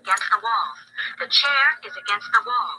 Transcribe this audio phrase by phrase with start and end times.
[0.00, 0.68] against the wall.
[1.20, 2.72] The chair is against the wall.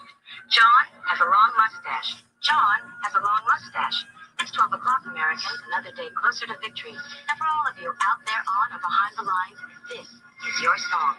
[0.49, 2.25] John has a long mustache.
[2.41, 4.05] John has a long mustache.
[4.41, 6.97] It's 12 o'clock, Americans, another day closer to victory.
[6.97, 9.61] And for all of you out there on or behind the lines,
[9.94, 11.16] this is your song.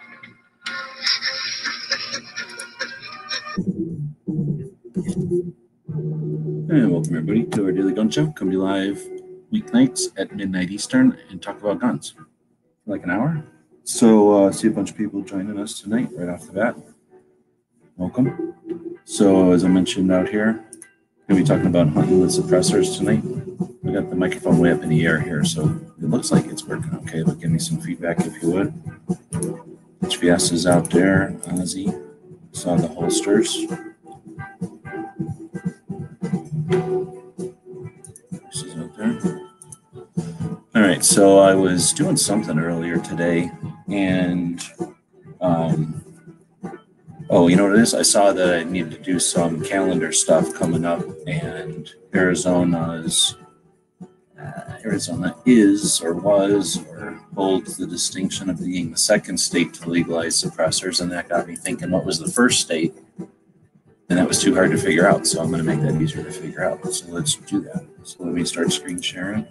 [6.66, 8.26] And welcome everybody to our daily gun show.
[8.32, 8.98] Come to live
[9.52, 12.26] weeknights at midnight Eastern and talk about guns for
[12.86, 13.44] like an hour.
[13.84, 16.76] So uh, see a bunch of people joining us tonight right off the bat.
[17.96, 18.54] Welcome.
[19.04, 20.64] So as I mentioned out here,
[21.28, 23.22] gonna be talking about hunting with suppressors tonight.
[23.82, 26.64] We got the microphone way up in the air here, so it looks like it's
[26.64, 27.22] working okay.
[27.22, 28.72] But give me some feedback if you would.
[30.02, 31.34] HVS is out there.
[31.46, 31.92] Ozzy
[32.52, 33.66] saw the holsters.
[38.30, 39.40] This is out there.
[40.74, 43.50] All right, so I was doing something earlier today,
[43.88, 44.62] and
[45.40, 46.04] um,
[47.30, 47.94] oh, you know what it is?
[47.94, 53.36] I saw that I needed to do some calendar stuff coming up, and Arizona's
[54.38, 59.88] uh, Arizona is or was or holds the distinction of being the second state to
[59.88, 62.94] legalize suppressors, and that got me thinking, what was the first state?
[64.08, 66.22] And that was too hard to figure out, so I'm going to make that easier
[66.22, 66.84] to figure out.
[66.92, 67.86] So let's do that.
[68.02, 69.46] So let me start screen sharing.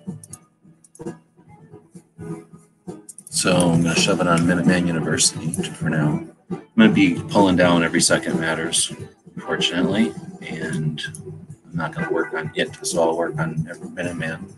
[3.34, 6.22] So I'm going to shove it on Minuteman University for now.
[6.52, 8.92] I'm going to be pulling down every second matters,
[9.36, 14.54] unfortunately, and I'm not going to work on it, so I'll work on every Minuteman,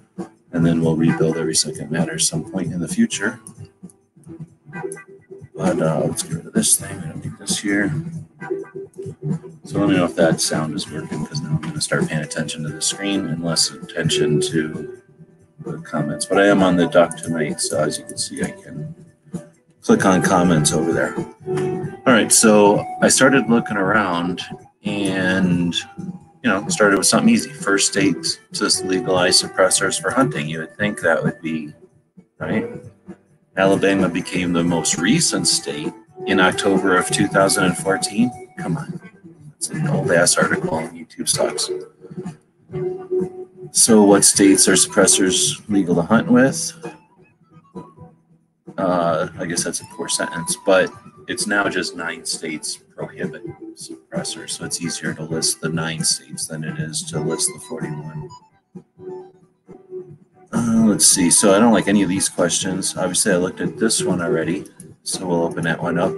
[0.54, 3.40] and then we'll rebuild every second matters some point in the future.
[5.54, 6.98] But uh, let's get rid of this thing.
[6.98, 7.94] I don't this here.
[9.66, 12.08] So let me know if that sound is working because now I'm going to start
[12.08, 15.03] paying attention to the screen and less attention to
[15.84, 16.26] comments.
[16.26, 18.96] But I am on the dock tonight, so as you can see, I can
[19.82, 21.16] click on comments over there.
[22.06, 24.42] All right, so I started looking around
[24.84, 25.76] and
[26.44, 27.50] you know started with something easy.
[27.50, 30.48] First state to legalize suppressors for hunting.
[30.48, 31.74] You would think that would be
[32.38, 32.70] right.
[33.56, 35.94] Alabama became the most recent state
[36.26, 38.54] in October of 2014.
[38.58, 39.00] Come on.
[39.58, 41.70] It's an old ass article on YouTube sucks.
[43.76, 46.72] So, what states are suppressors legal to hunt with?
[48.78, 50.94] Uh, I guess that's a poor sentence, but
[51.28, 53.42] it's now just nine states prohibit
[53.74, 54.52] suppressors.
[54.52, 58.30] So, it's easier to list the nine states than it is to list the 41.
[60.54, 61.32] Uh, let's see.
[61.32, 62.96] So, I don't like any of these questions.
[62.96, 64.66] Obviously, I looked at this one already.
[65.02, 66.14] So, we'll open that one up.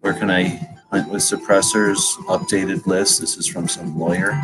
[0.00, 0.44] Where can I
[0.90, 2.00] hunt with suppressors?
[2.26, 3.20] Updated list.
[3.20, 4.36] This is from some lawyer.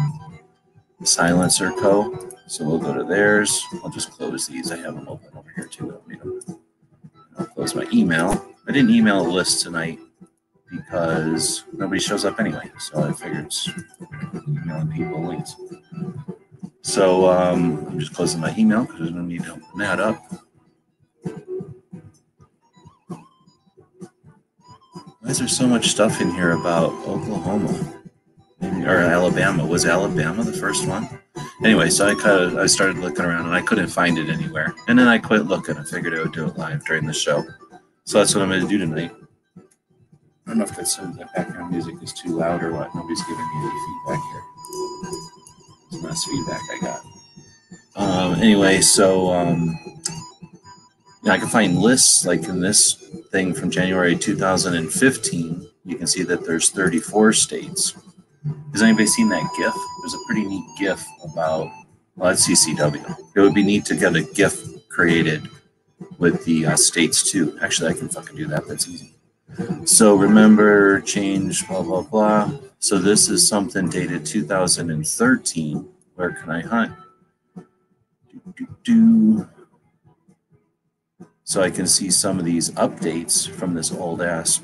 [1.05, 2.29] Silencer Co.
[2.47, 3.63] So we'll go to theirs.
[3.85, 4.73] I'll just close these.
[4.73, 6.01] I have them open over here too.
[7.39, 8.45] I'll close my email.
[8.67, 9.99] I didn't email a list tonight
[10.71, 12.71] because nobody shows up anyway.
[12.79, 13.71] So I figured it's
[14.49, 15.57] emailing people links.
[16.83, 20.23] So um, I'm just closing my email because there's don't need to open that up.
[25.21, 27.98] Why is there so much stuff in here about Oklahoma?
[28.61, 29.65] Or Alabama.
[29.67, 31.09] Was Alabama the first one?
[31.65, 34.75] Anyway, so I kind of I started looking around and I couldn't find it anywhere.
[34.89, 35.77] And then I quit looking.
[35.77, 37.45] I figured I would do it live during the show.
[38.05, 39.13] So that's what I'm going to do tonight.
[39.57, 42.95] I don't know if that's the background music is too loud or what.
[42.95, 44.43] Nobody's giving me any feedback here.
[45.91, 47.05] It's less feedback I got.
[47.97, 49.79] Um, anyway, so um,
[51.29, 52.95] I can find lists like in this
[53.31, 55.69] thing from January 2015.
[55.85, 57.95] You can see that there's 34 states.
[58.73, 59.75] Has anybody seen that GIF?
[60.01, 61.71] There's a pretty neat GIF about
[62.17, 63.17] well, that's CCW.
[63.37, 65.49] It would be neat to get a GIF created
[66.19, 67.57] with the uh, states too.
[67.63, 68.67] Actually, I can fucking do that.
[68.67, 69.15] That's easy.
[69.85, 72.51] So remember, change, blah blah blah.
[72.81, 75.89] So this is something dated 2013.
[76.17, 76.93] Where can I hunt?
[77.55, 79.49] Do, do, do.
[81.45, 84.61] So I can see some of these updates from this old ass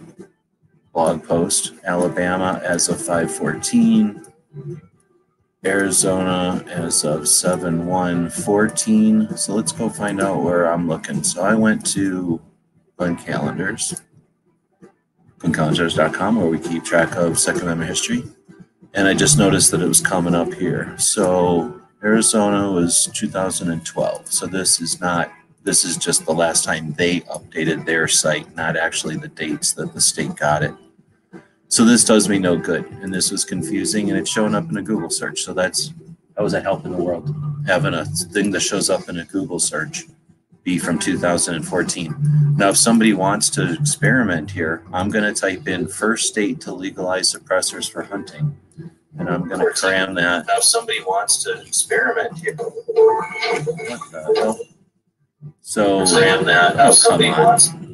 [0.94, 1.72] blog post.
[1.84, 4.22] Alabama as of 514.
[5.66, 9.38] Arizona as of 7-1-14.
[9.38, 11.24] So let's go find out where I'm looking.
[11.24, 12.40] So I went to
[12.98, 14.02] Gun Calendars,
[15.38, 18.24] guncalendars.com, where we keep track of Second Amendment history.
[18.92, 20.94] And I just noticed that it was coming up here.
[20.98, 24.30] So Arizona was 2012.
[24.30, 25.32] So this is not,
[25.62, 29.94] this is just the last time they updated their site, not actually the dates that
[29.94, 30.74] the state got it.
[31.74, 34.76] So this does me no good, and this was confusing, and it's showing up in
[34.76, 35.40] a Google search.
[35.40, 35.92] So that's
[36.36, 37.34] that was a help in the world
[37.66, 40.04] having a thing that shows up in a Google search
[40.62, 42.14] be from 2014.
[42.56, 46.72] Now, if somebody wants to experiment here, I'm going to type in first state to
[46.72, 48.56] legalize suppressors for hunting.
[49.18, 50.46] And I'm going to cram that.
[50.46, 52.54] Now, if somebody wants to experiment here.
[52.54, 53.64] What
[54.12, 54.60] the hell?
[55.60, 56.76] So, cram that.
[56.78, 57.93] Oh, come on.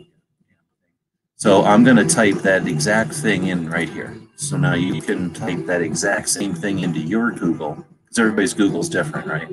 [1.40, 4.14] So I'm going to type that exact thing in right here.
[4.36, 8.90] So now you can type that exact same thing into your Google because everybody's Google's
[8.90, 9.48] different, right?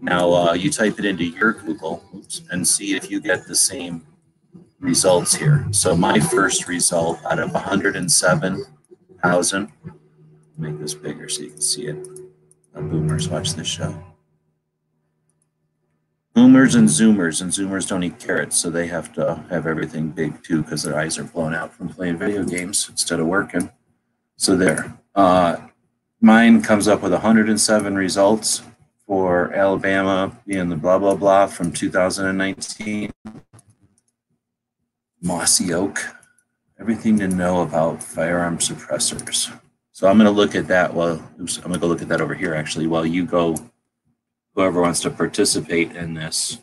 [0.00, 3.54] Now uh, you type it into your Google oops, and see if you get the
[3.54, 4.06] same
[4.80, 5.66] results here.
[5.70, 9.72] So my first result out of 107,000,
[10.56, 12.08] make this bigger so you can see it.
[12.72, 14.02] Boomers watch this show.
[16.38, 20.40] Boomers and Zoomers, and Zoomers don't eat carrots, so they have to have everything big
[20.44, 23.72] too because their eyes are blown out from playing video games instead of working.
[24.36, 24.96] So there.
[25.16, 25.56] Uh,
[26.20, 28.62] mine comes up with 107 results
[29.04, 33.10] for Alabama being the blah, blah, blah from 2019.
[35.20, 35.98] Mossy Oak,
[36.78, 39.52] everything to know about firearm suppressors.
[39.90, 42.08] So I'm going to look at that while, oops, I'm going to go look at
[42.10, 43.56] that over here actually while you go,
[44.58, 46.58] whoever wants to participate in this,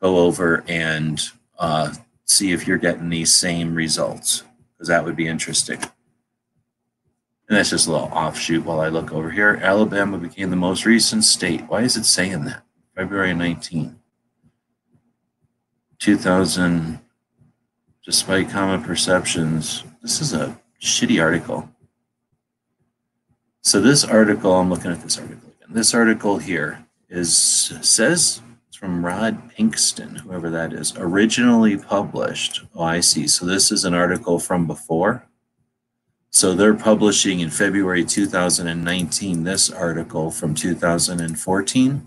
[0.00, 1.20] go over and
[1.58, 1.92] uh,
[2.24, 5.82] see if you're getting these same results because that would be interesting.
[7.48, 9.58] And that's just a little offshoot while I look over here.
[9.60, 11.62] Alabama became the most recent state.
[11.62, 12.62] Why is it saying that?
[12.94, 13.98] February 19.
[15.98, 17.00] 2000,
[18.04, 19.82] despite common perceptions.
[20.00, 21.68] This is a shitty article.
[23.62, 25.74] So this article, I'm looking at this article again.
[25.74, 32.62] This article here is says it's from Rod Pinkston, whoever that is, originally published.
[32.74, 33.26] Oh, I see.
[33.28, 35.26] So this is an article from before.
[36.30, 42.06] So they're publishing in February 2019 this article from 2014.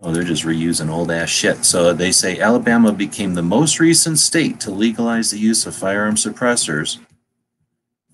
[0.00, 1.64] Oh, they're just reusing old ass shit.
[1.64, 6.14] So they say Alabama became the most recent state to legalize the use of firearm
[6.14, 6.98] suppressors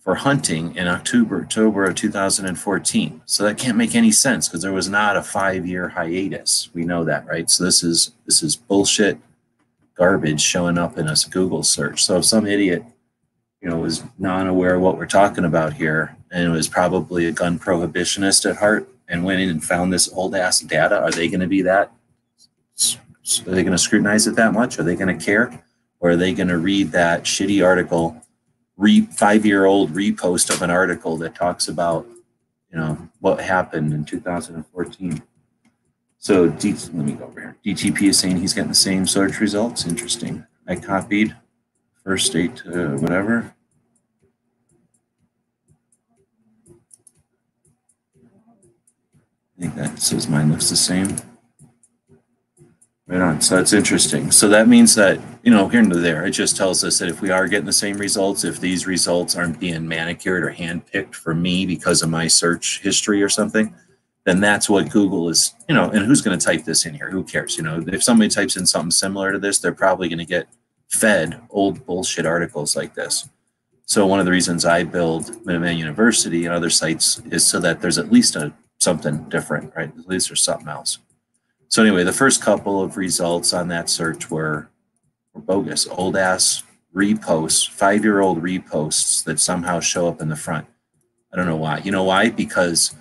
[0.02, 3.22] for hunting in October, October of 2014.
[3.24, 6.70] So that can't make any sense because there was not a five-year hiatus.
[6.74, 7.48] We know that, right?
[7.48, 9.18] So this is this is bullshit
[9.94, 12.02] garbage showing up in a Google search.
[12.04, 12.84] So if some idiot
[13.62, 17.58] you know, was non-aware of what we're talking about here, and was probably a gun
[17.58, 21.00] prohibitionist at heart, and went in and found this old ass data.
[21.00, 21.92] Are they to be that?
[23.46, 24.78] Are they to scrutinize it that much?
[24.78, 25.62] Are they to care,
[26.00, 28.20] or are they to read that shitty article,
[28.82, 32.04] re five-year-old repost of an article that talks about,
[32.70, 35.22] you know, what happened in 2014?
[36.18, 37.56] So D, let me go over here.
[37.64, 39.86] DTP is saying he's getting the same search results.
[39.86, 40.44] Interesting.
[40.66, 41.36] I copied
[42.04, 43.54] first date whatever.
[49.56, 51.16] I think that says mine looks the same.
[53.08, 53.40] Right on.
[53.40, 54.30] So that's interesting.
[54.30, 57.20] So that means that, you know, here and there, it just tells us that if
[57.20, 61.34] we are getting the same results, if these results aren't being manicured or handpicked for
[61.34, 63.74] me because of my search history or something,
[64.24, 67.10] then that's what Google is, you know, and who's going to type this in here?
[67.10, 67.56] Who cares?
[67.56, 70.46] You know, if somebody types in something similar to this, they're probably going to get
[70.88, 73.28] fed old bullshit articles like this.
[73.84, 77.80] So one of the reasons I build Minuteman University and other sites is so that
[77.80, 79.92] there's at least a something different, right?
[79.98, 80.98] At least there's something else.
[81.72, 84.68] So anyway, the first couple of results on that search were,
[85.32, 86.64] were bogus, old ass
[86.94, 90.66] reposts, five year old reposts that somehow show up in the front.
[91.32, 91.78] I don't know why.
[91.78, 92.28] You know why?
[92.28, 92.94] Because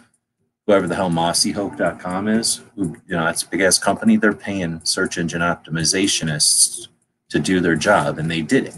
[0.66, 4.80] whoever the hell mossyoak.com is, who you know, that's a big ass company, they're paying
[4.86, 6.88] search engine optimizationists
[7.28, 8.76] to do their job, and they did it.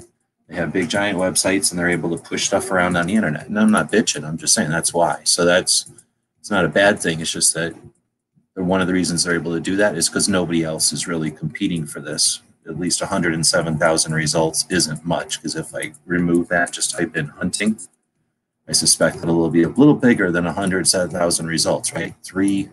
[0.48, 3.48] They have big giant websites, and they're able to push stuff around on the internet.
[3.48, 4.28] And I'm not bitching.
[4.28, 5.22] I'm just saying that's why.
[5.24, 5.92] So that's
[6.40, 7.20] it's not a bad thing.
[7.20, 7.76] It's just that
[8.56, 11.32] one of the reasons they're able to do that is because nobody else is really
[11.32, 12.42] competing for this.
[12.68, 17.78] At least 107,000 results isn't much because if I remove that, just type in hunting,
[18.68, 22.14] I suspect that it'll be a little bigger than 107,000 results, right?
[22.24, 22.70] Three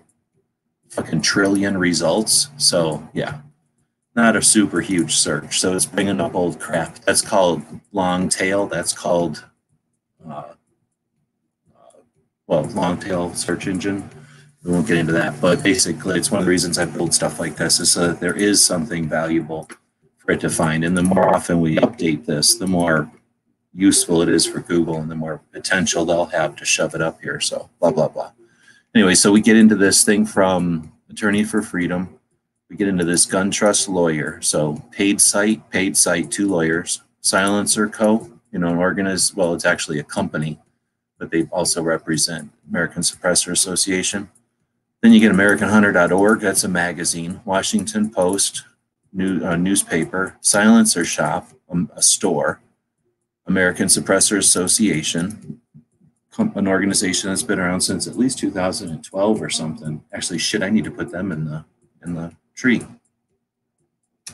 [0.90, 2.50] fucking trillion results.
[2.56, 3.40] So yeah,
[4.14, 5.60] not a super huge search.
[5.60, 6.98] So it's bringing up old crap.
[7.00, 8.66] That's called long tail.
[8.66, 9.44] That's called,
[10.28, 10.52] uh,
[11.74, 12.00] uh,
[12.46, 14.08] well, long tail search engine.
[14.62, 17.40] We won't get into that, but basically, it's one of the reasons I build stuff
[17.40, 19.68] like this is so that there is something valuable
[20.18, 20.84] for it to find.
[20.84, 23.10] And the more often we update this, the more
[23.72, 27.22] useful it is for Google and the more potential they'll have to shove it up
[27.22, 27.40] here.
[27.40, 28.32] So, blah, blah, blah.
[28.94, 32.20] Anyway, so we get into this thing from Attorney for Freedom
[32.70, 34.40] we get into this gun trust lawyer.
[34.40, 39.64] So paid site, paid site, two lawyers, Silencer Co., you know, an organized, well, it's
[39.64, 40.58] actually a company,
[41.18, 44.30] but they also represent American Suppressor Association.
[45.02, 46.40] Then you get AmericanHunter.org.
[46.40, 47.40] That's a magazine.
[47.44, 48.64] Washington Post,
[49.12, 50.36] new, uh, newspaper.
[50.40, 52.60] Silencer Shop, um, a store.
[53.46, 55.60] American Suppressor Association,
[56.38, 60.04] an organization that's been around since at least 2012 or something.
[60.12, 61.64] Actually, shit, I need to put them in the
[62.04, 62.82] in the tree.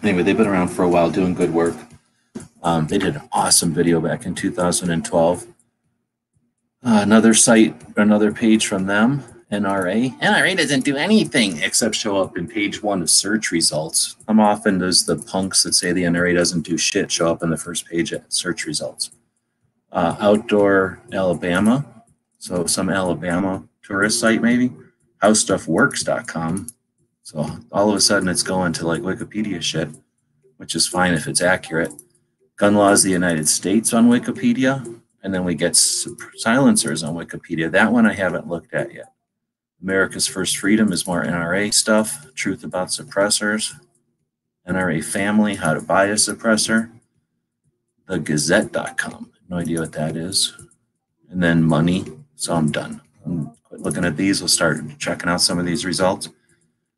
[0.03, 1.75] Anyway, they've been around for a while doing good work.
[2.63, 5.43] Um, they did an awesome video back in 2012.
[5.45, 5.49] Uh,
[6.83, 9.25] another site, another page from them,
[9.61, 10.19] NRA.
[10.21, 14.17] NRA doesn't do anything except show up in page one of search results.
[14.29, 17.51] How often does the punks that say the NRA doesn't do shit show up in
[17.51, 19.11] the first page at search results?
[19.93, 21.85] Uh, Outdoor Alabama,
[22.39, 24.73] so some Alabama tourist site maybe.
[25.23, 26.69] HowStuffWorks.com.
[27.23, 29.89] So all of a sudden it's going to like Wikipedia shit,
[30.59, 31.93] which is fine if it's accurate.
[32.57, 37.71] Gun Laws of the United States on Wikipedia, and then we get silencers on Wikipedia.
[37.71, 39.13] That one I haven't looked at yet.
[39.87, 43.73] America's First Freedom is more NRA stuff, truth about suppressors,
[44.69, 46.91] NRA family, how to buy a suppressor,
[48.09, 50.55] the Gazette.com, no idea what that is,
[51.31, 52.05] and then money.
[52.35, 53.01] So I'm done.
[53.25, 54.41] I'm looking at these.
[54.41, 56.31] We'll start checking out some of these results.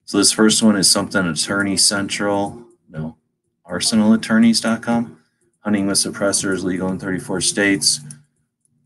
[0.06, 3.18] So this first one is something Attorney Central, no,
[3.70, 5.18] arsenalattorneys.com
[5.60, 8.00] hunting with suppressors legal in 34 states.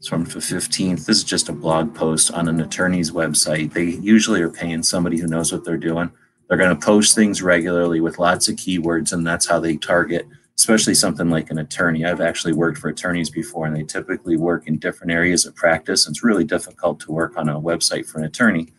[0.02, 1.06] It's from the 15th.
[1.06, 3.72] This is just a blog post on an attorney's website.
[3.72, 6.10] They usually are paying somebody who knows what they're doing.
[6.48, 10.26] They're going to post things regularly with lots of keywords, and that's how they target,
[10.58, 12.04] especially something like an attorney.
[12.04, 16.08] I've actually worked for attorneys before, and they typically work in different areas of practice.
[16.08, 18.72] It's really difficult to work on a website for an attorney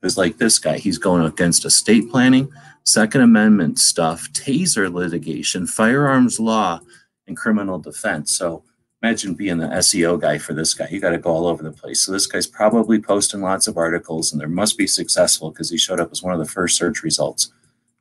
[0.00, 2.52] because, like this guy, he's going against estate planning,
[2.84, 6.78] Second Amendment stuff, taser litigation, firearms law,
[7.26, 8.38] and criminal defense.
[8.38, 8.62] So
[9.02, 10.88] imagine being the SEO guy for this guy.
[10.90, 12.02] You got to go all over the place.
[12.02, 15.78] So this guy's probably posting lots of articles and there must be successful because he
[15.78, 17.52] showed up as one of the first search results.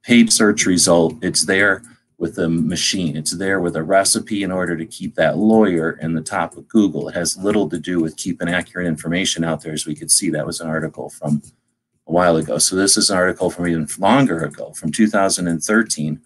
[0.03, 1.83] Paid search result, it's there
[2.17, 3.15] with the machine.
[3.15, 6.67] It's there with a recipe in order to keep that lawyer in the top of
[6.67, 7.09] Google.
[7.09, 9.73] It has little to do with keeping accurate information out there.
[9.73, 11.43] As we could see, that was an article from
[12.07, 12.57] a while ago.
[12.57, 16.21] So this is an article from even longer ago, from 2013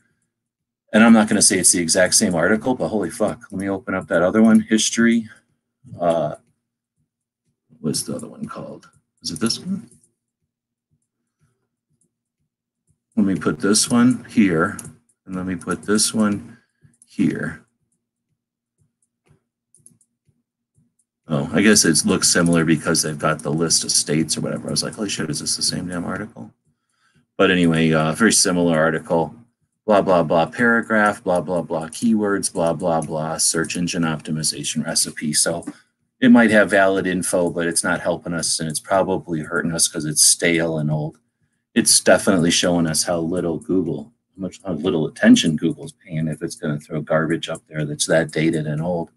[0.91, 3.45] and I'm not going to say it's the exact same article, but holy fuck.
[3.51, 4.59] Let me open up that other one.
[4.59, 5.29] History.
[5.99, 6.35] Uh,
[7.79, 8.89] what's the other one called?
[9.21, 9.89] Is it this one?
[13.15, 14.77] Let me put this one here,
[15.25, 16.57] and let me put this one
[17.05, 17.65] here.
[21.27, 24.67] Oh, I guess it looks similar because they've got the list of states or whatever.
[24.67, 26.53] I was like, holy shit, is this the same damn article?
[27.37, 29.33] But anyway, uh, very similar article
[29.91, 35.33] blah, blah, blah paragraph, blah, blah, blah keywords, blah, blah, blah search engine optimization recipe.
[35.33, 35.65] So
[36.21, 39.89] it might have valid info, but it's not helping us and it's probably hurting us
[39.89, 41.17] because it's stale and old.
[41.75, 46.41] It's definitely showing us how little Google, how much how little attention Google's paying if
[46.41, 49.09] it's going to throw garbage up there that's that dated and old.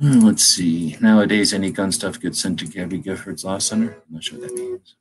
[0.00, 0.96] Hmm, let's see.
[1.02, 3.92] Nowadays, any gun stuff gets sent to Gabby Giffords Law Center.
[4.08, 4.94] I'm not sure what that means.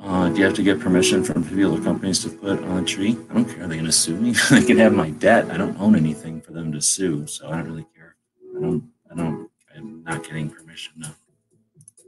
[0.00, 2.86] Uh, do you have to get permission from people or companies to put on a
[2.86, 3.16] tree?
[3.30, 3.64] I don't care.
[3.64, 4.30] Are they going to sue me?
[4.50, 5.50] they can have my debt.
[5.50, 8.16] I don't own anything for them to sue, so I don't really care.
[8.56, 8.84] I don't.
[9.10, 9.50] I don't.
[9.76, 10.94] I'm not getting permission.
[10.96, 11.08] No.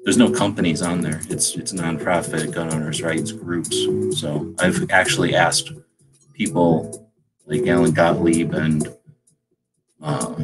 [0.04, 1.20] There's no companies on there.
[1.28, 3.76] It's it's nonprofit gun owners' rights groups.
[4.18, 5.72] So I've actually asked
[6.32, 7.10] people
[7.46, 8.88] like Alan Gottlieb and
[10.00, 10.36] uh,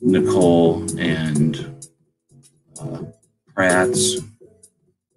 [0.00, 1.88] Nicole and
[2.80, 3.02] uh,
[3.54, 4.20] Pratt's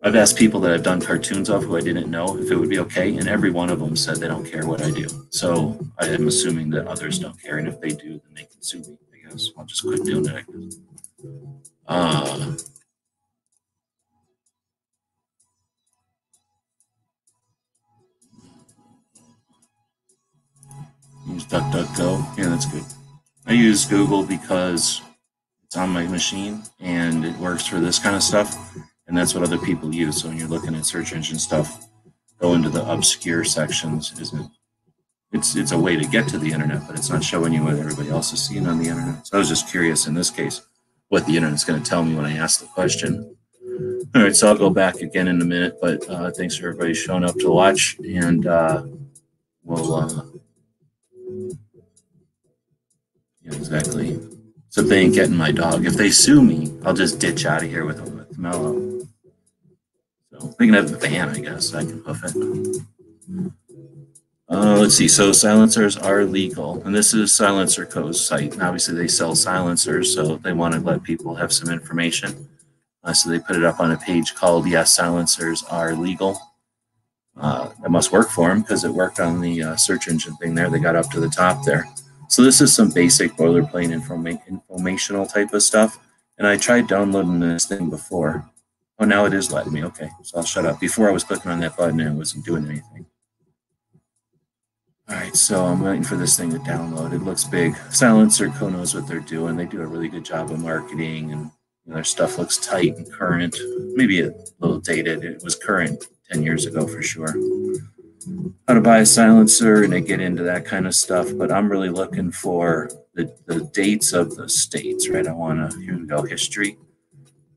[0.05, 2.69] I've asked people that I've done cartoons of who I didn't know if it would
[2.69, 5.07] be okay, and every one of them said they don't care what I do.
[5.29, 8.61] So I am assuming that others don't care, and if they do, then they can
[8.61, 8.97] sue me.
[9.13, 10.45] I guess I'll just quit doing it.
[11.87, 12.53] Uh,
[21.29, 22.37] use DuckDuckGo.
[22.37, 22.83] Yeah, that's good.
[23.45, 25.01] I use Google because
[25.63, 28.57] it's on my machine and it works for this kind of stuff
[29.07, 30.21] and that's what other people use.
[30.21, 31.87] So when you're looking at search engine stuff,
[32.39, 34.13] go into the obscure sections.
[34.19, 34.49] Isn't
[35.31, 37.75] it's it's a way to get to the internet, but it's not showing you what
[37.75, 39.27] everybody else is seeing on the internet.
[39.27, 40.61] So I was just curious in this case
[41.09, 43.35] what the internet's going to tell me when I ask the question.
[44.15, 46.93] All right, so I'll go back again in a minute, but uh, thanks for everybody
[46.93, 48.83] showing up to watch, and uh,
[49.63, 49.95] we'll.
[49.95, 50.23] Uh,
[53.41, 54.19] yeah, exactly.
[54.69, 55.85] So they ain't getting my dog.
[55.85, 58.92] If they sue me, I'll just ditch out of here with, with Mellow.
[60.57, 61.73] They can have the van, I guess.
[61.73, 62.81] I can hoof it.
[64.49, 65.07] Uh, let's see.
[65.07, 68.53] So silencers are legal, and this is Silencer Co.'s site.
[68.53, 72.49] And obviously, they sell silencers, so they want to let people have some information.
[73.03, 76.37] Uh, so they put it up on a page called "Yes, Silencers Are Legal."
[77.35, 80.53] Uh, that must work for them because it worked on the uh, search engine thing
[80.53, 80.69] there.
[80.69, 81.87] They got up to the top there.
[82.27, 85.97] So this is some basic boilerplate informa- informational type of stuff.
[86.37, 88.49] And I tried downloading this thing before.
[89.03, 89.83] Oh, now it is letting me.
[89.83, 90.79] Okay, so I'll shut up.
[90.79, 93.05] Before I was clicking on that button and it wasn't doing anything.
[95.09, 97.11] All right, so I'm waiting for this thing to download.
[97.11, 97.75] It looks big.
[97.91, 99.57] Silencer Co knows what they're doing.
[99.57, 101.51] They do a really good job of marketing, and you
[101.87, 103.57] know, their stuff looks tight and current.
[103.95, 105.25] Maybe a little dated.
[105.25, 107.35] It was current 10 years ago for sure.
[108.69, 111.27] How to buy a silencer, and they get into that kind of stuff.
[111.35, 115.27] But I'm really looking for the, the dates of the states, right?
[115.27, 116.77] I want to, here we go, history.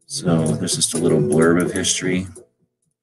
[0.07, 2.27] So there's just a little blurb of history.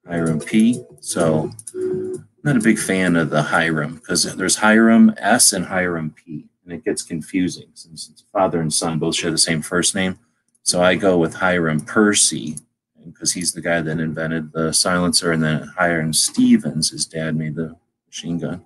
[0.08, 0.84] Hiram P.
[1.00, 6.12] So I'm not a big fan of the Hiram because there's Hiram S and Hiram
[6.12, 9.96] P, and it gets confusing since it's father and son both share the same first
[9.96, 10.20] name.
[10.64, 12.58] So I go with Hiram Percy
[13.06, 17.56] because he's the guy that invented the silencer, and then Hiram Stevens, his dad made
[17.56, 17.76] the
[18.08, 18.64] machine gun.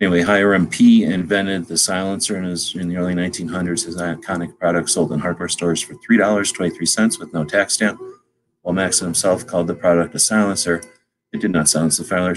[0.00, 3.84] Anyway, Hiram P invented the silencer in, his, in the early 1900s.
[3.84, 8.00] His iconic product sold in hardware stores for $3.23 with no tax stamp,
[8.62, 10.80] while Maxim himself called the product a silencer
[11.32, 12.32] it did not silence the fire.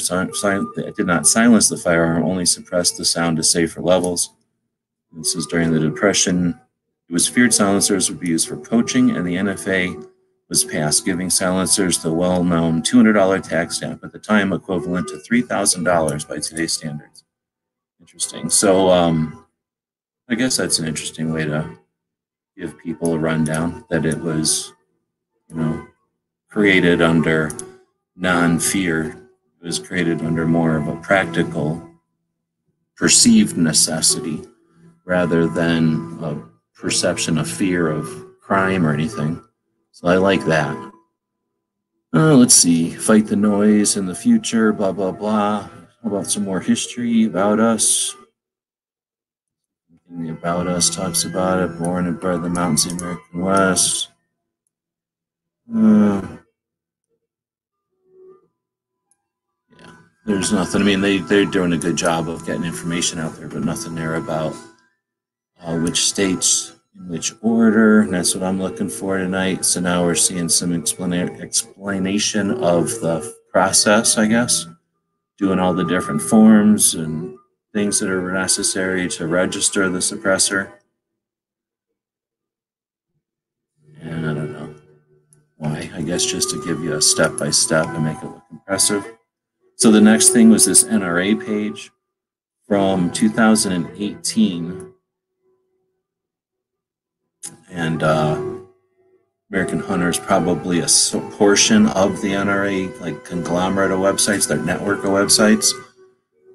[0.78, 4.34] It did not silence the firearm, only suppressed the sound to safer levels.
[5.12, 6.60] This is during the Depression.
[7.10, 10.08] It was feared silencers would be used for poaching, and the NFA
[10.48, 16.28] was passed, giving silencers the well-known $200 tax stamp at the time, equivalent to $3,000
[16.28, 17.23] by today's standards.
[18.14, 18.52] Interesting.
[18.52, 19.44] So, um,
[20.30, 21.68] I guess that's an interesting way to
[22.56, 24.72] give people a rundown that it was,
[25.50, 25.88] you know,
[26.48, 27.50] created under
[28.16, 29.18] non fear
[29.60, 31.90] It was created under more of a practical,
[32.96, 34.42] perceived necessity
[35.06, 36.38] rather than a
[36.80, 38.08] perception of fear of
[38.42, 39.42] crime or anything.
[39.92, 40.78] So I like that.
[42.14, 45.68] Uh, let's see, fight the noise in the future, blah, blah, blah.
[46.04, 48.14] About some more history about us?
[50.10, 51.80] The About Us talks about it.
[51.80, 54.10] Born and bred in the mountains of the American West.
[55.74, 56.22] Uh,
[60.26, 60.82] there's nothing.
[60.82, 63.96] I mean, they they're doing a good job of getting information out there, but nothing
[63.96, 64.56] there about
[65.62, 68.02] uh, which states in which order.
[68.02, 69.66] And that's what I'm looking for tonight.
[69.66, 74.68] So now we're seeing some explana- explanation of the process, I guess,
[75.44, 77.38] doing all the different forms and
[77.74, 80.72] things that are necessary to register the suppressor.
[84.00, 84.74] And I don't know
[85.58, 85.92] why.
[85.94, 89.06] I guess just to give you a step by step and make it look impressive.
[89.76, 91.92] So the next thing was this NRA page
[92.66, 94.94] from 2018.
[97.70, 98.53] And uh,
[99.54, 100.88] American Hunter is probably a
[101.38, 105.72] portion of the NRA, like conglomerate of websites, their network of websites.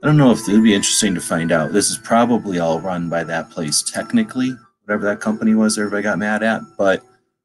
[0.02, 1.72] I don't know if it would be interesting to find out.
[1.72, 4.50] This is probably all run by that place technically,
[4.82, 7.04] whatever that company was everybody got mad at, but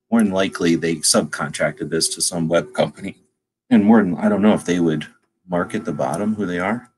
[0.09, 3.15] more than likely they subcontracted this to some web company.
[3.69, 5.05] And more than I don't know if they would
[5.47, 6.89] mark at the bottom who they are?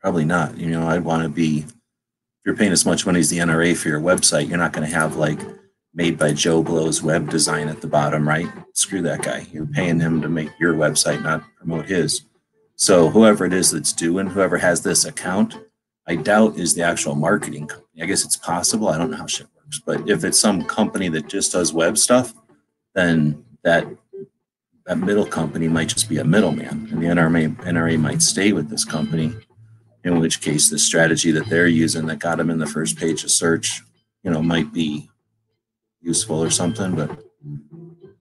[0.00, 0.56] Probably not.
[0.56, 1.74] You know, I'd want to be, if
[2.44, 4.92] you're paying as much money as the NRA for your website, you're not going to
[4.92, 5.38] have like
[5.96, 8.46] made by Joe Blow's web design at the bottom, right?
[8.74, 9.46] Screw that guy.
[9.50, 12.26] You're paying him to make your website, not promote his.
[12.76, 15.58] So whoever it is that's doing, whoever has this account,
[16.06, 18.02] I doubt is the actual marketing company.
[18.02, 18.88] I guess it's possible.
[18.88, 19.80] I don't know how shit works.
[19.84, 22.34] But if it's some company that just does web stuff,
[22.94, 23.86] then that
[24.84, 28.68] that middle company might just be a middleman, and the NRA, NRA might stay with
[28.68, 29.34] this company.
[30.04, 33.24] In which case, the strategy that they're using that got them in the first page
[33.24, 33.82] of search,
[34.22, 35.10] you know, might be
[36.06, 36.94] useful or something.
[36.94, 37.22] But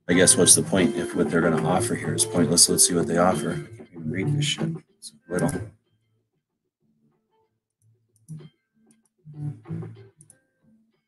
[0.10, 2.68] I guess what's the point if what they're going to offer here is pointless?
[2.68, 3.52] Let's see what they offer.
[3.52, 4.70] I can't even read this shit.
[4.98, 5.52] It's little.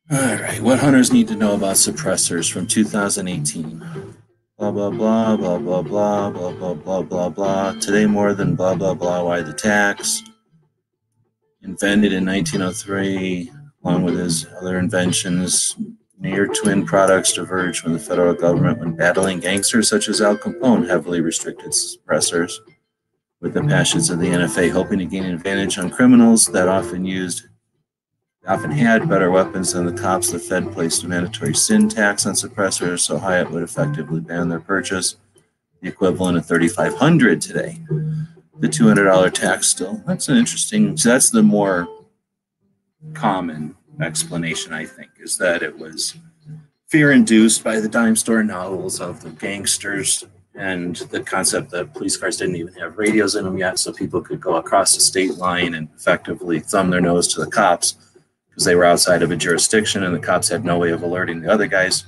[0.10, 4.16] All right, what hunters need to know about suppressors from 2018
[4.58, 7.72] blah blah blah blah blah blah blah blah blah blah blah.
[7.74, 9.24] Today more than blah blah blah.
[9.24, 10.24] Why the tax?
[11.62, 13.52] Invented in 1903,
[13.84, 15.76] along with his other inventions,
[16.20, 20.88] near twin products diverged from the federal government when battling gangsters such as Al Capone
[20.88, 22.54] heavily restricted suppressors.
[23.40, 27.48] With the passions of the NFA hoping to gain advantage on criminals that often used
[28.48, 30.32] often had better weapons than the cops.
[30.32, 34.48] The Fed placed a mandatory sin tax on suppressors so high it would effectively ban
[34.48, 35.18] their purchase,
[35.82, 37.78] the equivalent of 3500 today.
[38.60, 40.02] The $200 tax still.
[40.08, 41.88] That's an interesting, so that's the more
[43.14, 46.16] common explanation, I think, is that it was
[46.88, 52.18] fear induced by the dime store novels of the gangsters and the concept that police
[52.18, 55.36] cars didn't even have radios in them yet, so people could go across the state
[55.36, 58.16] line and effectively thumb their nose to the cops
[58.50, 61.42] because they were outside of a jurisdiction and the cops had no way of alerting
[61.42, 62.06] the other guys.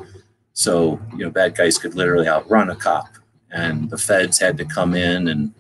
[0.54, 3.08] So, you know, bad guys could literally outrun a cop
[3.52, 5.54] and the feds had to come in and,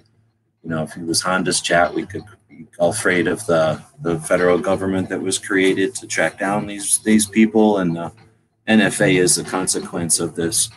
[0.63, 2.23] you know, if it was Honda's chat, we could
[2.79, 7.79] afraid of the, the federal government that was created to track down these, these people.
[7.79, 8.11] And the
[8.67, 10.69] NFA is the consequence of this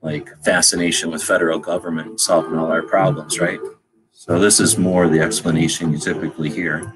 [0.00, 3.60] like fascination with federal government solving all our problems, right?
[4.12, 6.94] So this is more the explanation you typically hear.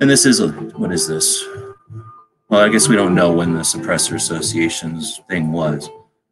[0.00, 1.44] And this is a, what is this?
[2.48, 5.90] Well, I guess we don't know when the suppressor associations thing was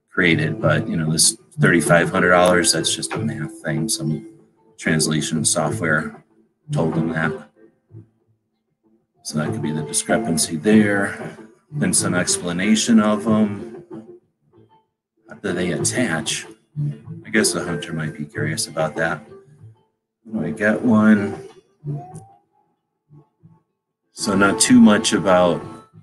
[0.09, 3.89] created, but you know, this $3,500, that's just a math thing.
[3.89, 4.31] Some
[4.79, 6.25] translation software
[6.73, 7.33] told them that.
[9.23, 11.37] So that could be the discrepancy there.
[11.71, 13.85] Then some explanation of them.
[15.29, 16.47] How do they attach?
[17.25, 19.27] I guess the hunter might be curious about that.
[20.39, 21.49] I get one?
[24.13, 25.63] So not too much about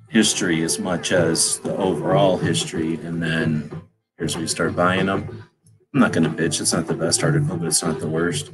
[0.09, 2.95] history as much as the overall history.
[2.95, 3.71] And then
[4.17, 5.49] here's where you start buying them.
[5.93, 6.59] I'm not going to bitch.
[6.59, 8.51] It's not the best article, but it's not the worst.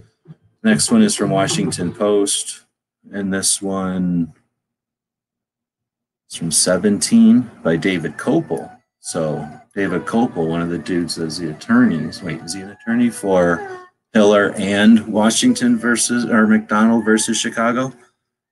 [0.63, 2.65] Next one is from Washington Post.
[3.11, 4.33] And this one
[6.29, 8.75] is from 17 by David Kopel.
[8.99, 12.21] So David Kopel, one of the dudes as the attorneys.
[12.21, 17.93] Wait, is he an attorney for Heller and Washington versus or McDonald versus Chicago?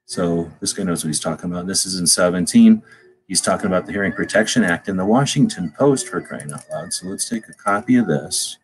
[0.06, 1.68] So this guy knows what he's talking about.
[1.68, 2.82] This is in 17.
[3.28, 6.94] He's talking about the Hearing Protection Act in the Washington Post for crying out loud.
[6.94, 8.58] So let's take a copy of this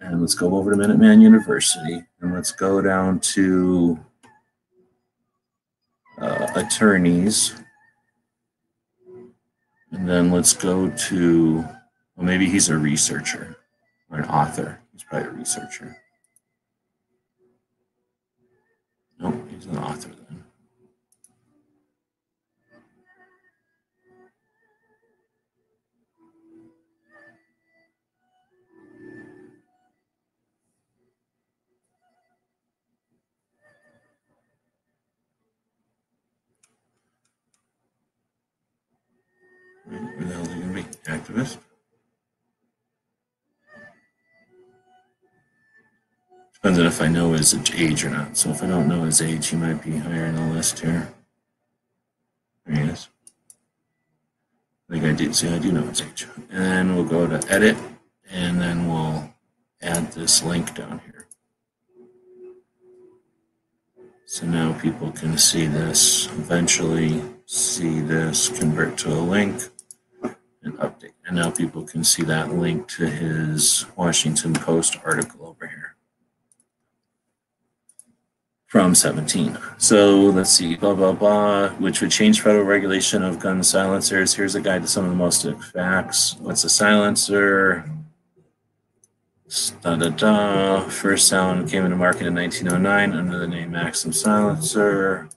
[0.00, 3.98] and let's go over to Minuteman University and let's go down to
[6.20, 7.54] uh, attorneys.
[9.90, 13.56] And then let's go to, well, maybe he's a researcher
[14.10, 14.80] or an author.
[14.92, 15.96] He's probably a researcher.
[19.18, 20.37] No, nope, he's an author then.
[39.88, 40.84] Be?
[41.06, 41.58] Activist?
[46.54, 48.36] Depends on if I know his age or not.
[48.36, 51.08] So if I don't know his age, he might be higher in the list here.
[52.66, 53.08] There he is.
[54.88, 56.26] I think I did see I do know his age.
[56.50, 57.76] And then we'll go to edit
[58.30, 59.32] and then we'll
[59.80, 61.26] add this link down here.
[64.26, 69.70] So now people can see this, eventually see this, convert to a link
[70.72, 71.12] update.
[71.26, 75.96] And now people can see that link to his Washington Post article over here
[78.68, 79.58] from 17.
[79.78, 84.34] So let's see, blah, blah, blah, which would change federal regulation of gun silencers.
[84.34, 86.36] Here's a guide to some of the most facts.
[86.38, 87.90] What's a silencer?
[89.80, 90.80] Da, da, da.
[90.90, 95.30] First sound came into market in 1909 under the name Maxim Silencer.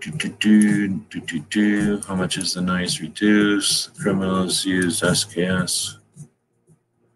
[0.00, 2.00] Do, do, do, do, do, do.
[2.06, 3.98] How much is the noise reduced?
[3.98, 5.98] Criminals use SKS.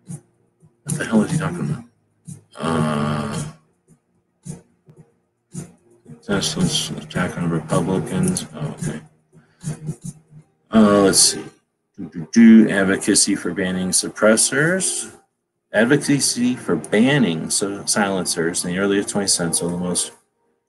[0.06, 1.84] What the hell is he talking about?
[2.58, 3.44] Uh,
[6.22, 8.46] Tesla's attack on Republicans.
[8.54, 9.00] Oh, okay.
[10.70, 11.44] Uh, let's see.
[11.96, 12.70] Do, do, do.
[12.70, 15.12] Advocacy for banning suppressors.
[15.72, 20.12] Advocacy for banning so silencers in the early 20th century, the most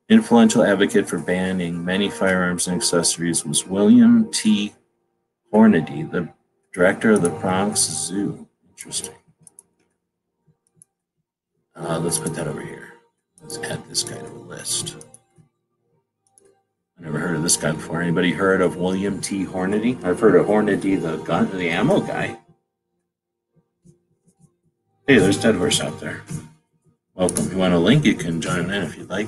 [0.10, 4.74] influential advocate for banning many firearms and accessories was William T.
[5.52, 6.30] Hornaday, the
[6.74, 8.48] director of the Bronx Zoo.
[8.70, 9.16] Interesting.
[11.76, 12.94] Uh, let's put that over here.
[13.42, 14.96] Let's add this guy to the list.
[17.00, 18.02] I never heard of this guy before.
[18.02, 19.44] Anybody heard of William T.
[19.44, 19.98] Hornaday?
[20.04, 22.40] I've heard of Hornady, the gun, the ammo guy.
[25.06, 26.24] Hey, there's Ted Horse out there.
[27.14, 27.46] Welcome.
[27.46, 29.28] If you want a link, you can join in if you'd like.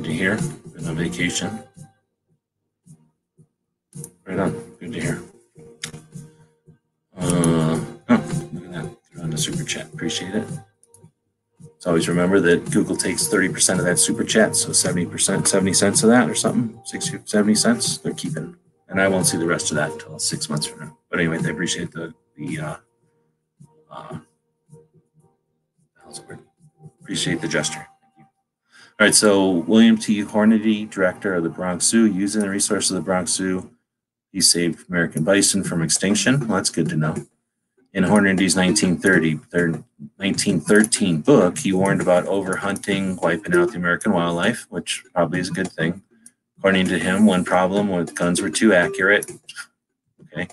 [0.00, 0.36] Good to hear.
[0.74, 1.62] Been on vacation.
[4.24, 4.52] Right on.
[4.80, 5.22] Good to hear.
[7.18, 8.96] Uh, oh, look at that.
[9.12, 9.92] They're on the super chat.
[9.92, 10.48] Appreciate it.
[11.80, 14.56] So always remember that Google takes 30% of that super chat.
[14.56, 18.56] So 70%, 70 cents of that or something, 60, 70 cents, they're keeping.
[18.88, 20.96] And I won't see the rest of that until six months from now.
[21.10, 22.76] But anyway, they appreciate the, the, uh,
[23.90, 24.18] uh,
[27.02, 27.86] appreciate the gesture.
[29.00, 30.20] All right, so William T.
[30.20, 33.70] Hornaday, director of the Bronx Zoo, using the resources of the Bronx Zoo,
[34.30, 36.40] He saved American bison from extinction.
[36.40, 37.16] Well, that's good to know.
[37.94, 39.36] In Hornaday's 1930,
[40.16, 45.54] 1913 book, he warned about overhunting, wiping out the American wildlife, which probably is a
[45.54, 46.02] good thing.
[46.58, 49.32] According to him, one problem with guns were too accurate.
[50.20, 50.46] Okay.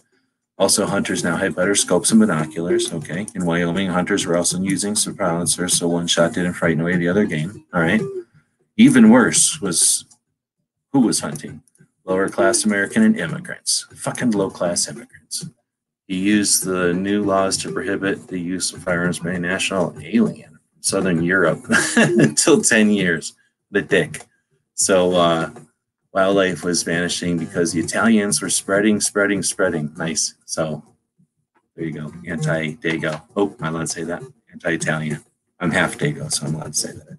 [0.58, 2.92] Also, hunters now had better scopes and binoculars.
[2.94, 3.28] Okay.
[3.36, 7.26] In Wyoming, hunters were also using silencers, so one shot didn't frighten away the other
[7.26, 7.66] game.
[7.74, 8.02] All right.
[8.78, 10.06] Even worse was
[10.94, 11.64] who was hunting?
[12.06, 13.88] Lower class American and immigrants.
[13.96, 15.46] Fucking low class immigrants.
[16.08, 20.52] He used the new laws to prohibit the use of firearms by a national alien
[20.52, 21.66] from Southern Europe
[21.98, 23.34] until 10 years.
[23.72, 24.26] The dick.
[24.76, 25.50] So, uh,
[26.14, 29.94] wildlife was vanishing because the Italians were spreading, spreading, spreading.
[29.98, 30.36] Nice.
[30.46, 30.84] So
[31.76, 32.14] there you go.
[32.26, 33.22] Anti Dago.
[33.36, 34.24] Oh, I allowed to say that?
[34.52, 35.24] Anti Italian.
[35.60, 37.18] I'm half Dago, so I'm allowed to say that.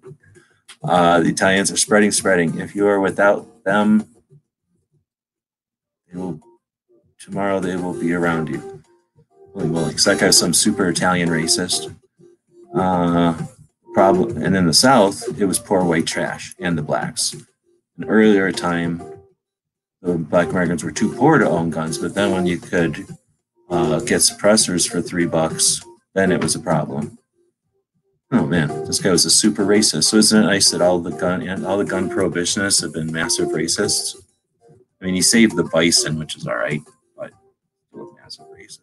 [0.83, 2.59] Uh, the Italians are spreading, spreading.
[2.59, 4.07] If you are without them,
[6.11, 6.39] they will,
[7.19, 8.83] tomorrow they will be around you.
[9.53, 9.89] Holy moly.
[9.89, 11.95] Because that guy's some super Italian racist.
[12.73, 13.37] Uh,
[13.93, 14.41] problem.
[14.41, 17.35] And in the South, it was poor white trash and the blacks
[17.99, 19.01] an earlier time,
[20.01, 23.05] the black Americans were too poor to own guns, but then when you could
[23.69, 25.83] uh, get suppressors for three bucks,
[26.15, 27.18] then it was a problem.
[28.31, 30.05] Oh man, this guy was a super racist.
[30.05, 33.11] So isn't it nice that all the gun and all the gun prohibitionists have been
[33.11, 34.15] massive racists?
[35.01, 36.81] I mean, he saved the bison, which is all right,
[37.17, 37.31] but
[37.89, 38.79] still massive racist.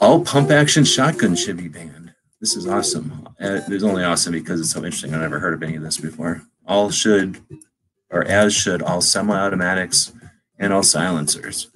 [0.00, 2.12] All pump action shotguns should be banned.
[2.40, 3.28] This is awesome.
[3.40, 5.14] Uh, it's only awesome because it's so interesting.
[5.14, 7.40] I've never heard of any of this before all should,
[8.10, 10.12] or as should, all semi-automatics
[10.58, 11.68] and all silencers.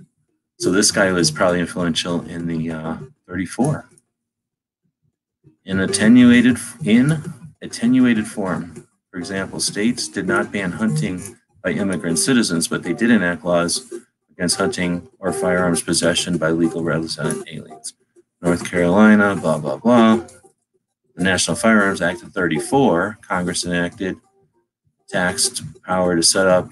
[0.58, 2.96] So this guy was probably influential in the uh,
[3.28, 3.89] 34.
[5.64, 7.22] In attenuated in
[7.62, 13.10] attenuated form, for example, states did not ban hunting by immigrant citizens, but they did
[13.10, 13.92] enact laws
[14.30, 17.94] against hunting or firearms possession by legal resident aliens.
[18.40, 20.24] North Carolina, blah blah blah.
[21.16, 24.16] The National Firearms Act of 34, Congress enacted
[25.08, 26.70] taxed power to set up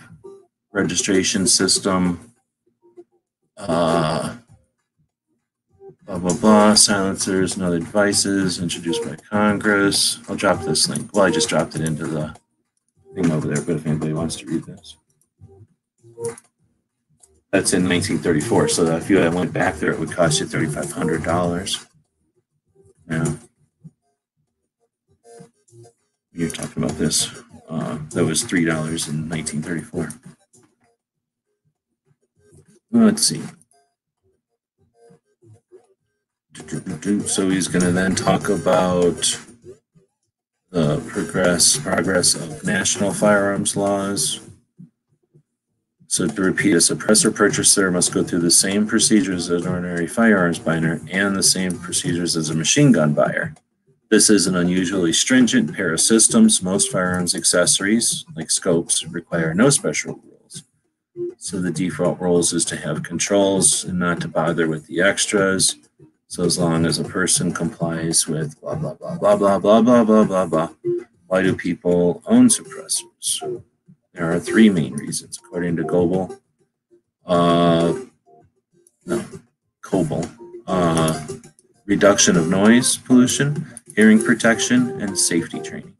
[0.72, 2.32] registration system,
[3.58, 4.36] uh,
[6.08, 10.18] blah, blah, blah, silencers and other devices introduced by Congress.
[10.28, 11.12] I'll drop this link.
[11.12, 12.34] Well, I just dropped it into the
[13.14, 14.96] thing over there, but if anybody wants to read this.
[17.52, 18.68] That's in 1934.
[18.68, 21.86] So if you went back there, it would cost you $3,500.
[23.10, 23.34] Yeah.
[26.32, 27.30] You're talking about this.
[27.68, 28.60] Uh, that was $3
[29.08, 30.08] in 1934.
[32.90, 33.42] Let's see.
[37.26, 39.38] So he's going to then talk about
[40.70, 44.40] the progress progress of national firearms laws.
[46.08, 50.06] So to repeat, a suppressor purchaser must go through the same procedures as an ordinary
[50.06, 53.54] firearms buyer and the same procedures as a machine gun buyer.
[54.10, 56.62] This is an unusually stringent pair of systems.
[56.62, 60.64] Most firearms accessories, like scopes, require no special rules.
[61.36, 65.76] So the default rules is to have controls and not to bother with the extras.
[66.28, 70.04] So as long as a person complies with blah, blah, blah, blah, blah, blah, blah,
[70.04, 70.68] blah, blah, blah.
[71.26, 73.62] Why do people own suppressors?
[74.14, 76.40] There are three main reasons, according to Goebel.
[77.26, 77.94] Uh,
[79.04, 79.24] no,
[79.82, 80.30] Kopel.
[80.66, 81.26] Uh,
[81.86, 83.66] reduction of noise pollution
[83.98, 85.96] hearing protection, and safety training.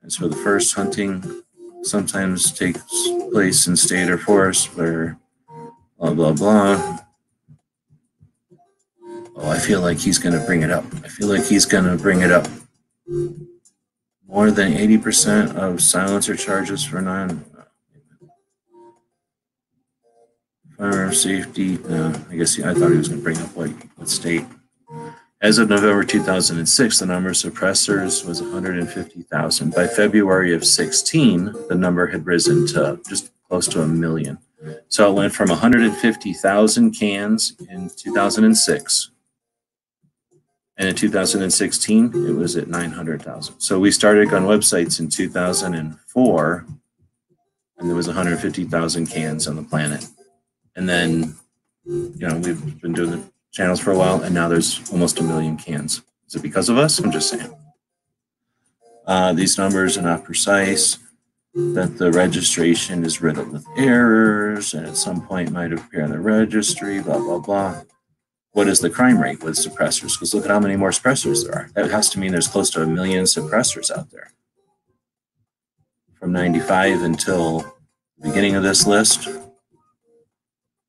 [0.00, 1.42] And so the first hunting
[1.82, 5.18] sometimes takes place in state or forest where
[5.98, 6.98] blah, blah, blah.
[9.42, 10.84] Oh, I feel like he's going to bring it up.
[11.02, 12.46] I feel like he's going to bring it up.
[14.28, 17.42] More than 80% of silencer charges for non
[20.76, 21.78] firearm safety.
[21.88, 24.44] Uh, I guess I thought he was going to bring up what, what state.
[25.40, 29.74] As of November 2006, the number of suppressors was 150,000.
[29.74, 34.36] By February of 16, the number had risen to just close to a million.
[34.88, 39.10] So it went from 150,000 cans in 2006.
[40.80, 43.60] And in 2016, it was at 900,000.
[43.60, 46.66] So we started on websites in 2004,
[47.76, 50.06] and there was 150,000 cans on the planet.
[50.74, 51.36] And then,
[51.84, 55.22] you know, we've been doing the channels for a while, and now there's almost a
[55.22, 56.00] million cans.
[56.26, 56.98] Is it because of us?
[56.98, 57.54] I'm just saying.
[59.06, 60.96] Uh, these numbers are not precise,
[61.52, 66.18] that the registration is riddled with errors, and at some point might appear in the
[66.18, 67.82] registry, blah, blah, blah.
[68.52, 70.14] What is the crime rate with suppressors?
[70.14, 71.70] Because look at how many more suppressors there are.
[71.74, 74.32] That has to mean there's close to a million suppressors out there.
[76.14, 77.60] From 95 until
[78.18, 79.28] the beginning of this list,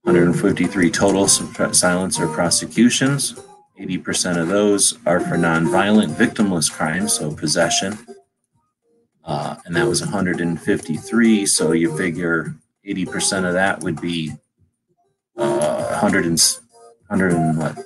[0.04, 3.36] 153 total silencer prosecutions.
[3.80, 7.98] 80% of those are for nonviolent victimless crimes, so possession.
[9.24, 11.46] Uh, and that was 153.
[11.46, 12.56] So you figure
[12.88, 14.34] 80% of that would be
[15.38, 16.40] uh, 100 and,
[17.12, 17.78] 100 and what?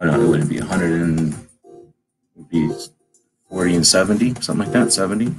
[0.00, 1.48] Oh, no, it wouldn't be 100 and
[2.50, 2.70] be
[3.48, 5.34] 40 and 70, something like that, 70.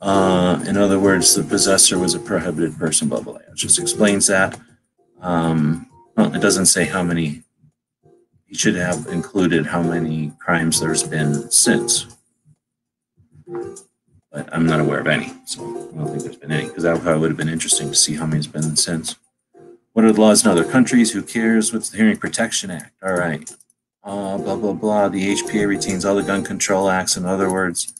[0.00, 3.36] Uh, in other words, the possessor was a prohibited person, blah, blah.
[3.36, 4.58] It just explains that.
[5.20, 7.44] Um, well, it doesn't say how many,
[8.46, 12.06] he should have included how many crimes there's been since.
[14.32, 17.00] But I'm not aware of any, so I don't think there's been any, because that
[17.04, 19.14] would have been interesting to see how many's been since.
[19.96, 21.12] What are the laws in other countries?
[21.12, 21.72] Who cares?
[21.72, 22.92] What's the Hearing Protection Act?
[23.02, 23.50] All right.
[24.04, 25.08] Uh, blah, blah, blah.
[25.08, 27.16] The HPA retains all the gun control acts.
[27.16, 27.94] In other words,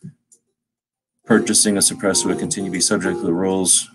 [1.25, 3.89] purchasing a suppressor would continue to be subject to the rules.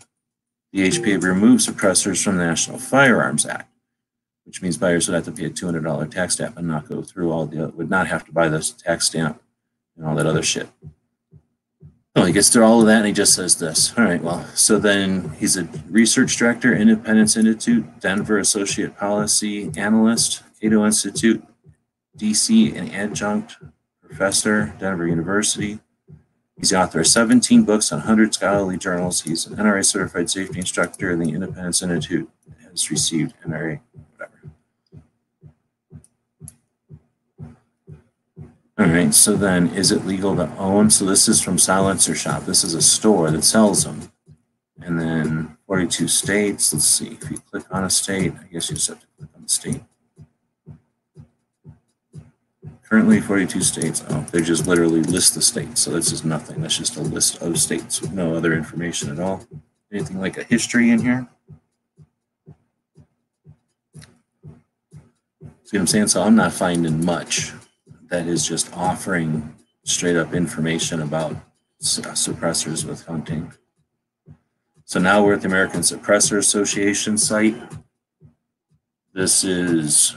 [0.74, 3.72] The HPA removes suppressors from the National Firearms Act,
[4.46, 7.32] which means buyers would have to pay a $200 tax stamp and not go through
[7.32, 9.40] all the, would not have to buy this tax stamp
[9.96, 10.68] and all that other shit.
[12.16, 13.98] Oh, he gets through all of that and he just says this.
[13.98, 20.44] All right, well, so then he's a research director, Independence Institute, Denver Associate Policy Analyst,
[20.62, 21.42] Cato Institute,
[22.18, 23.58] DC, and adjunct
[24.06, 25.80] professor, Denver University.
[26.58, 29.22] He's the author of 17 books on 100 scholarly journals.
[29.22, 32.30] He's an NRA certified safety instructor, and the Independence Institute
[32.70, 33.80] has received NRA,
[38.82, 40.90] All right, so then is it legal to own?
[40.90, 42.46] So this is from Silencer Shop.
[42.46, 44.12] This is a store that sells them.
[44.82, 46.74] And then 42 states.
[46.74, 49.30] Let's see, if you click on a state, I guess you just have to click
[49.36, 49.84] on the state.
[52.82, 54.04] Currently 42 states.
[54.10, 55.80] Oh, they just literally list the states.
[55.82, 56.60] So this is nothing.
[56.60, 59.46] That's just a list of states with no other information at all.
[59.94, 61.28] Anything like a history in here?
[65.66, 66.08] See what I'm saying?
[66.08, 67.54] So I'm not finding much
[68.12, 71.34] that is just offering straight up information about
[71.82, 73.54] suppressors with hunting.
[74.84, 77.56] So now we're at the American Suppressor Association site.
[79.14, 80.16] This is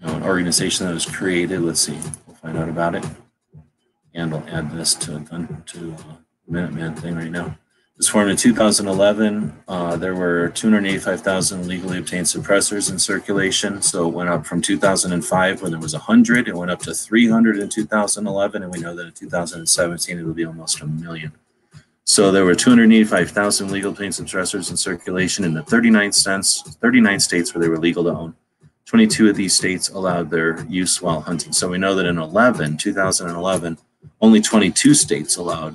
[0.00, 1.60] an organization that was created.
[1.60, 3.06] Let's see, we'll find out about it.
[4.12, 5.20] And I'll add this to
[5.66, 6.16] to uh,
[6.50, 7.56] Minuteman thing right now.
[7.98, 9.52] Was formed in 2011.
[9.66, 13.82] Uh, there were 285,000 legally obtained suppressors in circulation.
[13.82, 16.46] So it went up from 2005 when there was 100.
[16.46, 18.62] It went up to 300 in 2011.
[18.62, 21.32] And we know that in 2017 it'll be almost a million.
[22.04, 27.52] So there were 285,000 legal obtained suppressors in circulation in the 39 states, 39 states
[27.52, 28.36] where they were legal to own.
[28.86, 31.52] 22 of these states allowed their use while hunting.
[31.52, 33.76] So we know that in 11, 2011,
[34.20, 35.74] only 22 states allowed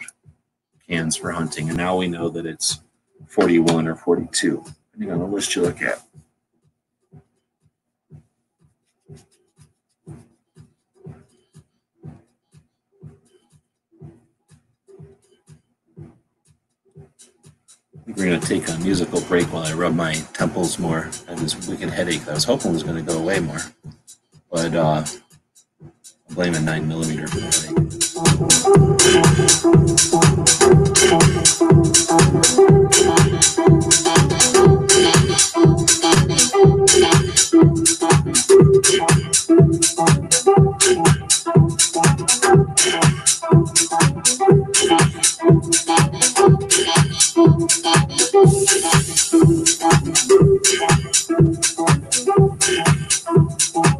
[0.87, 1.69] cans for hunting.
[1.69, 2.79] And now we know that it's
[3.27, 6.03] 41 or 42, depending on the list you look at.
[18.15, 21.09] we're going to take a musical break while I rub my temples more.
[21.27, 23.59] I have this wicked headache I was hoping was going to go away more.
[24.51, 25.03] But uh,
[26.33, 27.37] I'm blaming 9 millimeter for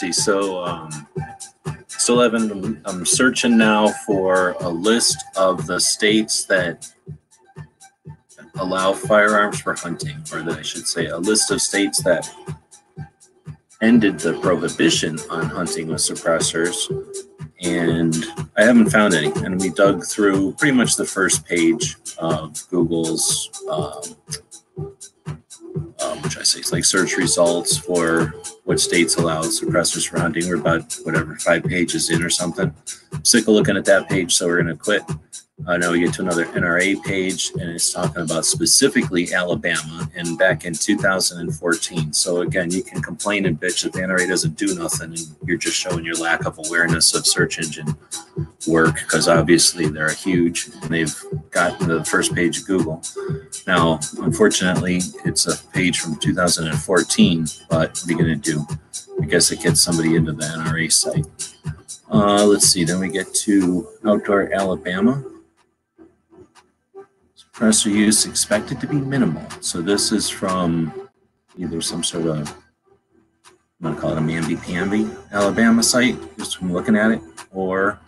[0.00, 0.12] see.
[0.12, 1.06] So, um,
[1.88, 2.80] still haven't.
[2.86, 6.90] I'm searching now for a list of the states that
[8.58, 12.30] allow firearms for hunting, or that I should say, a list of states that
[13.82, 16.76] ended the prohibition on hunting with suppressors.
[17.62, 18.14] And
[18.56, 23.50] I haven't found any, and we dug through pretty much the first page of Google's,
[23.70, 24.02] um,
[26.02, 28.34] um, which I say, it's like search results for
[28.64, 30.48] what states allow suppressors for hunting.
[30.48, 32.74] We're about whatever five pages in or something.
[33.22, 35.02] Sick of looking at that page, so we're to quit.
[35.66, 40.38] Uh, now we get to another NRA page, and it's talking about specifically Alabama and
[40.38, 42.12] back in 2014.
[42.12, 45.58] So again, you can complain and bitch that the NRA doesn't do nothing, and you're
[45.58, 47.94] just showing your lack of awareness of search engine
[48.66, 51.14] work because obviously they're a huge and they've
[51.50, 53.02] gotten to the first page of Google.
[53.66, 58.66] Now, unfortunately, it's a page from 2014, but what are you going to do?
[59.22, 61.26] I guess it gets somebody into the NRA site.
[62.10, 65.22] Uh, let's see, then we get to Outdoor Alabama
[67.60, 69.46] suppressor use expected to be minimal.
[69.60, 71.08] So this is from
[71.58, 72.48] either some sort of,
[73.46, 77.20] I'm going to call it a mamby-pamby Alabama site, just from looking at it,
[77.52, 77.98] or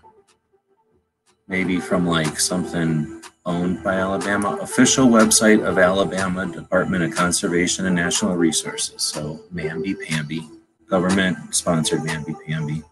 [1.48, 4.56] maybe from like something owned by Alabama.
[4.62, 9.02] Official website of Alabama Department of Conservation and Natural Resources.
[9.02, 10.48] So mamby-pamby,
[10.88, 12.84] government-sponsored mamby-pamby.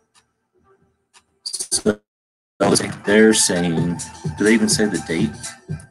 [1.43, 2.01] So
[3.05, 3.99] they're saying,
[4.39, 5.31] do they even say the date?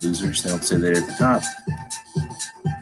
[0.02, 1.44] Losers, they don't say that at the top.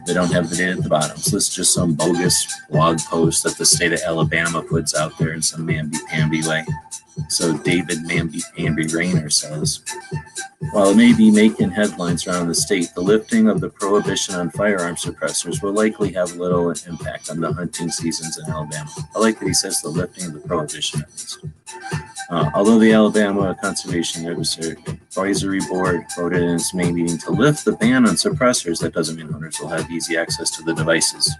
[0.05, 1.17] They don't have the date at the bottom.
[1.17, 5.33] So is just some bogus blog post that the state of Alabama puts out there
[5.33, 6.65] in some mamby-pamby way.
[7.29, 9.83] So David mamby-pamby Rainer says,
[10.71, 14.51] while it may be making headlines around the state, the lifting of the prohibition on
[14.51, 18.89] firearm suppressors will likely have little impact on the hunting seasons in Alabama.
[19.15, 21.39] I like that he says the lifting of the prohibition at least.
[22.29, 27.71] Uh, although the Alabama Conservation Advisory Board voted in its May meeting to lift the
[27.71, 31.33] ban on suppressors, that doesn't mean hunters will have easy access to the devices.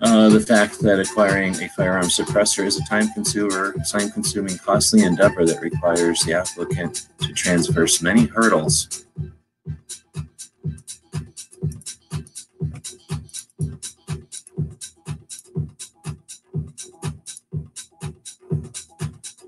[0.00, 5.02] Uh, the fact that acquiring a firearm suppressor is a time consumer, time consuming, costly
[5.02, 9.04] endeavor that requires the applicant to traverse many hurdles.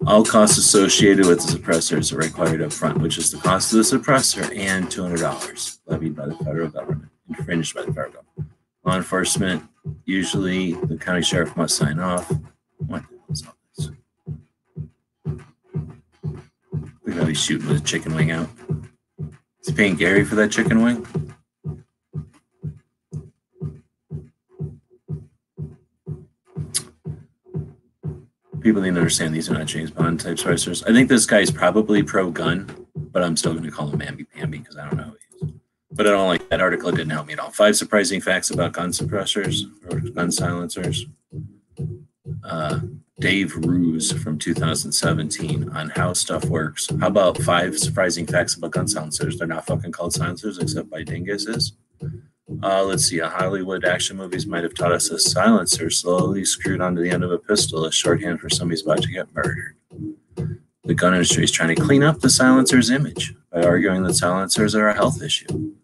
[0.06, 3.78] All costs associated with the suppressors are required up front, which is the cost of
[3.78, 8.52] the suppressor and $200 levied by the federal government, infringed by the federal government.
[8.84, 9.64] Law enforcement,
[10.04, 12.32] usually the county sheriff must sign off.
[12.76, 13.90] What is all this?
[17.04, 18.48] Look how he's shooting with a chicken wing out.
[19.60, 21.04] Is he paying Gary for that chicken wing?
[28.66, 30.82] People need to understand these are not James Bond type suppressors.
[30.88, 34.26] I think this guy's probably pro gun, but I'm still going to call him Mamby
[34.28, 35.52] Pamby because I don't know is.
[35.92, 36.88] But I don't like that article.
[36.88, 37.52] It didn't help me at all.
[37.52, 41.06] Five surprising facts about gun suppressors or gun silencers.
[42.42, 42.80] Uh,
[43.20, 46.88] Dave Roos from 2017 on how stuff works.
[46.98, 49.38] How about five surprising facts about gun silencers?
[49.38, 51.70] They're not fucking called silencers except by dinguses.
[52.62, 53.18] Uh, let's see.
[53.18, 57.24] a Hollywood action movies might have taught us a silencer slowly screwed onto the end
[57.24, 59.76] of a pistol a shorthand for somebody's about to get murdered.
[60.84, 64.76] The gun industry is trying to clean up the silencer's image by arguing that silencers
[64.76, 65.74] are a health issue.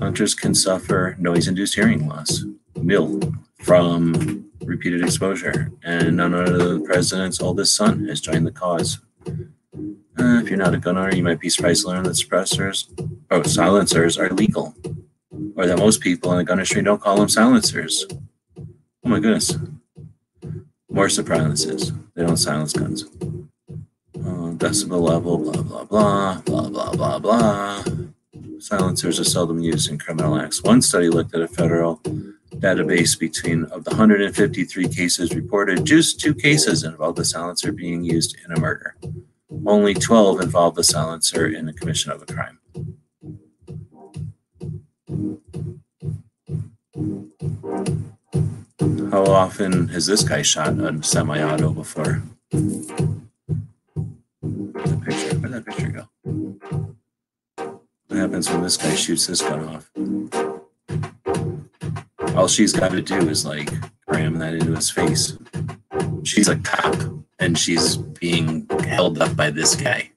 [0.00, 2.44] Hunters can suffer noise-induced hearing loss,
[2.74, 8.98] NIHL, from repeated exposure, and none of the president's oldest son has joined the cause.
[9.28, 12.88] Uh, if you're not a gun owner, you might be surprised to learn that suppressors,
[13.30, 14.74] oh, silencers are legal
[15.56, 18.06] or that most people in the gun industry don't call them silencers.
[18.58, 19.56] Oh my goodness.
[20.88, 21.92] More surprises.
[22.14, 23.04] They don't silence guns.
[24.16, 27.84] Uh, decibel level, blah, blah, blah, blah, blah, blah, blah.
[28.58, 30.62] Silencers are seldom used in criminal acts.
[30.62, 32.00] One study looked at a federal
[32.56, 38.36] database between of the 153 cases reported, just two cases involved the silencer being used
[38.44, 38.96] in a murder.
[39.66, 42.58] Only 12 involved the silencer in the commission of a crime.
[49.10, 52.22] How often has this guy shot a semi-auto before?
[52.50, 53.20] That
[55.04, 55.36] picture?
[55.38, 56.08] Where'd that picture go?
[58.08, 59.90] What happens when this guy shoots this gun off?
[62.36, 63.70] All she's got to do is like
[64.08, 65.38] ram that into his face.
[66.24, 66.96] She's a cop
[67.38, 70.10] and she's being held up by this guy.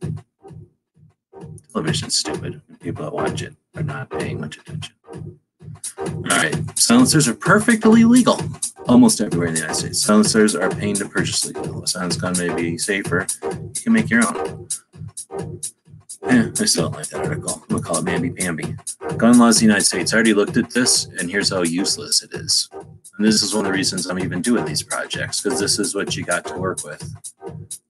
[1.71, 2.61] Television's stupid.
[2.79, 4.95] People that watch it are not paying much attention.
[5.97, 8.41] All right, silencers are perfectly legal
[8.87, 10.01] almost everywhere in the United States.
[10.01, 11.83] Silencers are paying to purchase legal.
[11.83, 13.27] A silence gun may be safer.
[13.43, 14.67] You can make your own.
[16.23, 17.61] Yeah, I still don't like that article.
[17.63, 18.75] I'm gonna call it Mamby Pamby.
[19.17, 20.13] Gun laws in the United States.
[20.13, 22.69] I already looked at this, and here's how useless it is.
[22.73, 25.95] And this is one of the reasons I'm even doing these projects, because this is
[25.95, 27.01] what you got to work with.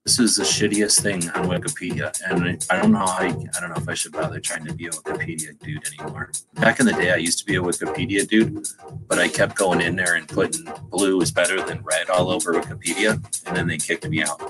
[0.08, 3.04] This is the shittiest thing on Wikipedia, and I don't know.
[3.04, 6.32] I, I don't know if I should bother trying to be a Wikipedia dude anymore.
[6.54, 8.66] Back in the day, I used to be a Wikipedia dude,
[9.10, 12.54] but I kept going in there and putting blue is better than red all over
[12.54, 14.42] Wikipedia, and then they kicked me out.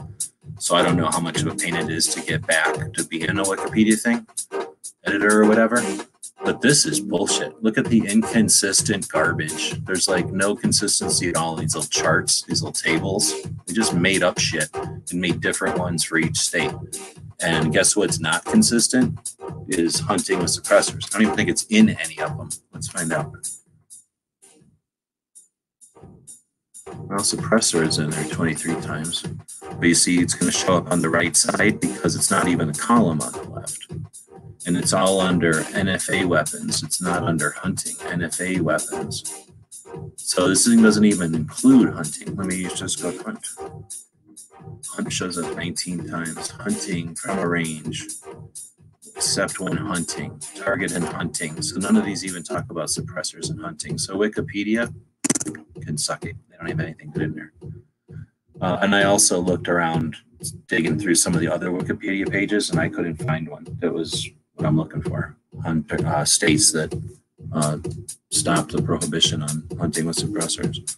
[0.60, 3.03] So I don't know how much of a pain it is to get back to
[3.05, 4.28] being a Wikipedia thing,
[5.05, 5.82] editor or whatever.
[6.43, 7.61] But this is bullshit.
[7.63, 9.71] Look at the inconsistent garbage.
[9.85, 13.33] There's like no consistency at all in these little charts, these little tables.
[13.65, 16.71] They just made up shit and made different ones for each state.
[17.41, 19.35] And guess what's not consistent
[19.67, 21.05] is hunting with suppressors.
[21.13, 22.49] I don't even think it's in any of them.
[22.73, 23.35] Let's find out.
[26.88, 29.23] Well, suppressor is in there 23 times.
[29.61, 32.47] But you see, it's going to show up on the right side because it's not
[32.47, 33.88] even a column on the left
[34.68, 36.84] and it's all under NFA weapons.
[36.84, 39.45] It's not under hunting, NFA weapons.
[40.18, 42.36] So this thing doesn't even include hunting.
[42.36, 43.47] Let me just go hunt.
[44.89, 46.49] Hunt shows up 19 times.
[46.49, 48.07] Hunting from a range,
[49.15, 51.61] except when hunting, target and hunting.
[51.61, 53.97] So none of these even talk about suppressors and hunting.
[53.97, 54.93] So Wikipedia
[55.82, 56.36] can suck it.
[56.49, 57.53] They don't have anything good in there.
[58.59, 60.18] Uh, and I also looked around
[60.68, 64.30] digging through some of the other Wikipedia pages, and I couldn't find one that was
[64.58, 65.36] what I'm looking for
[65.66, 66.93] on uh, states that
[67.53, 67.78] uh,
[68.32, 70.97] stop the prohibition on hunting with suppressors.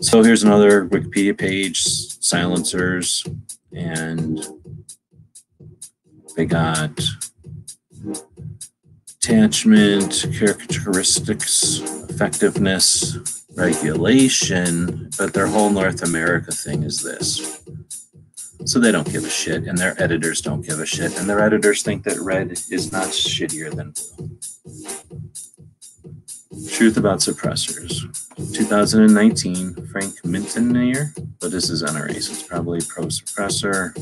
[0.00, 3.24] So here's another Wikipedia page, silencers,
[3.72, 4.46] and
[6.36, 7.00] they got
[9.16, 17.62] attachment, characteristics, effectiveness, regulation, but their whole North America thing is this.
[18.64, 21.40] So they don't give a shit, and their editors don't give a shit, and their
[21.40, 24.38] editors think that red is not shittier than blue.
[26.68, 28.02] Truth about suppressors.
[28.52, 33.94] 2019, Frank Miniter, but this is NRA, so it's probably pro suppressor.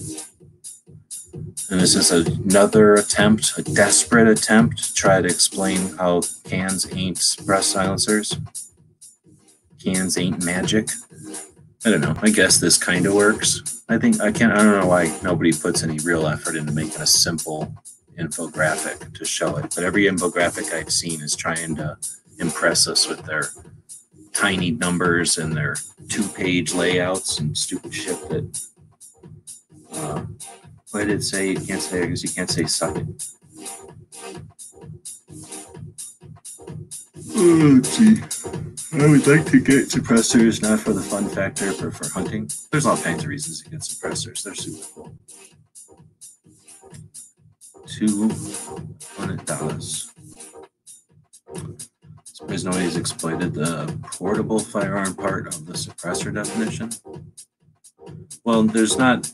[1.70, 7.36] And this is another attempt, a desperate attempt to try to explain how cans ain't
[7.44, 8.38] breast silencers.
[9.82, 10.88] Cans ain't magic.
[11.84, 12.14] I don't know.
[12.22, 13.77] I guess this kind of works.
[13.88, 14.52] I think I can't.
[14.52, 17.74] I don't know why nobody puts any real effort into making a simple
[18.18, 19.72] infographic to show it.
[19.74, 21.96] But every infographic I've seen is trying to
[22.38, 23.44] impress us with their
[24.32, 25.76] tiny numbers and their
[26.08, 28.66] two-page layouts and stupid shit that.
[29.90, 30.26] Uh,
[30.90, 31.50] what did it say?
[31.50, 33.06] You can't say because you can't say suck it.
[37.34, 38.20] Oh, gee.
[38.90, 42.50] I would like to get suppressors, not for the fun factor, but for hunting.
[42.70, 44.42] There's all kinds of reasons to get suppressors.
[44.42, 45.14] They're super cool.
[47.86, 48.30] Two
[49.16, 50.10] hundred dollars.
[52.24, 56.90] Suppose nobody's exploited the portable firearm part of the suppressor definition.
[58.44, 59.30] Well, there's not.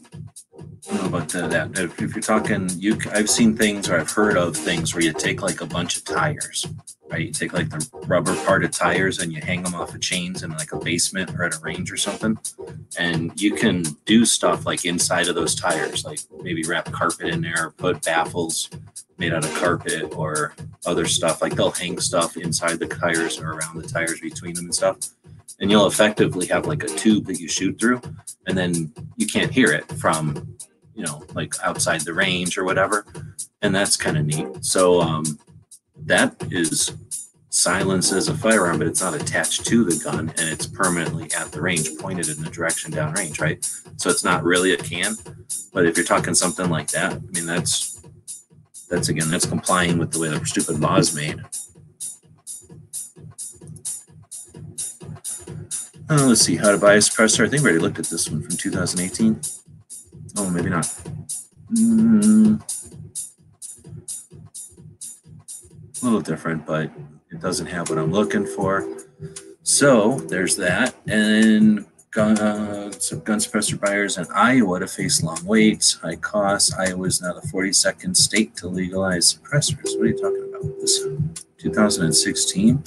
[0.56, 1.78] I don't know about that.
[1.78, 5.12] If, if you're talking, you I've seen things or I've heard of things where you
[5.12, 6.66] take like a bunch of tires
[7.10, 7.26] right?
[7.26, 10.42] You take like the rubber part of tires and you hang them off of chains
[10.42, 12.38] in like a basement or at a range or something.
[12.98, 17.40] And you can do stuff like inside of those tires, like maybe wrap carpet in
[17.40, 18.70] there or put baffles
[19.18, 20.54] made out of carpet or
[20.86, 21.40] other stuff.
[21.42, 24.98] Like they'll hang stuff inside the tires or around the tires between them and stuff.
[25.60, 28.02] And you'll effectively have like a tube that you shoot through,
[28.46, 30.56] and then you can't hear it from,
[30.96, 33.06] you know, like outside the range or whatever.
[33.62, 34.64] And that's kind of neat.
[34.64, 35.38] So, um,
[36.06, 36.92] that is
[37.50, 41.52] silence as a firearm, but it's not attached to the gun and it's permanently at
[41.52, 43.64] the range, pointed in the direction downrange, right?
[43.96, 45.14] So it's not really a can.
[45.72, 48.00] But if you're talking something like that, I mean, that's
[48.88, 51.40] that's again, that's complying with the way the stupid law is made.
[56.10, 57.46] Uh, let's see how to buy a suppressor.
[57.46, 59.40] I think we already looked at this one from 2018.
[60.36, 60.84] Oh, maybe not.
[61.72, 62.83] Mm,
[66.04, 66.90] a little different, but
[67.30, 68.86] it doesn't have what I'm looking for.
[69.62, 70.94] So there's that.
[71.06, 76.74] And gun, uh, some gun suppressor buyers in Iowa to face long waits, high costs.
[76.74, 79.96] Iowa is now the 42nd state to legalize suppressors.
[79.96, 80.80] What are you talking about?
[80.80, 81.00] This
[81.58, 82.84] 2016?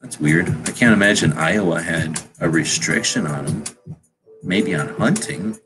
[0.00, 0.48] That's weird.
[0.48, 3.64] I can't imagine Iowa had a restriction on them.
[4.42, 5.58] Maybe on hunting.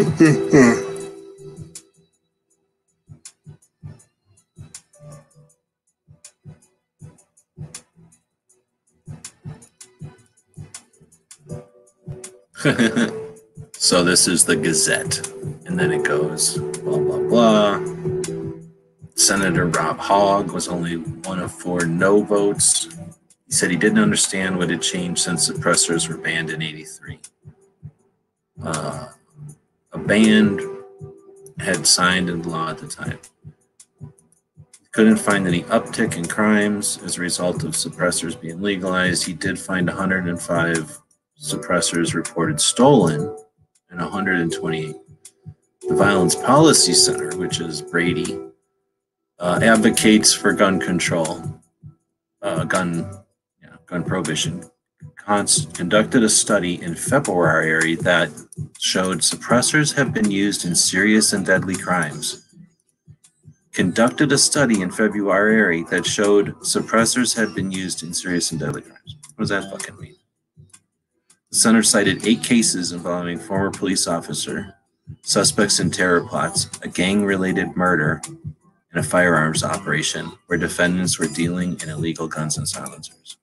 [13.73, 15.27] so this is the Gazette.
[15.67, 17.79] And then it goes blah, blah, blah.
[19.13, 22.85] Senator Rob Hogg was only one of four no votes.
[23.45, 27.19] He said he didn't understand what had changed since suppressors were banned in 83.
[28.63, 29.09] Uh,
[30.07, 30.61] band
[31.59, 33.19] had signed into law at the time.
[34.91, 39.25] Couldn't find any uptick in crimes as a result of suppressors being legalized.
[39.25, 40.99] He did find 105
[41.41, 43.35] suppressors reported stolen
[43.89, 44.95] and 128.
[45.87, 48.39] The Violence Policy Center, which is Brady,
[49.39, 51.61] uh, advocates for gun control,
[52.41, 53.09] uh, gun,
[53.61, 54.63] yeah, gun prohibition.
[55.25, 58.29] Conducted a study in February that
[58.79, 62.43] showed suppressors have been used in serious and deadly crimes
[63.73, 68.81] conducted a study in February that showed suppressors had been used in serious and deadly
[68.83, 69.17] crimes.
[69.35, 70.15] What does that fucking mean?
[71.49, 74.75] The center cited eight cases involving former police officer,
[75.23, 81.27] suspects in terror plots, a gang related murder, and a firearms operation where defendants were
[81.27, 83.37] dealing in illegal guns and silencers.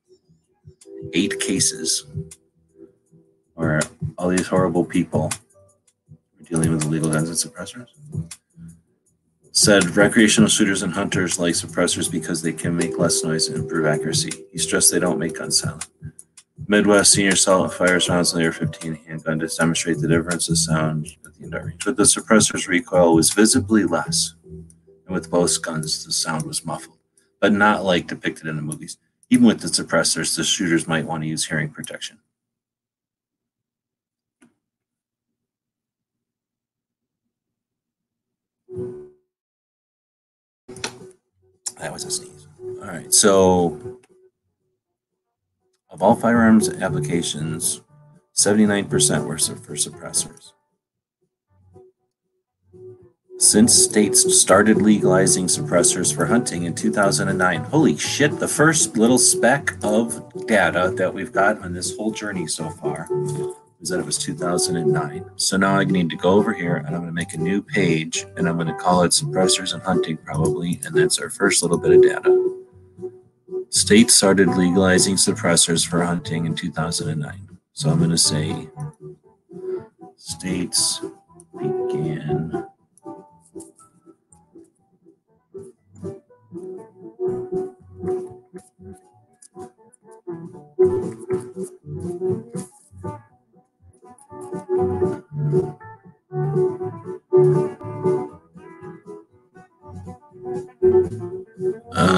[1.13, 2.07] Eight cases
[3.55, 3.81] where
[4.17, 5.31] all these horrible people
[6.39, 7.89] were dealing with illegal guns and suppressors
[9.53, 13.85] said recreational shooters and hunters like suppressors because they can make less noise and improve
[13.85, 14.31] accuracy.
[14.53, 15.87] He stressed they don't make guns sound.
[16.67, 21.09] Midwest senior assault fires rounds in the AR-15 handgun to demonstrate the difference of sound
[21.27, 21.85] at the indoor range.
[21.85, 26.99] But the suppressor's recoil was visibly less, and with both guns, the sound was muffled,
[27.41, 28.99] but not like depicted in the movies.
[29.31, 32.19] Even with the suppressors, the shooters might want to use hearing protection.
[41.79, 42.49] That was a sneeze.
[42.61, 43.15] All right.
[43.15, 44.01] So,
[45.89, 47.81] of all firearms applications,
[48.35, 50.53] 79% were for suppressors.
[53.41, 59.79] Since states started legalizing suppressors for hunting in 2009, holy shit, the first little speck
[59.83, 63.09] of data that we've got on this whole journey so far
[63.81, 65.25] is that it was 2009.
[65.37, 67.63] So now I need to go over here and I'm going to make a new
[67.63, 70.79] page and I'm going to call it suppressors and hunting probably.
[70.85, 72.59] And that's our first little bit of data.
[73.71, 77.49] States started legalizing suppressors for hunting in 2009.
[77.73, 78.69] So I'm going to say
[80.19, 81.01] states
[81.59, 82.70] began
[90.81, 90.87] Uh,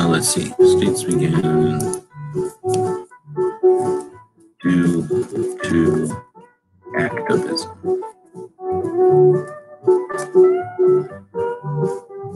[0.09, 0.45] let's see.
[0.45, 1.03] States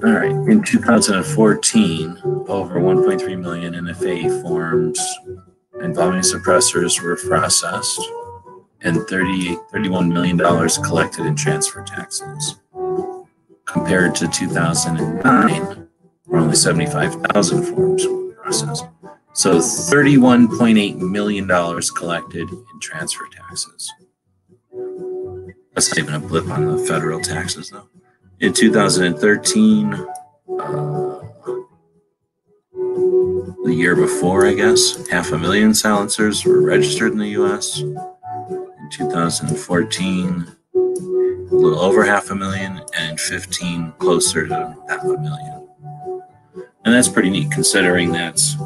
[0.03, 0.33] right.
[0.51, 2.19] In 2014,
[2.49, 4.99] over 1.3 million NFA forms
[5.83, 8.01] involving suppressors were processed
[8.83, 12.57] and 30, $31 million collected in transfer taxes.
[13.65, 15.89] Compared to 2009,
[16.25, 18.85] where only 75,000 forms were processed.
[19.33, 21.47] So $31.8 million
[21.97, 23.93] collected in transfer taxes.
[25.75, 27.89] That's not even a blip on the federal taxes, though.
[28.41, 31.16] In 2013, uh,
[33.67, 37.81] the year before, I guess, half a million silencers were registered in the US.
[37.81, 40.79] In 2014, a
[41.51, 45.69] little over half a million, and 15 closer to half a million.
[46.85, 48.57] And that's pretty neat considering that's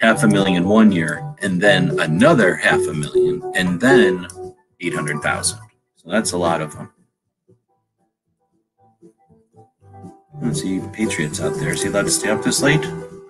[0.00, 4.26] half a million one year, and then another half a million, and then
[4.80, 5.58] 800,000.
[5.94, 6.92] So that's a lot of them.
[10.40, 11.70] Let's see, Patriots out there.
[11.70, 12.84] Is he allowed to stay up this late?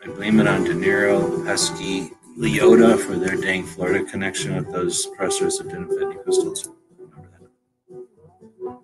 [0.04, 5.06] I blame it on De Niro, Pesci, Liotta for their dang Florida connection with those
[5.06, 6.68] pressers that didn't fit any pistols.
[8.66, 8.74] I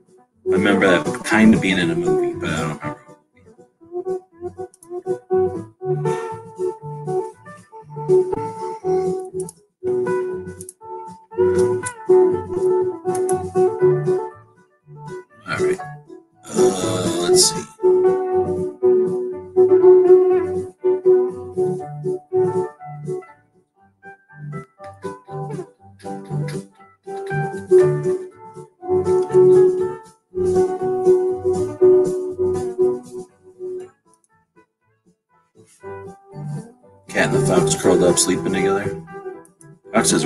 [0.45, 1.25] remember that.
[1.25, 3.05] Kind of being in a movie, but I don't remember.
[15.49, 15.81] All right.
[16.45, 17.78] Uh, let's see.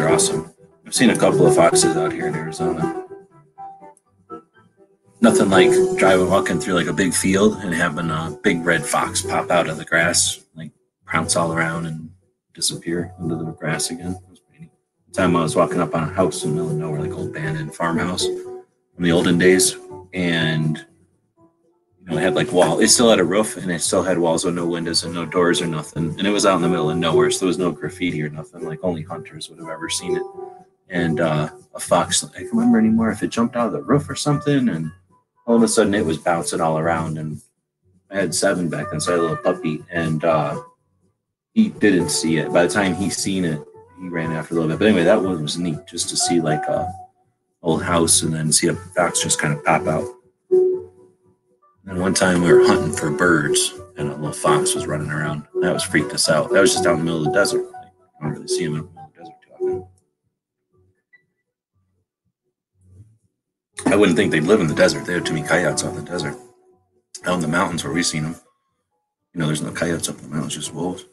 [0.03, 0.53] Are awesome.
[0.85, 3.07] I've seen a couple of foxes out here in Arizona.
[5.21, 9.23] Nothing like driving, walking through like a big field and having a big red fox
[9.23, 10.73] pop out of the grass, like
[11.07, 12.11] pounce all around and
[12.55, 14.13] disappear into the grass again.
[14.13, 14.73] It was pretty neat.
[15.13, 17.29] Time I was walking up on a house in the middle of nowhere, like old
[17.29, 19.77] abandoned farmhouse from the olden days,
[20.13, 20.85] and
[22.13, 22.81] know, it had like wall.
[22.81, 25.27] It still had a roof and it still had walls with no windows and no
[25.27, 26.15] doors or nothing.
[26.19, 28.29] And it was out in the middle of nowhere, so there was no graffiti or
[28.29, 28.65] nothing.
[28.65, 30.23] Like only hunters would have ever seen it.
[30.89, 34.09] And uh, a fox, I can't remember anymore if it jumped out of the roof
[34.11, 34.93] or something, and
[35.47, 37.17] all of a sudden it was bouncing all around.
[37.19, 37.41] And
[38.11, 40.61] I had seven back then, so I had a little puppy, and uh,
[41.55, 42.53] he didn't see it.
[42.53, 43.61] By the time he seen it,
[44.01, 44.79] he ran after a little bit.
[44.79, 46.93] But anyway, that one was neat just to see like a
[47.63, 50.05] old house and then see a fox just kind of pop out.
[51.87, 55.47] And one time we were hunting for birds, and a little fox was running around.
[55.61, 56.51] That was freaked us out.
[56.51, 57.63] That was just out in the middle of the desert.
[57.63, 59.53] You don't really see them in the middle of the desert too
[63.85, 63.93] often.
[63.93, 65.05] I wouldn't think they'd live in the desert.
[65.07, 66.37] They have too many coyotes out in the desert.
[67.25, 68.37] Out in the mountains where we've seen them,
[69.35, 71.05] you know, there's no coyotes up in the mountains, just wolves.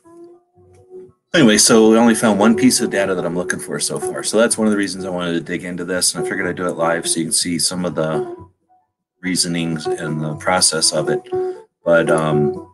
[1.33, 4.23] Anyway, so we only found one piece of data that I'm looking for so far.
[4.23, 6.47] So that's one of the reasons I wanted to dig into this, and I figured
[6.47, 8.35] I'd do it live so you can see some of the
[9.21, 11.21] reasonings and the process of it.
[11.83, 12.69] But um,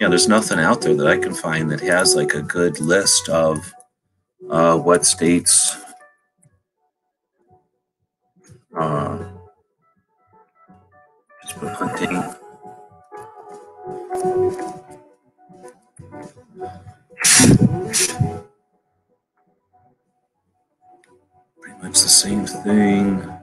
[0.00, 3.28] know, there's nothing out there that I can find that has like a good list
[3.28, 3.72] of
[4.48, 5.76] uh, what states
[8.78, 9.18] uh,
[11.60, 12.22] hunting.
[21.60, 23.37] Pretty much the same thing.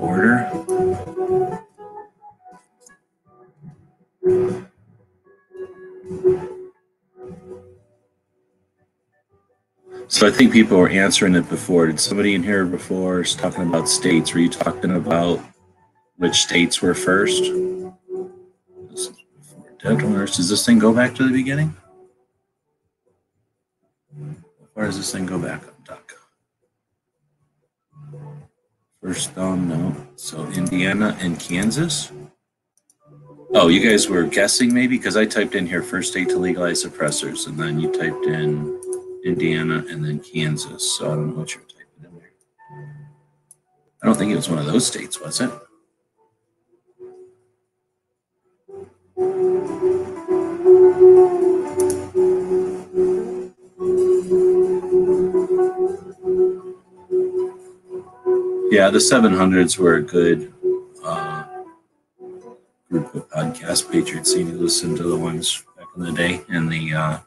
[0.00, 0.50] Order.
[10.08, 11.86] So I think people were answering it before.
[11.88, 14.32] Did somebody in here before was talking about states?
[14.32, 15.44] Were you talking about
[16.16, 17.42] which states were first?
[18.92, 19.10] Is
[19.82, 20.38] Dead Horse.
[20.38, 21.76] Does this thing go back to the beginning?
[24.72, 25.73] Where does this thing go back
[29.04, 29.94] First thumb, no.
[30.16, 32.10] So Indiana and Kansas.
[33.52, 36.82] Oh, you guys were guessing maybe because I typed in here first state to legalize
[36.82, 38.80] suppressors, and then you typed in
[39.22, 40.96] Indiana and then Kansas.
[40.96, 42.32] So I don't know what you're typing in there.
[44.02, 45.50] I don't think it was one of those states, was it?
[58.74, 60.52] Yeah, the 700s were a good
[61.04, 61.44] uh,
[62.90, 64.34] group of podcast patriots.
[64.34, 67.18] You listen to the ones back in the day and the uh,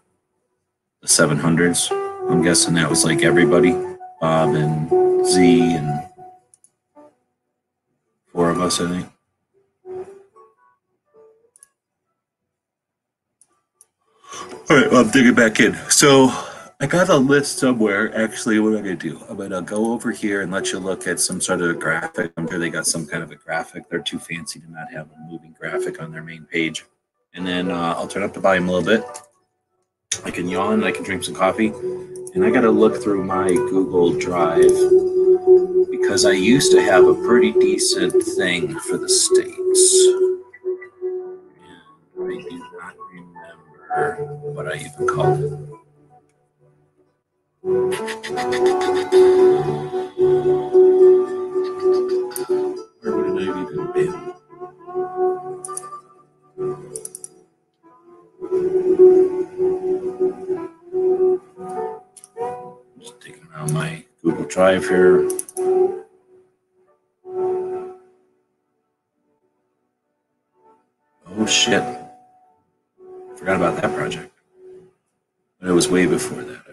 [0.99, 1.89] the 700s.
[2.29, 3.71] I'm guessing that was like everybody,
[4.19, 6.09] Bob and Z and
[8.33, 9.09] four of us, I think.
[14.69, 15.75] All right, well, I'm digging back in.
[15.89, 16.27] So
[16.79, 18.15] I got a list somewhere.
[18.15, 19.19] Actually, what am I going to do?
[19.27, 21.73] I'm going to go over here and let you look at some sort of a
[21.73, 22.31] graphic.
[22.37, 23.89] I'm sure they got some kind of a graphic.
[23.89, 26.85] They're too fancy to not have a moving graphic on their main page.
[27.33, 29.03] And then uh, I'll turn up the volume a little bit.
[30.23, 31.69] I can yawn, I can drink some coffee,
[32.35, 34.69] and I got to look through my Google Drive
[35.89, 40.07] because I used to have a pretty decent thing for the states.
[42.15, 45.86] And I do not remember what I even called it.
[47.67, 47.83] Where
[53.11, 54.13] would it have even been?
[63.01, 65.29] Just taking out my Google Drive here.
[71.27, 71.83] Oh shit.
[73.35, 74.31] Forgot about that project.
[75.59, 76.66] But it was way before that,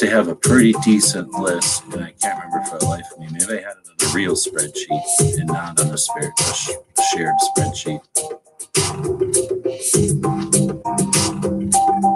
[0.00, 3.28] to have a pretty decent list, and I can't remember for the life of me.
[3.30, 6.70] Maybe I had it on a real spreadsheet and not on a spare, sh-
[7.12, 8.00] shared spreadsheet.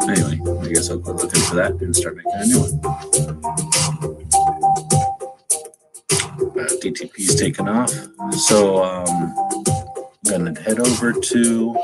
[0.09, 2.81] Anyway, I guess I'll go looking for that and start making a new one.
[6.57, 7.93] Uh, DTP's taken off.
[8.33, 9.35] So um,
[10.27, 11.77] I'm going to head over to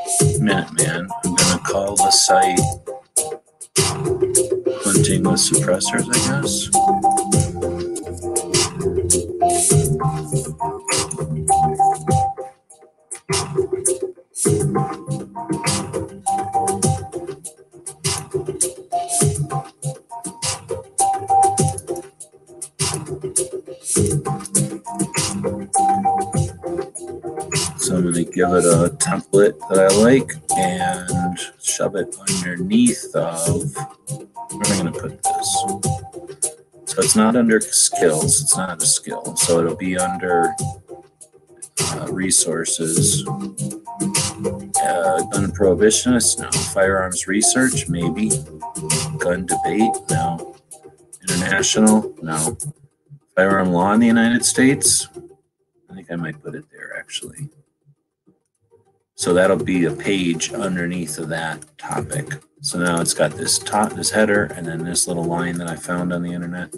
[5.61, 6.70] Suppressors, I guess.
[27.76, 33.14] So I'm going to give it a template that I like and shove it underneath
[33.14, 33.99] of.
[34.53, 35.64] Where am I going to put this?
[36.86, 38.40] So it's not under skills.
[38.42, 39.36] It's not a skill.
[39.36, 40.53] So it'll be under
[41.92, 43.24] uh, resources.
[43.26, 46.40] Uh, gun prohibitionist?
[46.40, 46.51] No.
[46.72, 47.88] Firearms research?
[47.88, 48.30] Maybe.
[49.18, 49.92] Gun debate?
[50.11, 50.57] No.
[51.22, 52.14] International?
[52.22, 52.57] No.
[53.36, 55.09] Firearm law in the United States?
[55.90, 57.48] I think I might put it there actually.
[59.21, 62.43] So that'll be a page underneath of that topic.
[62.62, 65.77] So now it's got this top, this header, and then this little line that I
[65.77, 66.73] found on the internet.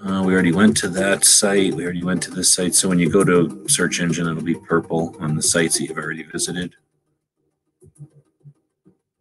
[0.00, 1.74] Uh, we already went to that site.
[1.74, 2.76] We already went to this site.
[2.76, 5.98] So when you go to search engine, it'll be purple on the sites that you've
[5.98, 6.76] already visited.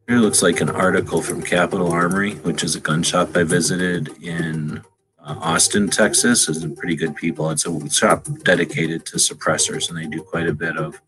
[0.07, 4.09] Here looks like an article from Capitol Armory, which is a gun shop I visited
[4.21, 4.83] in
[5.17, 6.47] uh, Austin, Texas.
[6.49, 7.49] Is a pretty good people.
[7.49, 11.01] It's a shop dedicated to suppressors, and they do quite a bit of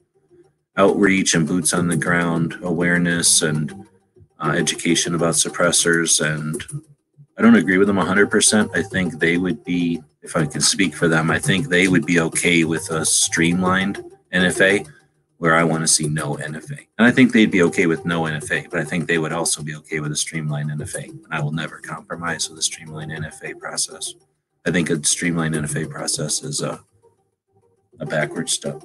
[0.78, 3.86] outreach and boots on the ground awareness and
[4.40, 6.26] uh, education about suppressors.
[6.26, 6.64] And
[7.38, 8.70] I don't agree with them 100%.
[8.76, 12.06] I think they would be, if I can speak for them, I think they would
[12.06, 14.04] be okay with a streamlined
[14.34, 14.88] NFA
[15.38, 16.88] where I want to see no NFA.
[16.98, 19.64] And I think they'd be okay with no NFA, but I think they would also
[19.64, 21.10] be okay with a streamlined NFA.
[21.10, 24.16] And I will never compromise with a streamlined NFA process.
[24.66, 26.84] I think a streamlined NFA process is a,
[28.02, 28.84] a backward step.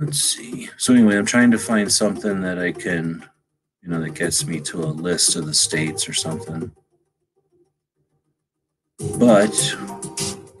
[0.00, 0.70] Let's see.
[0.76, 3.24] So anyway, I'm trying to find something that I can,
[3.82, 6.70] you know, that gets me to a list of the states or something.
[9.18, 9.76] But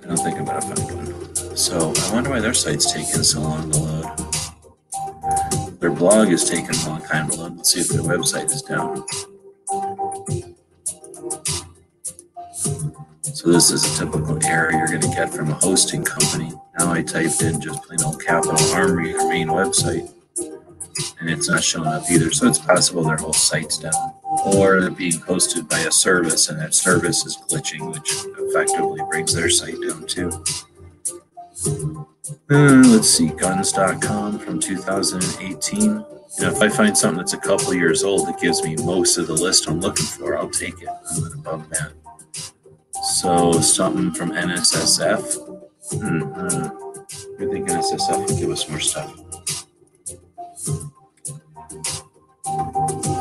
[0.02, 1.56] I don't think I'm gonna find one.
[1.56, 4.18] So I wonder why their site's taking so long to load.
[5.80, 7.56] Their blog is taking a long time to load.
[7.58, 9.04] Let's see if their website is down.
[13.38, 16.50] So this is a typical error you're going to get from a hosting company.
[16.76, 20.12] Now I typed in just plain old Capitol Armory, their main website,
[21.20, 22.32] and it's not showing up either.
[22.32, 23.94] So it's possible their whole site's down,
[24.44, 29.32] or they're being hosted by a service, and that service is glitching, which effectively brings
[29.32, 30.32] their site down too.
[32.50, 35.80] Uh, let's see, guns.com from 2018.
[35.80, 36.04] You know,
[36.40, 39.34] if I find something that's a couple years old that gives me most of the
[39.34, 40.88] list I'm looking for, I'll take it.
[40.88, 41.92] I'm bump that.
[43.02, 45.58] So something from NSSF.
[45.92, 46.70] Hmm, uh,
[47.40, 49.14] I think NSSF would give us more stuff.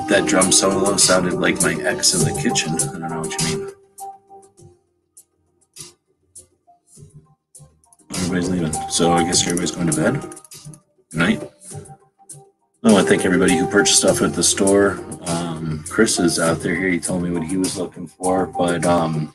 [0.07, 2.73] That drum solo sounded like my ex in the kitchen.
[2.73, 3.71] I don't know what you mean.
[8.11, 8.73] Everybody's leaving.
[8.89, 10.21] So I guess everybody's going to bed.
[11.11, 11.43] Good night.
[12.83, 14.99] I want to thank everybody who purchased stuff at the store.
[15.27, 16.89] Um, Chris is out there here.
[16.89, 19.33] He told me what he was looking for, but um,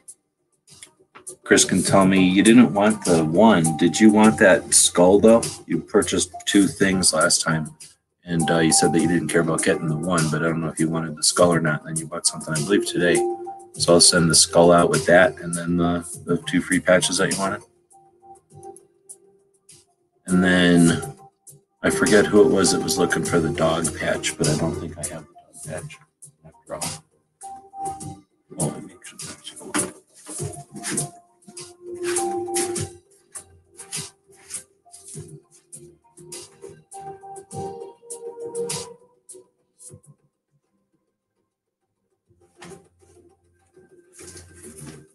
[1.52, 3.76] Chris can tell me you didn't want the one.
[3.76, 5.42] Did you want that skull though?
[5.66, 7.76] You purchased two things last time,
[8.24, 10.62] and uh, you said that you didn't care about getting the one, but I don't
[10.62, 11.84] know if you wanted the skull or not.
[11.84, 13.16] Then you bought something, I believe, today.
[13.74, 17.18] So I'll send the skull out with that, and then the, the two free patches
[17.18, 17.60] that you wanted.
[20.24, 21.02] And then
[21.82, 24.76] I forget who it was that was looking for the dog patch, but I don't
[24.76, 25.98] think I have the dog patch
[26.46, 27.02] after all.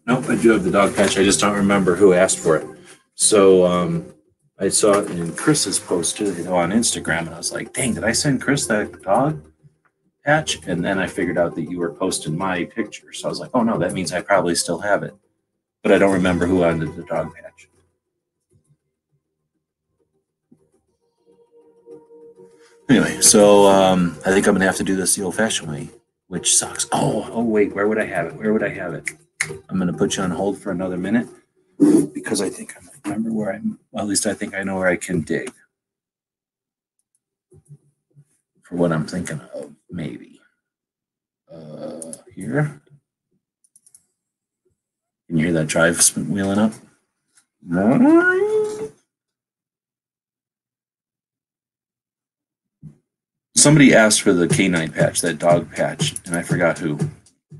[0.08, 1.18] Nope, I do have the dog patch.
[1.18, 2.66] I just don't remember who asked for it.
[3.14, 4.06] So um,
[4.58, 8.04] I saw it in Chris's post too, on Instagram, and I was like, "Dang, did
[8.04, 9.46] I send Chris that dog
[10.24, 13.38] patch?" And then I figured out that you were posting my picture, so I was
[13.38, 15.14] like, "Oh no, that means I probably still have it."
[15.82, 17.68] But I don't remember who wanted the dog patch.
[22.88, 25.90] Anyway, so um, I think I'm gonna have to do this the old-fashioned way,
[26.28, 26.88] which sucks.
[26.92, 28.36] Oh, oh wait, where would I have it?
[28.36, 29.10] Where would I have it?
[29.42, 31.28] I'm gonna put you on hold for another minute
[32.12, 33.78] because I think I remember where I'm.
[33.92, 35.52] Well, at least I think I know where I can dig
[38.62, 39.72] for what I'm thinking of.
[39.90, 40.40] Maybe
[41.52, 42.80] uh, here.
[45.28, 46.72] Can you hear that drive wheeling up?
[53.54, 56.98] Somebody asked for the canine patch, that dog patch, and I forgot who.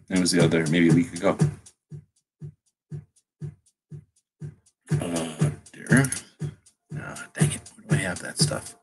[0.09, 1.37] It was the other, maybe a week ago.
[4.91, 6.11] Uh, there.
[6.99, 7.71] Ah, dang it.
[7.87, 8.78] Where do I have that stuff?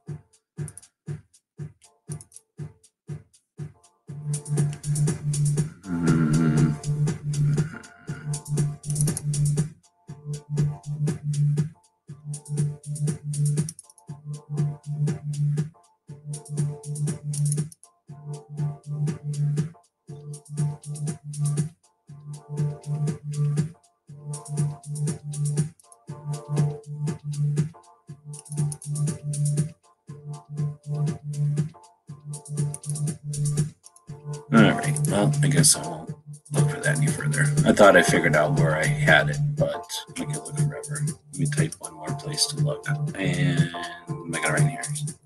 [37.86, 41.02] Thought I figured out where I had it, but I could look forever.
[41.06, 42.84] Let me type one more place to look.
[43.14, 44.82] And I got it right here.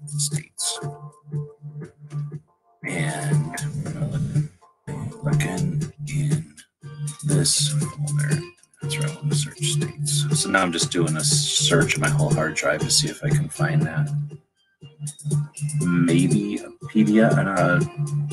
[0.07, 0.77] States.
[2.83, 3.57] And
[5.23, 6.53] looking in
[7.23, 8.41] this folder.
[8.81, 10.41] That's where I want to search states.
[10.41, 13.23] So now I'm just doing a search of my whole hard drive to see if
[13.23, 14.09] I can find that.
[15.79, 17.79] Maybe a PDF a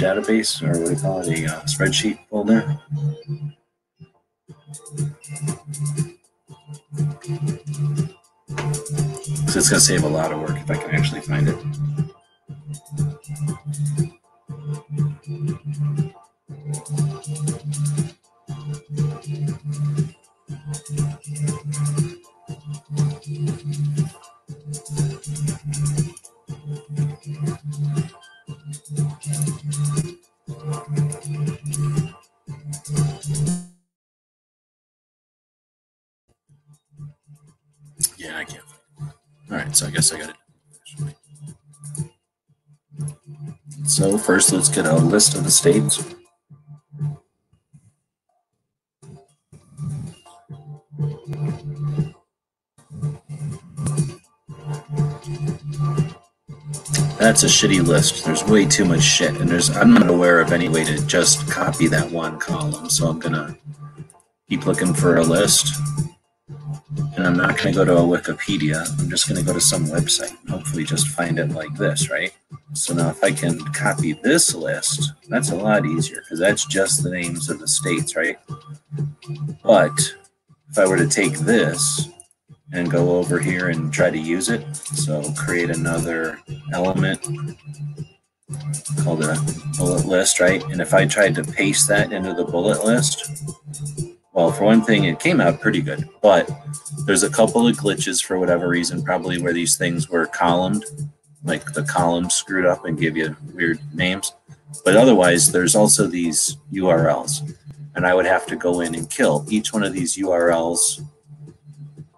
[0.01, 2.81] database, or what do you call it, a uh, spreadsheet folder.
[9.57, 11.57] It's gonna save a lot of work if I can actually find it.
[43.85, 46.05] So first, let's get a list of the states.
[57.19, 58.25] That's a shitty list.
[58.25, 61.51] There's way too much shit, and there's I'm not aware of any way to just
[61.51, 62.89] copy that one column.
[62.89, 63.57] So I'm gonna
[64.49, 65.75] keep looking for a list,
[67.17, 68.89] and I'm not gonna go to a Wikipedia.
[69.01, 72.33] I'm just gonna go to some website and hopefully just find it like this, right?
[72.77, 77.03] So now if I can copy this list, that's a lot easier because that's just
[77.03, 78.39] the names of the states, right?
[79.63, 80.15] But
[80.71, 82.09] if I were to take this
[82.73, 86.39] and go over here and try to use it, so create another
[86.73, 87.23] element
[89.03, 89.37] called a
[89.79, 90.63] bullet list, right?
[90.65, 93.43] And if I tried to paste that into the bullet list,
[94.35, 96.51] well, for one thing, it came out pretty good, but
[97.07, 100.85] there's a couple of glitches for whatever reason, probably where these things were columned,
[101.47, 104.33] like the columns screwed up and give you weird names.
[104.85, 107.57] But otherwise, there's also these URLs,
[107.95, 111.03] and I would have to go in and kill each one of these URLs,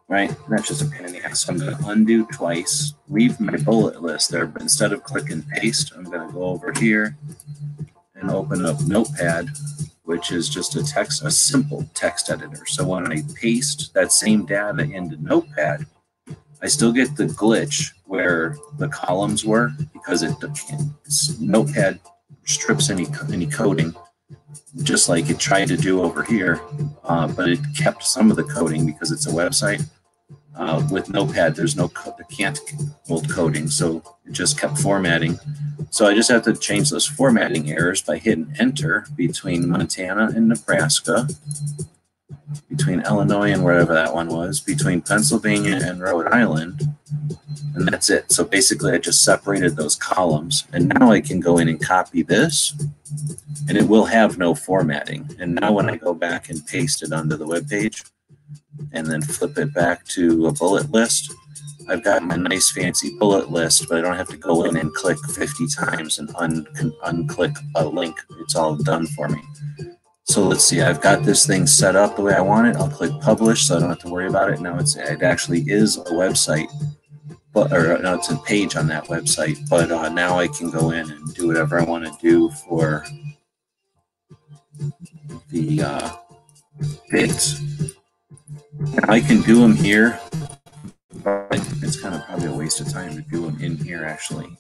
[0.09, 0.35] right?
[0.49, 1.49] That's just a pain in the ass.
[1.49, 5.47] I'm going to undo twice, leave my bullet list there, but instead of click and
[5.49, 7.17] paste, I'm going to go over here
[8.15, 9.51] and open up Notepad,
[10.05, 12.65] which is just a text, a simple text editor.
[12.67, 15.87] So when I paste that same data into Notepad,
[16.63, 20.35] I still get the glitch where the columns were because it
[21.41, 22.01] Notepad
[22.45, 23.95] strips any any coding,
[24.83, 26.61] just like it tried to do over here,
[27.05, 29.85] uh, but it kept some of the coding because it's a website.
[30.57, 31.89] Uh, with Notepad, there's no
[32.31, 32.59] can't
[33.07, 35.39] hold coding, so it just kept formatting.
[35.91, 40.49] So I just have to change those formatting errors by hitting Enter between Montana and
[40.49, 41.29] Nebraska,
[42.69, 46.83] between Illinois and wherever that one was, between Pennsylvania and Rhode Island,
[47.75, 48.31] and that's it.
[48.33, 52.23] So basically, I just separated those columns, and now I can go in and copy
[52.23, 52.75] this,
[53.69, 55.29] and it will have no formatting.
[55.39, 58.05] And now when I go back and paste it onto the web page,
[58.93, 61.33] and then flip it back to a bullet list,
[61.89, 64.93] I've got my nice fancy bullet list, but I don't have to go in and
[64.93, 66.67] click 50 times and un-
[67.05, 68.21] unclick a link.
[68.41, 69.43] It's all done for me.
[70.29, 72.77] So let's see, I've got this thing set up the way I want it.
[72.77, 74.61] I'll click publish so I don't have to worry about it.
[74.61, 76.69] Now it's, it actually is a website,
[77.55, 79.67] but or no, it's a page on that website.
[79.71, 83.07] But uh, now I can go in and do whatever I want to do for
[85.49, 86.11] the uh,
[87.11, 87.63] bits.
[89.05, 90.21] I can do them here,
[91.25, 91.47] but
[91.83, 94.59] it's kind of probably a waste of time to do them in here actually.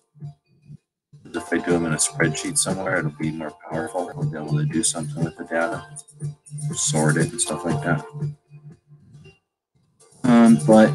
[1.35, 4.11] If I do them in a spreadsheet somewhere, it'll be more powerful.
[4.17, 5.85] I'll be able to do something with the data,
[6.75, 8.05] sort it and stuff like that.
[10.25, 10.93] Um, but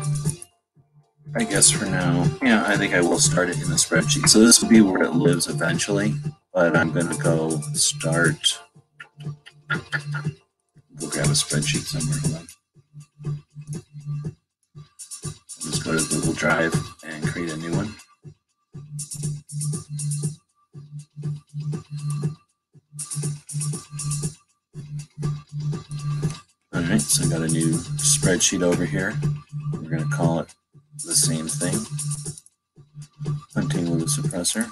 [1.35, 4.29] I guess for now, yeah, I think I will start it in the spreadsheet.
[4.29, 6.13] So this will be where it lives eventually,
[6.53, 8.59] but I'm going to go start.
[9.69, 12.19] Go grab a spreadsheet somewhere.
[12.19, 12.47] Hold on.
[15.83, 16.73] Go to Google Drive
[17.03, 17.93] and create a new one.
[26.73, 29.13] All right, so I got a new spreadsheet over here.
[29.73, 30.53] We're going to call it
[31.05, 31.75] the same thing.
[33.53, 34.67] Hunting with a suppressor.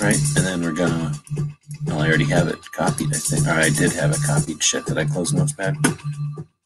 [0.00, 1.12] Right, and then we're gonna,
[1.86, 4.62] well, I already have it copied, I think, or I did have it copied.
[4.62, 5.76] Shit, did I close Notepad?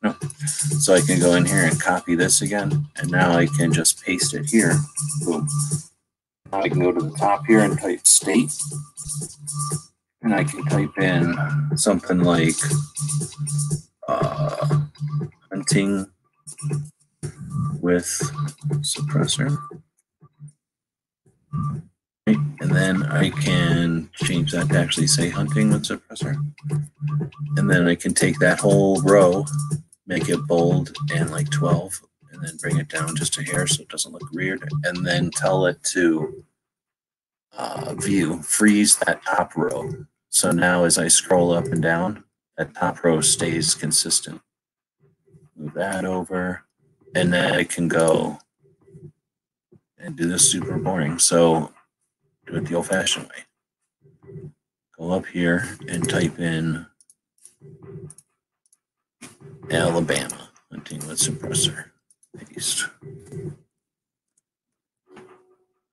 [0.03, 0.17] No.
[0.47, 4.03] So I can go in here and copy this again, and now I can just
[4.05, 4.75] paste it here.
[5.25, 5.47] Boom.
[6.51, 8.53] Now I can go to the top here and type state.
[10.23, 11.37] And I can type in
[11.77, 12.57] something like
[14.09, 14.81] uh,
[15.51, 16.07] hunting
[17.81, 18.07] with
[18.81, 19.57] suppressor.
[22.27, 26.37] Right, And then I can change that to actually say hunting with suppressor.
[27.57, 29.47] And then I can take that whole row,
[30.11, 32.03] make it bold and like 12,
[32.33, 34.69] and then bring it down just a hair so it doesn't look weird.
[34.83, 36.45] And then tell it to
[37.57, 39.89] uh, view, freeze that top row.
[40.29, 42.25] So now as I scroll up and down,
[42.59, 44.41] that top row stays consistent.
[45.57, 46.65] Move that over,
[47.15, 48.39] and then I can go
[49.97, 51.21] and do this super boring.
[51.21, 51.73] So
[52.47, 54.43] do it the old fashioned way.
[54.99, 56.87] Go up here and type in
[59.71, 61.91] Alabama hunting with suppressor.
[62.37, 62.89] Paste.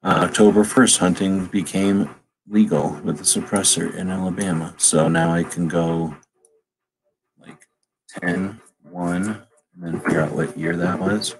[0.03, 2.09] Uh, October 1st, hunting became
[2.47, 4.73] legal with the suppressor in Alabama.
[4.77, 6.15] So now I can go
[7.39, 7.67] like
[8.21, 9.45] 10, 1, and
[9.75, 11.35] then figure out what year that was.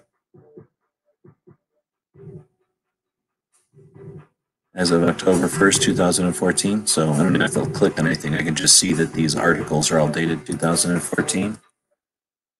[4.75, 6.85] As of October 1st, 2014.
[6.85, 8.35] So I don't even have to click on anything.
[8.35, 11.57] I can just see that these articles are all dated 2014.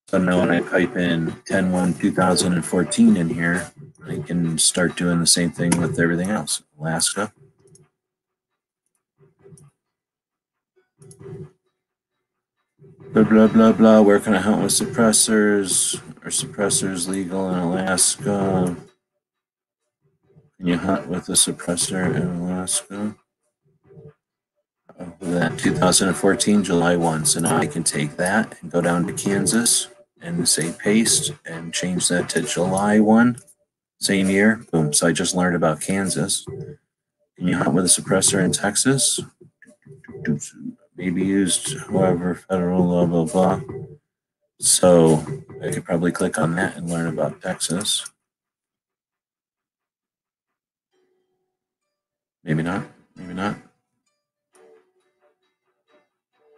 [0.09, 3.69] So now when I type in 10 1 2014 in here,
[4.07, 6.63] I can start doing the same thing with everything else.
[6.79, 7.33] Alaska.
[13.11, 14.01] Blah, blah, blah, blah.
[14.01, 16.01] Where can I hunt with suppressors?
[16.23, 18.77] Are suppressors legal in Alaska?
[20.57, 23.17] Can you hunt with a suppressor in Alaska?
[24.97, 27.25] Uh, That 2014, July 1.
[27.25, 29.89] So now I can take that and go down to Kansas
[30.21, 33.37] and say paste and change that to July 1,
[33.99, 34.65] same year.
[34.71, 34.93] Boom.
[34.93, 36.45] So I just learned about Kansas.
[36.45, 39.19] Can you hunt with a suppressor in Texas?
[40.95, 43.61] Maybe used however federal blah blah blah.
[44.59, 45.23] So
[45.63, 48.09] I could probably click on that and learn about Texas.
[52.43, 52.85] Maybe not.
[53.15, 53.57] Maybe not.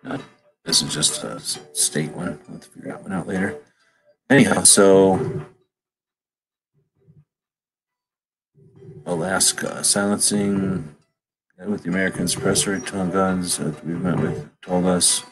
[0.03, 0.21] Not.
[0.69, 1.39] This is just a
[1.73, 2.39] state one.
[2.47, 3.57] Let's figure that one out later.
[4.29, 5.47] Anyhow, so
[9.03, 10.95] Alaska silencing
[11.65, 15.23] with the American suppressor tone guns that we met with told us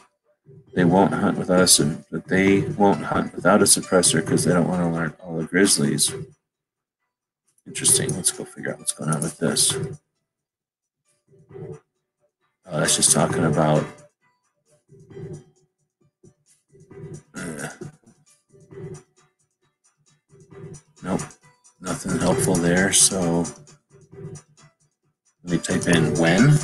[0.74, 4.52] they won't hunt with us, and but they won't hunt without a suppressor because they
[4.52, 6.12] don't want to learn all the grizzlies.
[7.64, 8.12] Interesting.
[8.16, 9.72] Let's go figure out what's going on with this.
[12.66, 13.86] Uh, that's just talking about.
[21.02, 21.20] nope,
[21.80, 22.92] nothing helpful there.
[22.92, 23.44] So
[25.44, 26.58] let me type in when.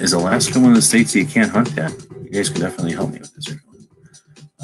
[0.00, 1.92] Is Alaska one of the states you can't hunt at?
[2.22, 3.54] You guys could definitely help me with this.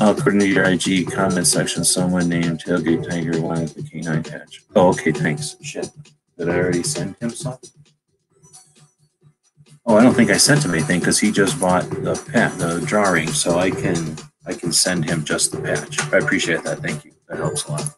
[0.00, 4.62] Uh, according to your IG comment section, someone named Tailgate Tiger wanted the canine patch.
[4.74, 5.56] Oh, okay, thanks.
[5.62, 5.88] Shit.
[6.36, 7.56] Did I already send him some?
[9.86, 12.80] Oh, I don't think I sent him anything because he just bought the pat the
[12.84, 16.00] drawing, so I can I can send him just the patch.
[16.12, 16.80] I appreciate that.
[16.80, 17.12] Thank you.
[17.28, 17.96] That helps a lot.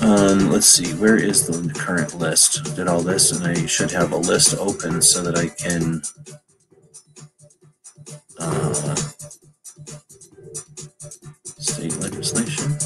[0.00, 2.74] Um, let's see, where is the current list?
[2.76, 6.02] Did all this, and I should have a list open so that I can.
[8.38, 8.94] Uh,
[11.58, 12.76] state legislation.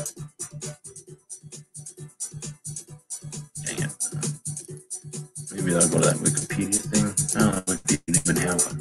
[3.65, 3.93] Dang it.
[5.53, 7.07] Maybe I'll go to that Wikipedia thing.
[7.41, 8.81] No, Wikipedia didn't even have one.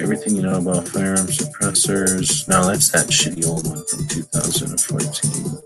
[0.00, 2.48] Everything you know about firearm suppressors.
[2.48, 5.58] No, that's that shitty old one from 2014.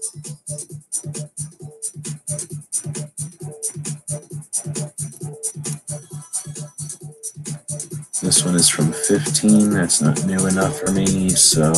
[8.22, 9.70] This one is from 15.
[9.70, 11.72] That's not new enough for me, so.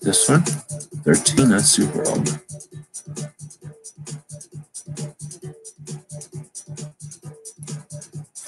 [0.00, 1.50] This one, 13.
[1.50, 2.40] That's super old.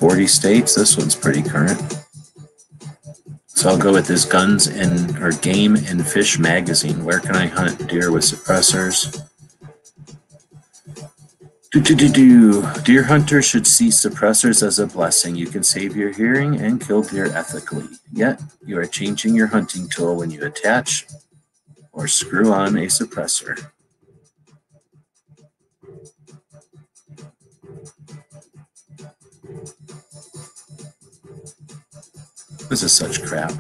[0.03, 0.75] Forty states.
[0.75, 1.81] This one's pretty current.
[3.47, 7.05] So I'll go with this Guns and or Game and Fish magazine.
[7.05, 9.23] Where can I hunt deer with suppressors?
[11.71, 12.83] Do, do, do, do.
[12.83, 15.37] Deer hunters should see suppressors as a blessing.
[15.37, 17.87] You can save your hearing and kill deer ethically.
[18.13, 21.07] Yet, you are changing your hunting tool when you attach
[21.93, 23.71] or screw on a suppressor.
[32.73, 33.53] This is such crap.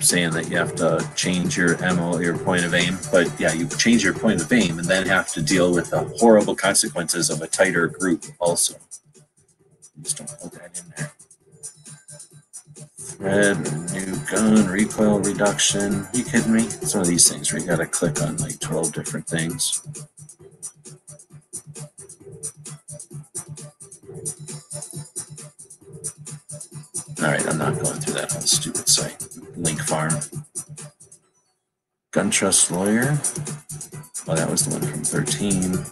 [0.00, 3.68] Saying that you have to change your MO, your point of aim, but yeah, you
[3.68, 7.40] change your point of aim and then have to deal with the horrible consequences of
[7.40, 8.74] a tighter group also.
[10.02, 11.12] Just don't put that in there.
[12.98, 13.58] Thread,
[13.92, 16.00] new gun, recoil reduction.
[16.00, 16.62] Are you kidding me?
[16.62, 19.86] Some of these things where you gotta click on like 12 different things.
[27.22, 29.24] All right, I'm not going through that whole stupid site.
[29.56, 30.10] Link farm.
[32.10, 33.16] Gun trust lawyer.
[34.26, 35.84] Oh, that was the one from 13.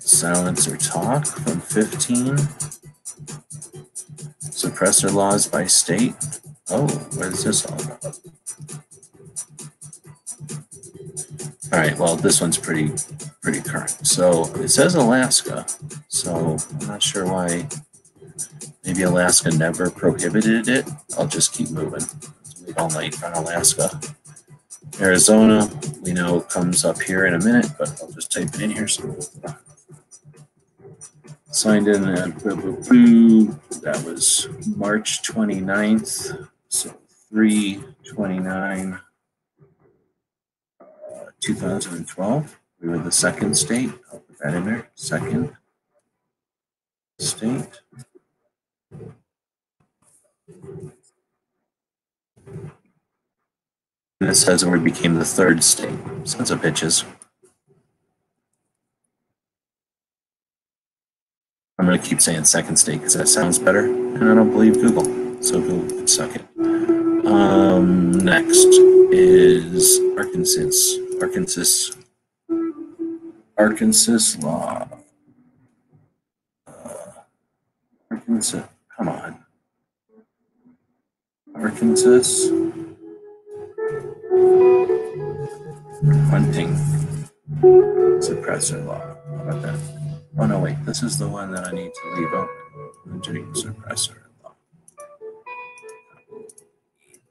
[0.00, 2.36] Silence or talk from 15.
[4.50, 6.16] Suppressor laws by state.
[6.68, 8.18] Oh, what is this all about?
[11.72, 12.90] All right, well, this one's pretty
[13.40, 14.04] pretty current.
[14.04, 15.64] So it says Alaska,
[16.08, 17.68] so I'm not sure why.
[18.90, 20.84] Maybe Alaska never prohibited it.
[21.16, 22.04] I'll just keep moving.
[22.66, 23.88] Wait all night on Alaska.
[25.00, 25.70] Arizona,
[26.02, 28.88] we know comes up here in a minute, but I'll just type it in here.
[28.88, 29.16] So
[31.52, 36.48] signed in at that was March 29th.
[36.66, 36.92] So
[37.28, 39.00] 329
[40.80, 40.84] uh,
[41.38, 42.60] 2012.
[42.80, 43.92] We were the second state.
[44.12, 44.90] I'll put that in there.
[44.96, 45.56] Second
[47.20, 47.82] state.
[54.20, 55.98] And it says we became the third state.
[56.24, 57.04] Sons of bitches.
[61.78, 63.86] I'm going to keep saying second state because that sounds better.
[63.86, 65.04] And I don't believe Google.
[65.42, 66.44] So Google suck it.
[67.26, 68.66] Um, next
[69.10, 70.98] is Arkansas.
[71.22, 71.96] Arkansas.
[73.56, 74.86] Arkansas law.
[76.66, 76.94] Uh,
[78.10, 78.64] Arkansas.
[81.60, 82.48] Arkansas.
[86.30, 86.74] Hunting
[88.20, 89.00] suppressor law.
[89.00, 89.78] How about that?
[90.38, 90.76] Oh no, wait.
[90.86, 92.48] This is the one that I need to leave open.
[93.10, 94.54] Hunting suppressor law.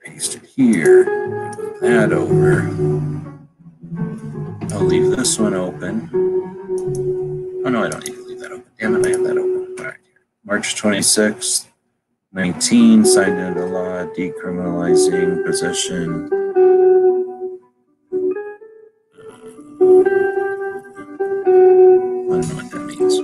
[0.06, 1.06] Paste it here.
[1.58, 2.70] Move that over.
[4.76, 6.10] I'll leave this one open.
[7.66, 8.66] Oh no, I don't need to leave that open.
[8.80, 9.76] Damn it, I have that open.
[9.80, 9.98] All right.
[10.46, 11.69] March 26th,
[12.32, 16.30] 19, signed into law decriminalizing possession.
[22.12, 23.20] I don't know what that means.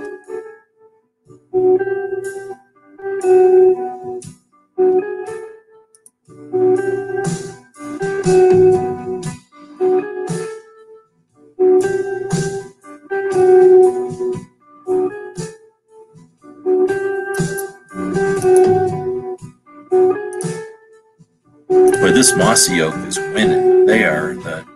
[22.26, 23.86] This Mossy Oak is winning.
[23.86, 24.66] They are the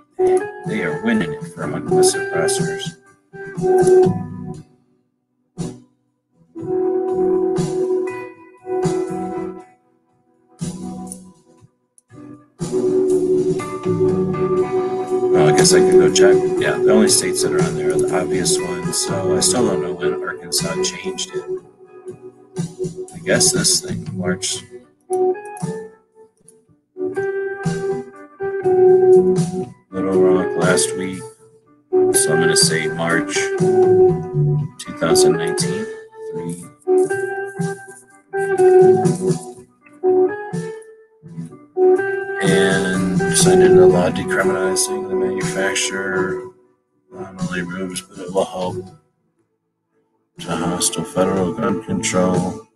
[0.69, 2.97] they are winning it from the suppressors.
[15.33, 16.37] Well, I guess I could go check.
[16.61, 19.67] Yeah, the only states that are on there are the obvious ones, so I still
[19.67, 21.65] don't know when Arkansas changed it.
[23.13, 24.63] I guess this thing, March
[30.71, 31.19] last week.
[31.91, 33.35] So I'm going to say March
[34.79, 35.87] 2019.
[36.31, 36.65] Three.
[42.43, 46.41] And signed into law decriminalizing the manufacture
[47.11, 48.77] not only rooms, but it will help
[50.39, 52.69] to hostile federal gun control,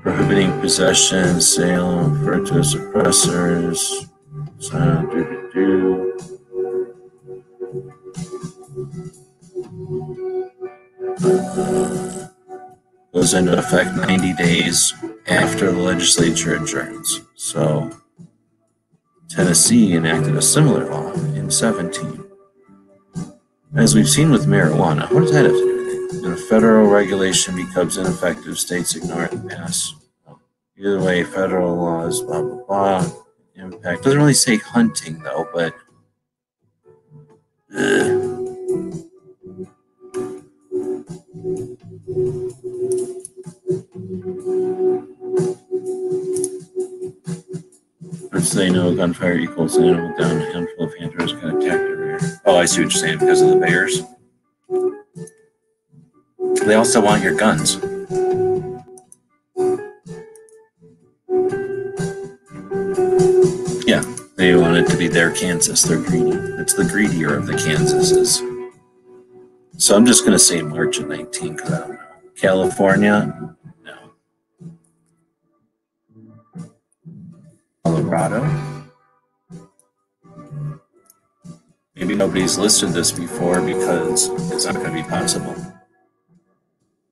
[0.00, 4.08] prohibiting possession, sale, referred to as suppressors.
[4.58, 6.05] So, do, do, do.
[13.12, 14.94] Goes into effect 90 days
[15.26, 17.22] after the legislature adjourns.
[17.34, 17.90] So,
[19.28, 22.24] Tennessee enacted a similar law in 17.
[23.74, 26.22] As we've seen with marijuana, what does that have to do with?
[26.22, 29.94] When a federal regulation becomes ineffective, states ignore it and pass.
[30.78, 33.10] Either way, federal laws, blah, blah, blah.
[33.54, 34.04] Impact.
[34.04, 35.74] Doesn't really say hunting, though, but.
[37.76, 38.26] Ugh.
[48.32, 51.96] First they know gunfire equals an animal down, a handful of hunters can attack the
[51.96, 52.40] rear.
[52.46, 54.02] Oh, I see what you're saying because of the bears.
[56.64, 57.76] They also want your guns.
[63.86, 64.02] Yeah,
[64.36, 65.82] they want it to be their Kansas.
[65.82, 66.30] They're greedy.
[66.58, 68.42] It's the greedier of the Kansases.
[69.78, 72.05] So I'm just going to say March of 19 because I don't know.
[72.36, 74.12] California, no.
[77.82, 78.44] Colorado.
[81.94, 85.54] Maybe nobody's listed this before because it's not going to be possible.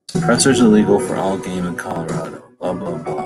[0.09, 2.43] Suppressors illegal for all game in Colorado.
[2.59, 3.24] Blah blah blah.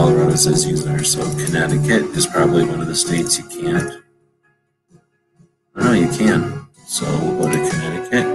[0.00, 1.04] Colorado says either.
[1.04, 4.02] So Connecticut is probably one of the states you can't.
[5.76, 6.68] I know you can.
[6.86, 8.26] So we'll go to Connecticut.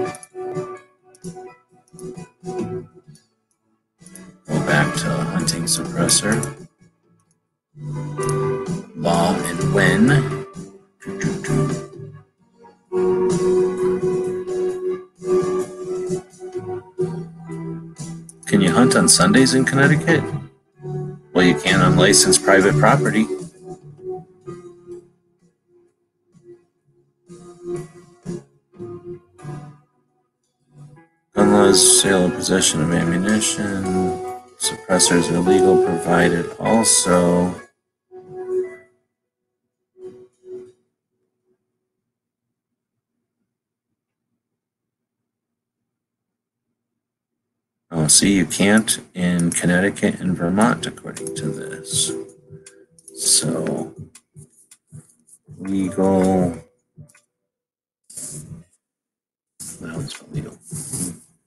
[4.47, 6.37] Go back to hunting suppressor.
[8.95, 10.45] Law and when.
[18.45, 20.34] Can you hunt on Sundays in Connecticut?
[22.06, 23.26] Licensed private property.
[31.34, 33.84] Gun laws, sale and possession of ammunition,
[34.60, 37.64] suppressors are legal provided also.
[48.06, 52.11] Oh, see, you can't in Connecticut and Vermont, according to this.
[53.15, 53.95] So,
[55.57, 56.56] legal.
[59.82, 60.56] Well, it's legal.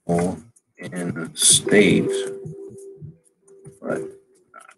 [0.05, 0.43] Legal
[0.79, 2.11] in state,
[3.81, 4.01] but
[4.51, 4.75] not.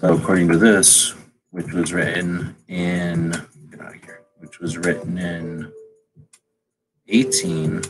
[0.00, 1.16] So, according to this,
[1.50, 3.30] which was written in,
[3.68, 5.72] get out of here, which was written in
[7.08, 7.82] 18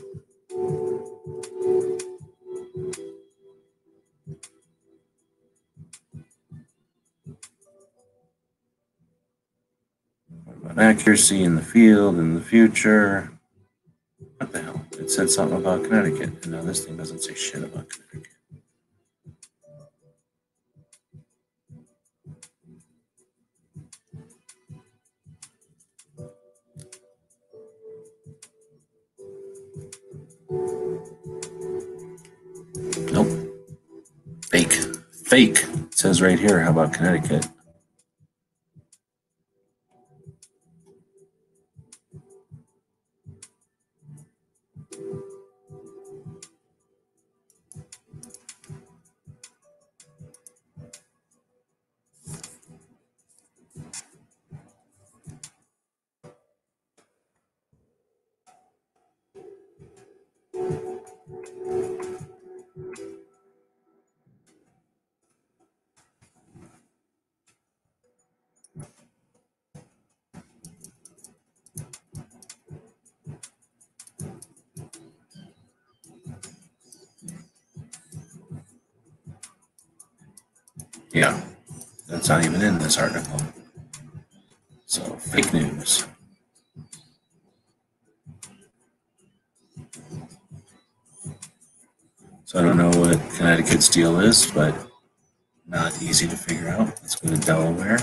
[10.29, 13.31] about about accuracy in the field in the future.
[14.39, 14.85] What the hell?
[14.99, 18.34] It said something about Connecticut, and now this thing doesn't say shit about Connecticut.
[34.55, 34.75] Fake.
[35.27, 35.65] Fake.
[35.65, 36.61] It says right here.
[36.61, 37.49] How about Connecticut?
[82.35, 83.39] Not even in this article.
[84.87, 86.05] So, fake news.
[92.45, 94.75] So, I don't know what Connecticut's deal is, but
[95.65, 96.89] not easy to figure out.
[97.03, 97.99] Let's go to Delaware.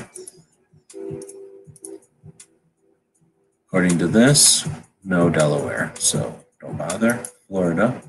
[3.68, 4.66] According to this,
[5.03, 7.22] no Delaware, so don't bother.
[7.49, 8.02] Florida.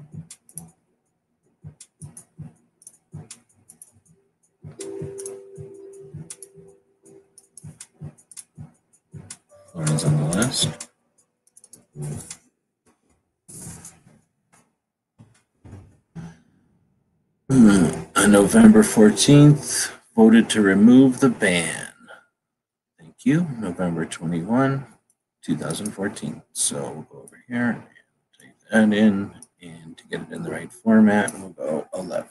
[18.55, 21.89] November 14th, voted to remove the ban.
[23.01, 23.49] Thank you.
[23.59, 24.87] November 21,
[25.43, 26.43] 2014.
[26.53, 27.83] So we'll go over here and
[28.39, 29.35] take that in.
[29.63, 32.29] And to get it in the right format, we'll go 11.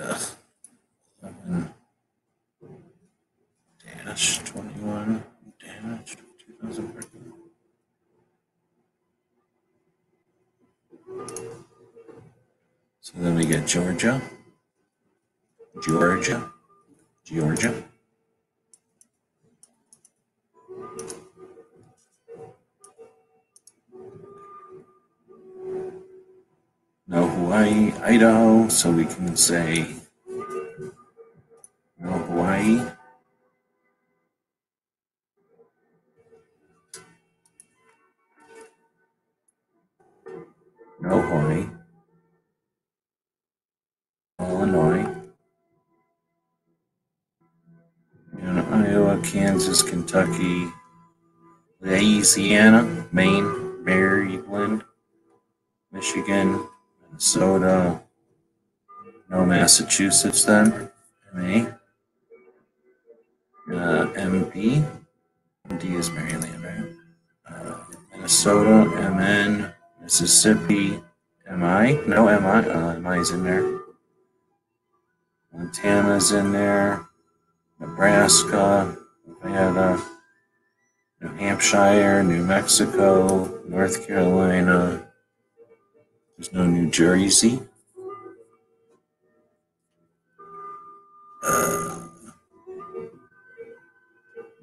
[0.00, 0.22] Ugh.
[1.22, 1.74] 11
[4.04, 5.22] dash 21
[5.60, 6.16] dash
[6.60, 7.32] 2014.
[13.00, 14.22] So then we get Georgia,
[15.82, 16.50] Georgia,
[17.22, 17.84] Georgia.
[27.06, 29.97] No Hawaii, Idaho, so we can say
[50.08, 50.72] Kentucky,
[51.82, 54.82] Louisiana, Maine, Maryland,
[55.92, 56.66] Michigan,
[57.02, 58.00] Minnesota,
[59.28, 60.90] no Massachusetts then,
[61.34, 61.68] MA,
[63.70, 64.82] uh, MP,
[65.68, 66.90] MD is Maryland, right?
[67.46, 71.02] Uh, Minnesota, MN, Mississippi,
[71.50, 73.78] MI, no MI, uh, MI is in there.
[75.52, 77.06] Montana's in there,
[77.78, 78.96] Nebraska,
[79.42, 80.02] Nevada,
[81.20, 85.06] New Hampshire, New Mexico, North Carolina.
[86.36, 87.60] There's no New Jersey.
[91.44, 92.08] Uh,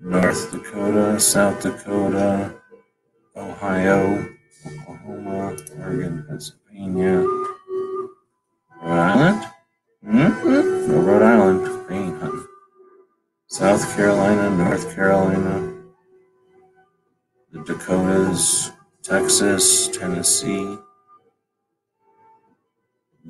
[0.01, 2.53] North Dakota, South Dakota,
[3.35, 4.27] Ohio,
[4.65, 7.19] Oklahoma, Oregon, Pennsylvania,
[8.81, 9.51] Rhode Island.
[10.05, 10.91] Mm-hmm.
[10.91, 11.74] No Rhode Island.
[13.57, 15.73] South Carolina, North Carolina,
[17.53, 18.71] the Dakotas,
[19.01, 20.77] Texas, Tennessee,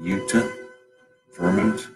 [0.02, 0.50] Utah,
[1.38, 1.90] Vermont,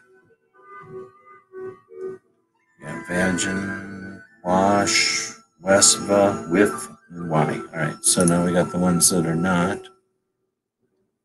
[3.09, 5.31] Vagin, Wash,
[5.63, 7.61] Westva, With, and Y.
[7.73, 9.89] All right, so now we got the ones that are not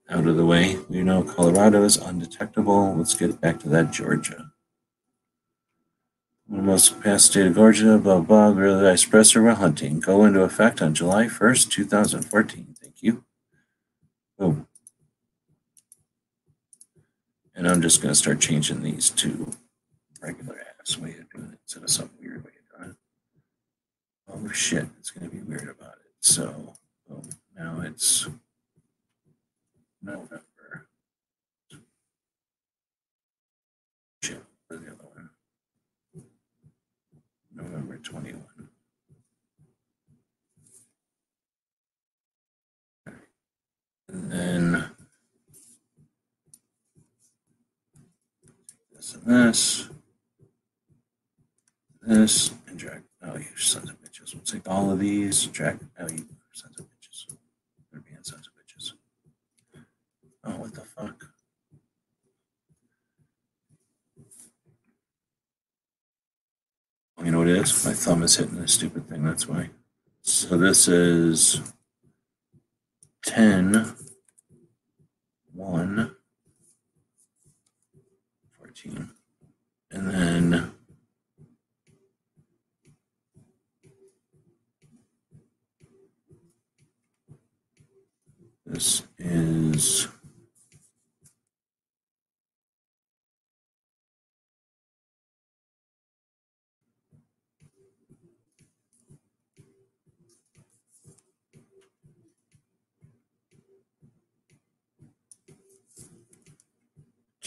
[0.09, 0.79] out of the way.
[0.89, 2.97] We know Colorado is undetectable.
[2.97, 4.54] Let's get back to that Georgia.
[6.47, 10.01] One of the most capacitated Georgia, blah, blah, really express or hunting.
[10.01, 12.77] Go into effect on July 1st, 2014.
[12.81, 13.25] Thank you.
[14.39, 14.69] Boom.
[17.55, 19.53] And I'm just going to start changing these to
[20.21, 22.97] regular ass way of doing it instead of some weird way of doing it.
[24.29, 26.12] Oh shit, it's going to be weird about it.
[26.21, 26.75] So
[27.09, 27.31] boom.
[27.57, 28.29] now it's
[30.03, 30.89] November.
[34.23, 34.43] Shit,
[37.65, 38.43] November 21.
[44.09, 44.91] And then
[48.93, 49.89] this and this,
[52.03, 53.03] this, and drag.
[53.23, 54.35] Oh, you sons of bitches.
[54.35, 55.81] We'll take all of these, drag.
[55.99, 57.35] Oh, you sons of bitches.
[57.91, 58.93] They're being sons of bitches.
[60.45, 61.34] Oh, what the fuck?
[67.25, 67.87] You know what it is?
[67.87, 69.25] My thumb is hitting this stupid thing.
[69.25, 69.71] That's why.
[70.21, 71.63] So this is
[73.25, 73.95] 10,
[75.55, 76.17] 1,
[78.59, 79.11] 14.
[79.91, 80.73] And then
[88.67, 90.09] this is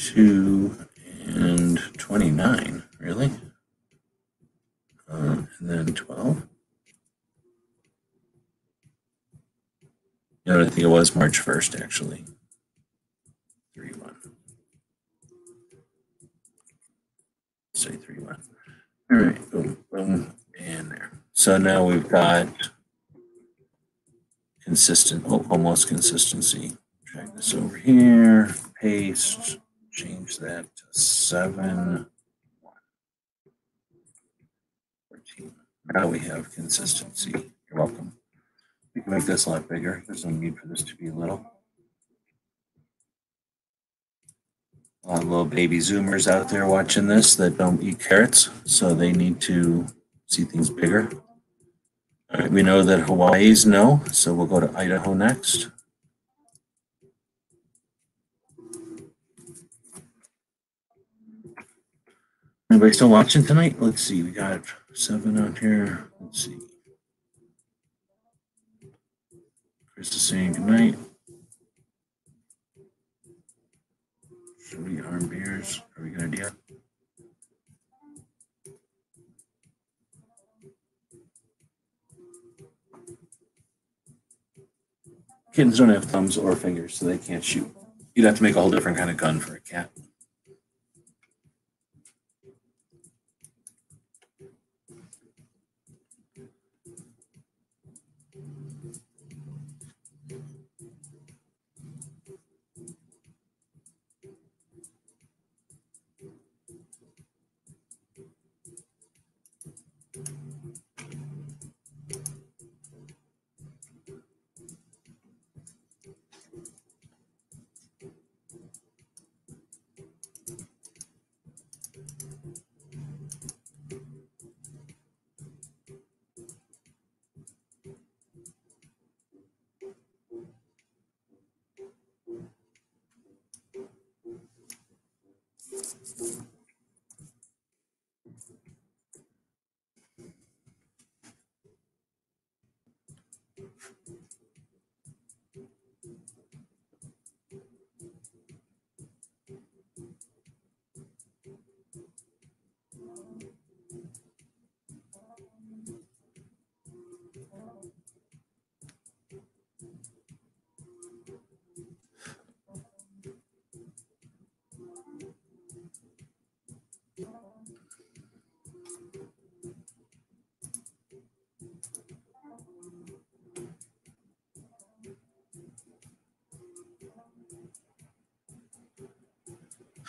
[0.07, 0.73] two
[1.25, 3.31] and 29, really?
[5.09, 6.47] Um, and then 12.
[10.45, 12.23] You know, I think it was March 1st, actually.
[13.73, 14.15] 3 1.
[17.73, 18.43] Say 3 1.
[19.11, 21.11] All right, boom, boom, and there.
[21.33, 22.69] So now we've got
[24.63, 26.77] consistent, al- almost consistency.
[27.05, 29.57] Drag this over here, paste,
[29.97, 32.05] change that to 7
[32.61, 32.73] 1.
[35.09, 35.55] 14.
[35.91, 37.31] Now we have consistency.
[37.31, 38.13] You're welcome.
[38.93, 40.03] We can make this a lot bigger.
[40.05, 41.51] There's no need for this to be little.
[45.03, 48.93] A lot of little baby zoomers out there watching this that don't eat carrots, so
[48.93, 49.87] they need to
[50.27, 51.09] see things bigger.
[52.31, 55.69] All right, we know that Hawaii's no, so we'll go to Idaho next.
[62.69, 63.77] Anybody still watching tonight?
[63.79, 64.61] Let's see, we got
[64.93, 66.11] seven out here.
[66.19, 66.57] Let's see.
[69.93, 70.95] Chris is saying goodnight.
[74.67, 75.81] Should we arm beers?
[75.97, 76.53] Are we gonna do it?
[85.53, 87.75] Kittens don't have thumbs or fingers, so they can't shoot.
[88.13, 89.89] You'd have to make a whole different kind of gun for a cat.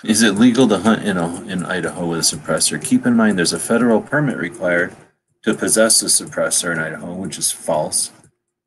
[0.05, 2.83] Is it legal to hunt in, a, in Idaho with a suppressor?
[2.83, 4.95] Keep in mind there's a federal permit required
[5.43, 8.12] to possess a suppressor in Idaho, which is false.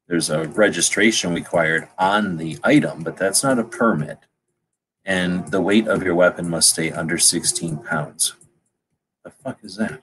[0.08, 4.20] There's a registration required on the item, but that's not a permit.
[5.06, 8.34] And the weight of your weapon must stay under 16 pounds.
[9.24, 10.02] The fuck is that?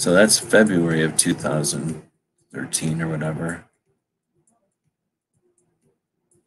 [0.00, 3.66] So that's February of 2013 or whatever.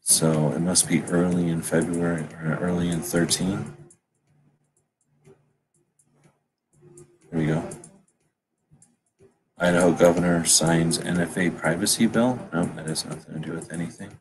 [0.01, 3.77] So it must be early in February or early in 13.
[7.29, 7.69] There we go.
[9.59, 12.39] Idaho governor signs NFA privacy bill.
[12.51, 14.17] No, that has nothing to do with anything.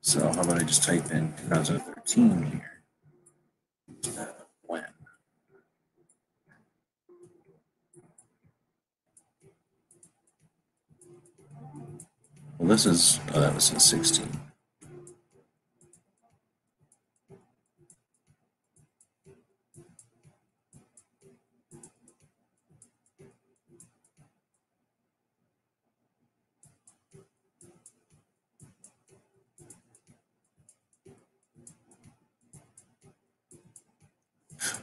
[0.00, 2.82] So how about I just type in 2013 here?
[3.88, 4.82] instead of when?
[12.62, 14.24] Well, this is, oh, that was in 16.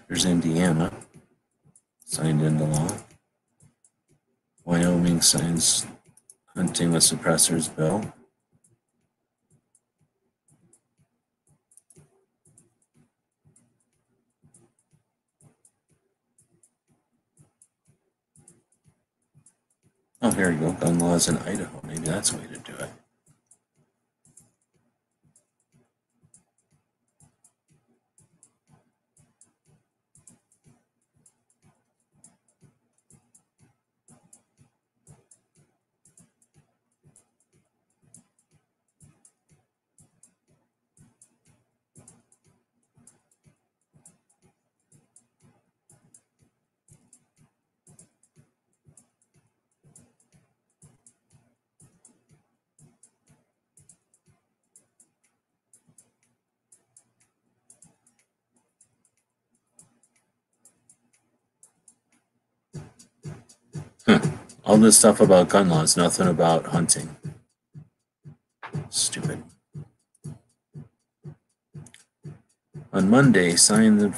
[0.09, 0.91] There's Indiana,
[2.03, 2.89] signed into law.
[4.65, 5.87] Wyoming signs
[6.59, 8.03] hunting with suppressors bill.
[20.21, 20.73] Oh, here we go.
[20.73, 21.79] Gun laws in Idaho.
[21.87, 22.89] Maybe that's a way to do it.
[64.69, 67.17] All this stuff about gun laws, nothing about hunting.
[68.89, 69.41] Stupid.
[72.93, 74.11] On Monday, sign the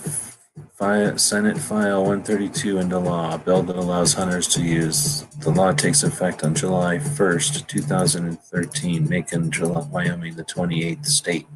[1.18, 5.22] Senate File 132 into law, a bill that allows hunters to use.
[5.40, 11.48] The law takes effect on July 1st, 2013, making July, Wyoming the 28th state.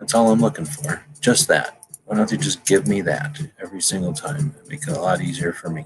[0.00, 1.04] That's all I'm looking for.
[1.20, 1.82] Just that.
[2.06, 4.54] Why don't you just give me that every single time?
[4.70, 5.84] Make it a lot easier for me.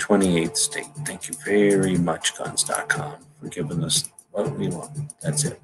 [0.00, 0.86] 28th state.
[1.04, 5.20] Thank you very much, guns.com, for giving us what we want.
[5.20, 5.60] That's it.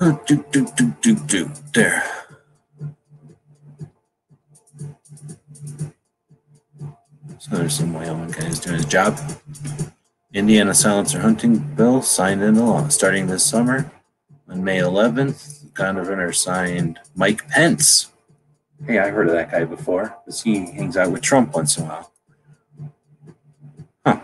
[0.00, 1.50] Do, do, do, do, do.
[1.72, 2.02] There.
[7.38, 9.18] So there's some Wyoming guys doing his job.
[10.32, 13.90] Indiana silencer hunting bill signed into law starting this summer.
[14.48, 18.10] On May 11th, governor signed Mike Pence.
[18.86, 21.84] Hey, I heard of that guy before because he hangs out with Trump once in
[21.84, 22.12] a while.
[24.04, 24.20] Huh.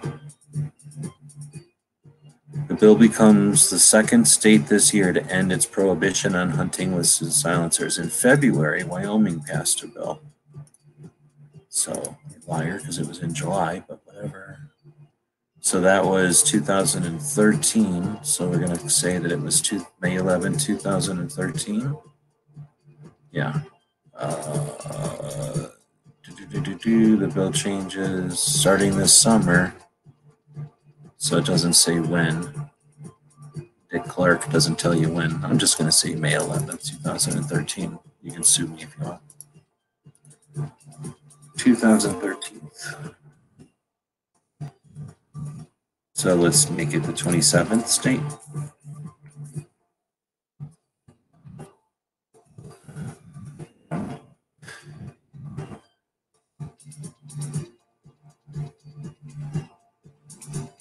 [2.69, 7.07] The bill becomes the second state this year to end its prohibition on hunting with
[7.07, 7.99] silencers.
[7.99, 10.21] In February, Wyoming passed a bill.
[11.69, 12.17] So,
[12.47, 14.59] liar, because it was in July, but whatever.
[15.61, 18.19] So that was 2013.
[18.23, 21.97] So we're going to say that it was two, May 11, 2013.
[23.31, 23.61] Yeah.
[24.21, 25.71] Do,
[26.51, 27.17] do, do, do.
[27.17, 29.75] The bill changes starting this summer.
[31.17, 32.71] So it doesn't say when.
[33.91, 35.43] Dick Clark doesn't tell you when.
[35.43, 37.99] I'm just going to say May 11th, 2013.
[38.23, 39.21] You can sue me if you want.
[41.57, 42.71] 2013.
[46.15, 48.21] So let's make it the 27th state.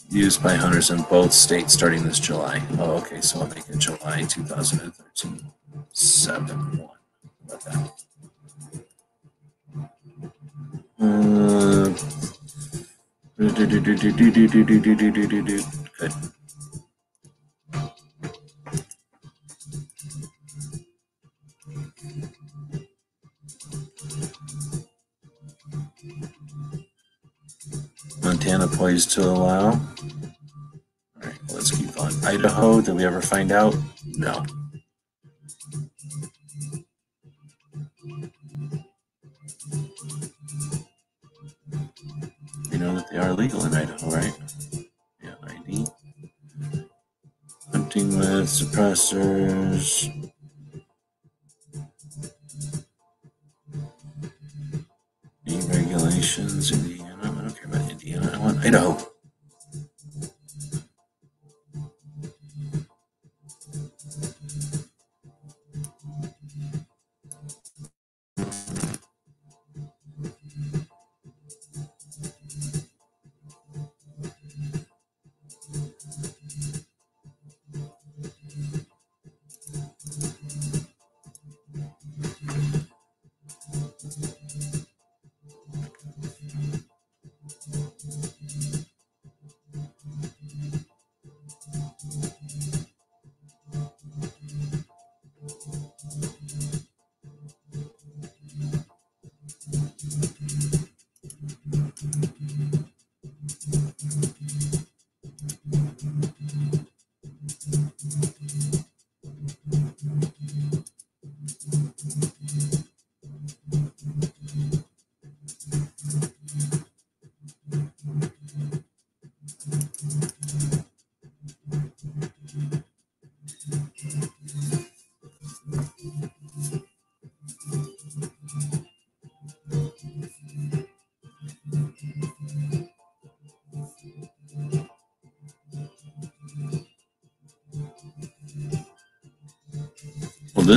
[0.10, 2.62] used by hunters in both states starting this July.
[2.80, 5.52] Oh, okay, so I'll make it July 2013.
[5.92, 6.90] 7 1.
[7.48, 7.92] That.
[11.02, 11.90] Uh,
[15.98, 16.14] good.
[28.22, 29.80] Montana poised to allow.
[31.54, 32.14] Let's keep on.
[32.26, 33.76] Idaho, did we ever find out?
[34.06, 34.44] No.
[42.72, 44.34] We know that they are legal in Idaho, right?
[45.24, 45.86] Yeah, ID.
[47.72, 50.10] Hunting with suppressors.
[55.48, 57.18] Regulations, Indiana?
[57.22, 58.32] I don't care about Indiana.
[58.34, 59.09] I want Idaho.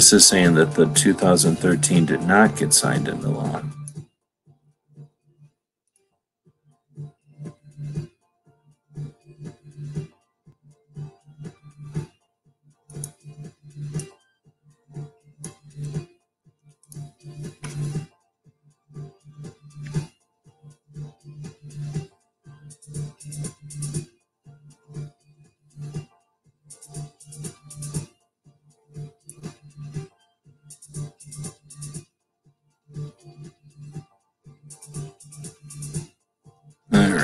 [0.02, 3.62] This is saying that the 2013 did not get signed into law.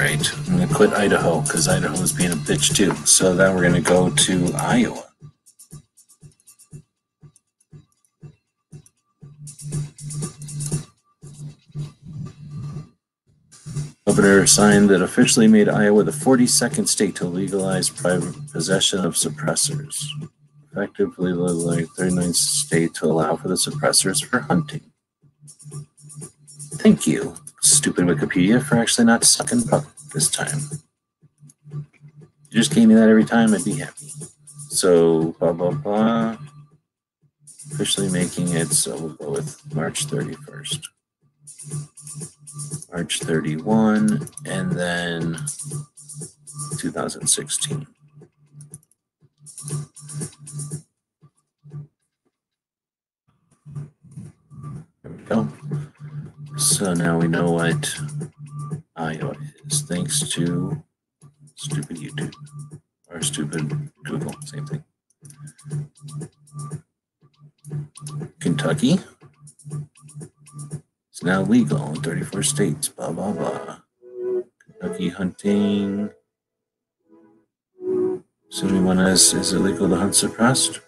[0.08, 2.94] Right, I'm going to quit Idaho because Idaho is being a bitch too.
[3.04, 5.04] So then we're going to go to Iowa.
[14.06, 20.02] Governor signed that officially made Iowa the 42nd state to legalize private possession of suppressors.
[20.72, 24.90] Effectively, like 39th state to allow for the suppressors for hunting.
[26.76, 30.60] Thank you, stupid Wikipedia, for actually not sucking buck this time.
[31.70, 31.84] You
[32.50, 34.10] just gave me that every time, I'd be happy.
[34.70, 36.36] So, blah, blah, blah.
[37.72, 40.84] Officially making it, so we'll go with March 31st.
[42.90, 45.36] March 31, and then
[46.78, 47.86] 2016.
[55.02, 55.48] There we go.
[56.56, 57.94] So now we know what
[58.96, 59.36] Iowa
[59.66, 60.82] is, thanks to
[61.54, 62.34] stupid YouTube
[63.10, 64.84] or stupid Google, same thing.
[68.40, 69.00] Kentucky.
[71.10, 73.78] It's now legal in 34 states, blah, blah, blah.
[74.80, 76.10] Kentucky hunting.
[78.50, 80.80] Assuming one is, is it legal to hunt suppressed?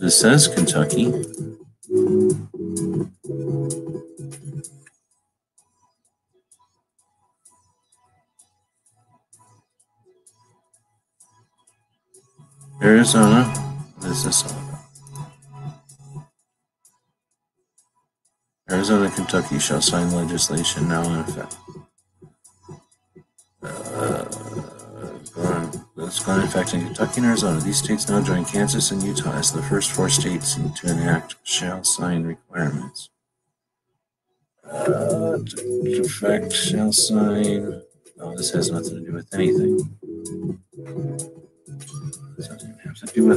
[0.00, 1.47] This says Kentucky.
[12.82, 13.44] Arizona.
[13.96, 14.86] What is this all about?
[18.70, 21.56] Arizona Kentucky shall sign legislation now in effect.
[23.62, 24.24] Uh,
[25.96, 27.60] That's going into effect in Kentucky and Arizona.
[27.60, 31.82] These states now join Kansas and Utah as the first four states to enact shall
[31.82, 33.10] sign requirements.
[34.64, 37.82] Uh, to effect shall sign.
[38.20, 39.98] Oh, this has nothing to do with anything.
[42.36, 43.28] This doesn't even have to do.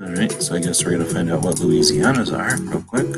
[0.00, 3.16] All right, so I guess we're going to find out what Louisiana's are real quick.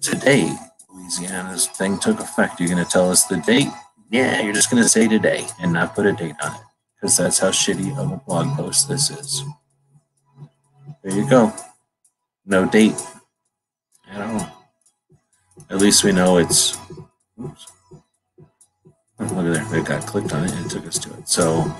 [0.00, 0.52] Today,
[0.92, 2.58] Louisiana's thing took effect.
[2.58, 3.68] You're going to tell us the date?
[4.10, 6.60] Yeah, you're just going to say today and not put a date on it
[7.00, 9.42] because that's how shitty of a blog post this is.
[11.02, 11.52] There you go.
[12.44, 13.00] No date.
[14.10, 14.50] at don't.
[15.70, 16.76] At least we know it's.
[17.42, 17.66] Oops.
[19.18, 19.78] Oh, look at there.
[19.78, 21.28] It got clicked on it and it took us to it.
[21.28, 21.72] So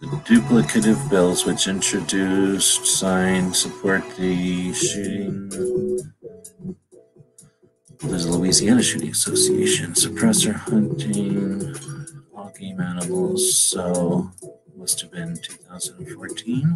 [0.00, 5.50] the duplicative bills which introduced, signed, support the shooting.
[8.04, 11.74] There's a Louisiana Shooting Association, suppressor hunting,
[12.36, 13.56] all game animals.
[13.56, 14.30] So
[14.76, 16.74] must have been 2014.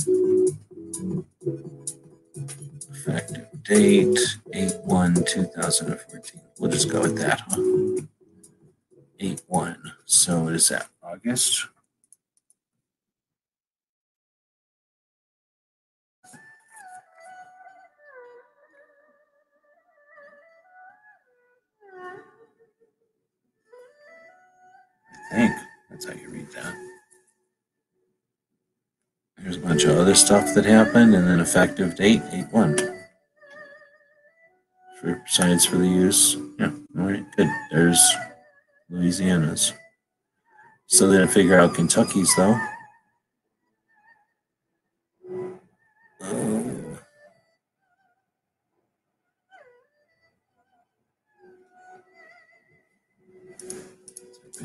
[2.90, 4.18] Effective date
[4.52, 6.40] 8 1 2014.
[6.58, 8.06] We'll just go with that, huh?
[9.18, 9.92] 8 1.
[10.04, 10.88] So is that?
[11.02, 11.66] August?
[25.30, 25.52] Think
[25.90, 26.74] that's how you read that.
[29.38, 32.76] There's a bunch of other stuff that happened, and then effective date 8 1.
[35.00, 36.36] For science for the use.
[36.58, 37.48] Yeah, all right, good.
[37.70, 38.00] There's
[38.88, 39.72] Louisiana's.
[40.86, 42.58] Still didn't figure out Kentucky's, though.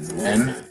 [0.09, 0.70] Then.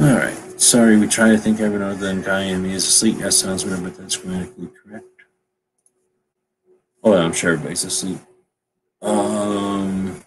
[0.00, 0.60] All right.
[0.60, 3.16] Sorry, we try to think everyone other than Guy and me is asleep.
[3.18, 5.06] Yes, sounds weird, but that's grammatically correct.
[7.04, 8.18] Oh, I'm sure everybody's asleep.
[9.02, 10.22] Um,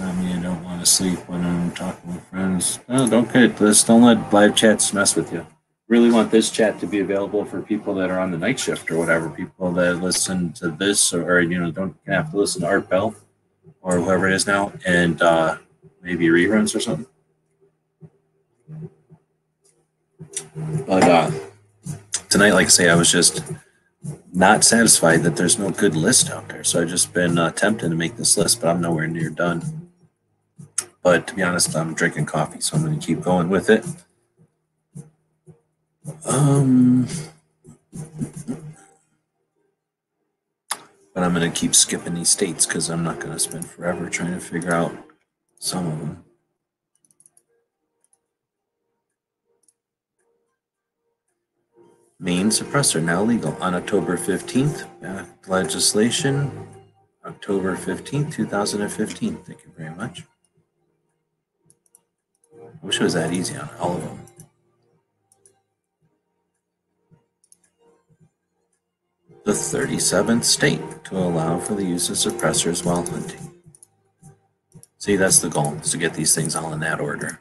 [0.00, 2.78] I don't want to sleep when I'm talking with friends.
[2.88, 3.82] No, don't get this.
[3.82, 5.46] Don't let live chats mess with you.
[5.88, 8.90] Really want this chat to be available for people that are on the night shift
[8.90, 9.30] or whatever.
[9.30, 12.90] People that listen to this or, or you know don't have to listen to Art
[12.90, 13.14] Bell
[13.80, 15.56] or whoever it is now, and uh,
[16.02, 17.06] maybe reruns or something.
[20.86, 21.30] But uh,
[22.28, 23.42] tonight, like I say, I was just
[24.32, 26.64] not satisfied that there's no good list out there.
[26.64, 29.90] So I've just been uh, tempted to make this list, but I'm nowhere near done.
[31.02, 33.84] But to be honest, I'm drinking coffee, so I'm going to keep going with it.
[36.24, 37.06] Um,
[41.14, 44.08] but I'm going to keep skipping these states because I'm not going to spend forever
[44.08, 44.92] trying to figure out
[45.58, 46.24] some of them.
[52.20, 54.86] Maine suppressor now legal on October 15th.
[55.00, 56.66] Back uh, legislation,
[57.24, 59.36] October 15th, 2015.
[59.36, 60.24] Thank you very much.
[62.60, 64.18] I wish it was that easy on all of them.
[69.44, 73.62] The 37th state to allow for the use of suppressors while hunting.
[74.98, 77.40] See, that's the goal, is to get these things all in that order.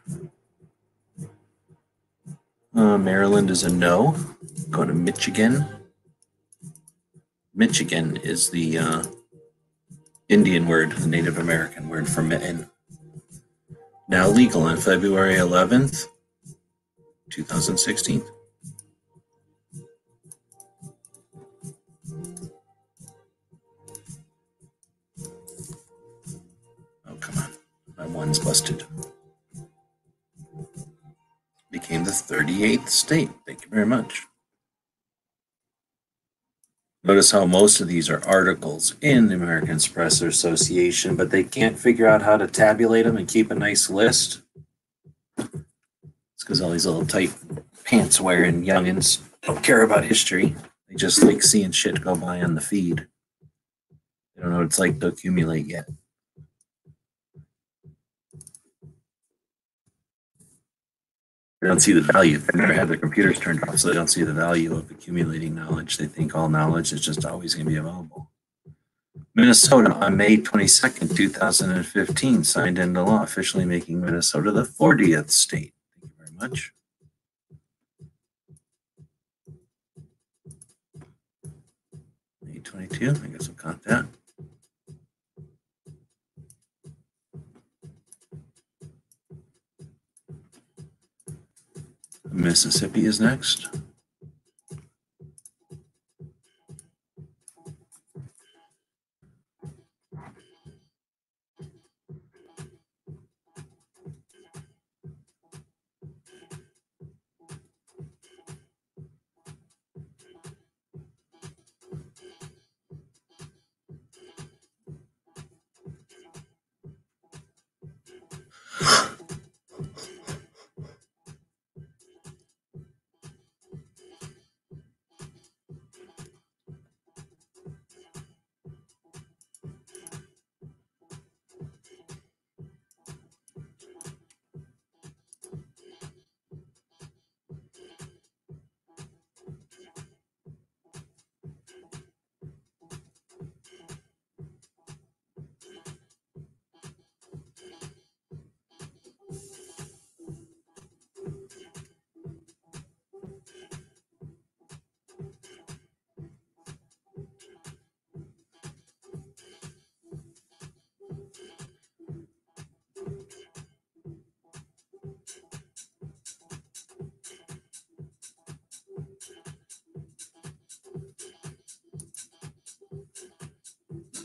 [2.78, 4.16] Uh, Maryland is a no.
[4.70, 5.66] Go to Michigan.
[7.52, 9.04] Michigan is the uh,
[10.30, 12.70] Indian word, the Native American word for mitten.
[14.08, 16.06] Now legal on February 11th,
[17.32, 18.24] 2016.
[27.08, 27.52] Oh, come on.
[27.98, 28.86] My one's busted
[31.80, 33.30] became the 38th state.
[33.46, 34.24] Thank you very much.
[37.04, 41.78] Notice how most of these are articles in the American Suppressor Association, but they can't
[41.78, 44.42] figure out how to tabulate them and keep a nice list.
[45.38, 47.34] It's because all these little tight
[47.86, 50.56] pants wearing youngins don't care about history.
[50.90, 53.08] They just like seeing shit go by on the feed.
[54.36, 55.88] They don't know what it's like to accumulate yet.
[61.62, 62.38] They don't see the value.
[62.38, 65.56] They never had their computers turned off, so they don't see the value of accumulating
[65.56, 65.98] knowledge.
[65.98, 68.30] They think all knowledge is just always going to be available.
[69.34, 75.74] Minnesota on May 22nd, 2015, signed into law, officially making Minnesota the 40th state.
[76.00, 76.74] Thank you very much.
[82.44, 84.06] May 22, I guess I'll count that.
[92.38, 93.68] Mississippi is next.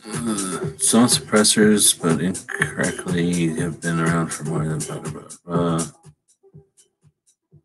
[0.04, 0.72] Uh,
[1.06, 5.86] suppressors, but incorrectly have been around for more than blah, blah, blah.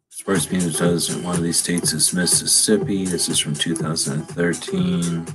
[0.09, 3.05] Sports News does in one of these states is Mississippi.
[3.05, 5.25] This is from 2013.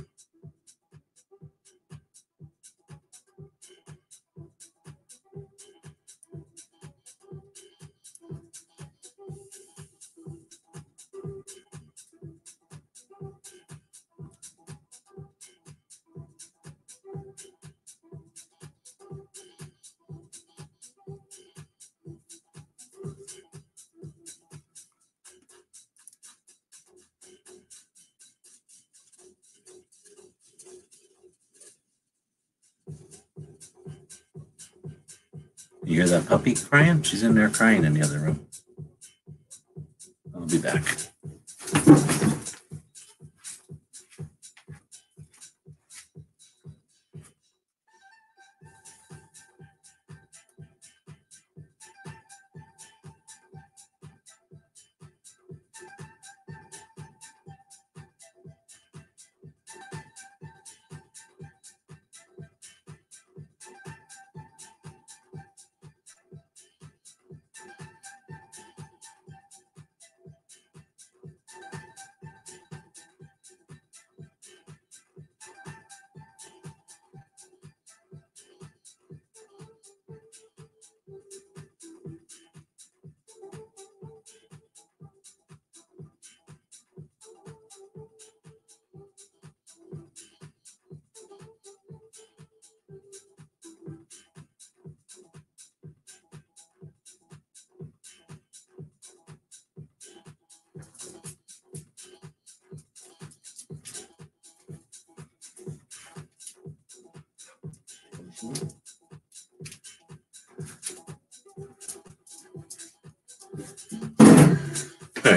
[36.43, 37.01] Puppy crying?
[37.03, 38.47] She's in there crying in the other room.
[40.35, 41.02] I'll be back.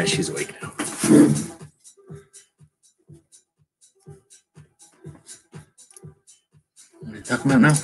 [0.07, 0.69] Right, she's awake now.
[7.01, 7.75] What are you talking about now?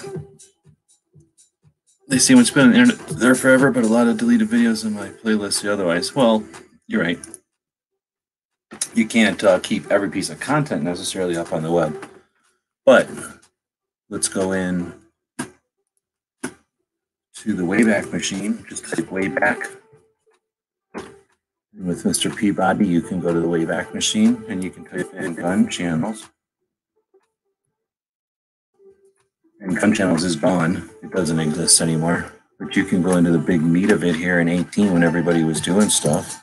[2.08, 4.84] They say it's been on the internet there forever, but a lot of deleted videos
[4.84, 6.14] in my playlist otherwise.
[6.14, 6.44] Well,
[6.86, 7.18] you're right.
[8.94, 12.08] You can't uh, keep every piece of content necessarily up on the web.
[12.84, 13.08] But
[14.10, 14.92] let's go in
[15.38, 18.64] to the Wayback Machine.
[18.68, 19.81] Just type Wayback.
[22.02, 22.34] With Mr.
[22.34, 26.28] Peabody, you can go to the Wayback Machine and you can type in gun channels.
[29.60, 30.90] And gun channels is gone.
[31.02, 32.32] It doesn't exist anymore.
[32.58, 35.44] But you can go into the big meat of it here in 18 when everybody
[35.44, 36.42] was doing stuff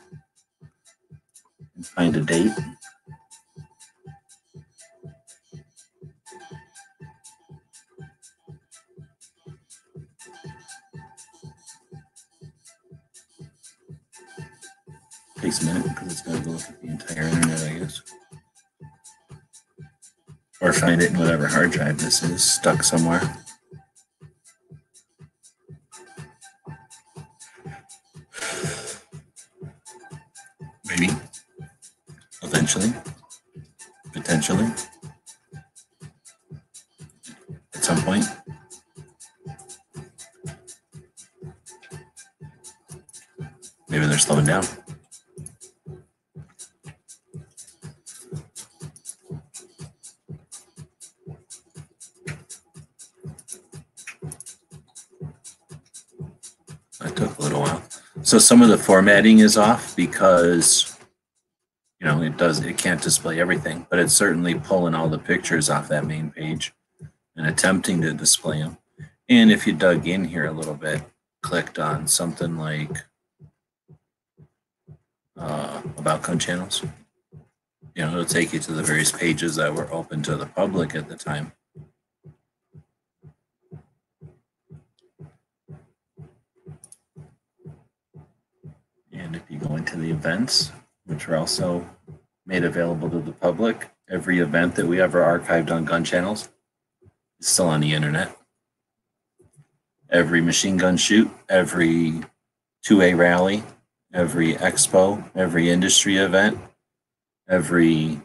[1.76, 2.54] and find a date.
[21.40, 23.22] Whatever hard drive this is stuck somewhere.
[58.30, 60.96] So some of the formatting is off because,
[62.00, 65.68] you know, it does, it can't display everything, but it's certainly pulling all the pictures
[65.68, 66.72] off that main page
[67.36, 68.78] and attempting to display them.
[69.30, 71.02] And if you dug in here a little bit,
[71.42, 72.96] clicked on something like
[75.36, 76.84] uh, about gun channels,
[77.96, 80.94] you know, it'll take you to the various pages that were open to the public
[80.94, 81.54] at the time.
[89.30, 90.74] And if you go into the events,
[91.06, 91.90] which are also
[92.46, 96.50] made available to the public, every event that we ever archived on gun channels
[97.40, 98.36] is still on the internet.
[100.10, 102.22] Every machine gun shoot, every
[102.86, 103.64] 2A rally,
[104.14, 106.60] every expo, every industry event,
[107.48, 108.20] every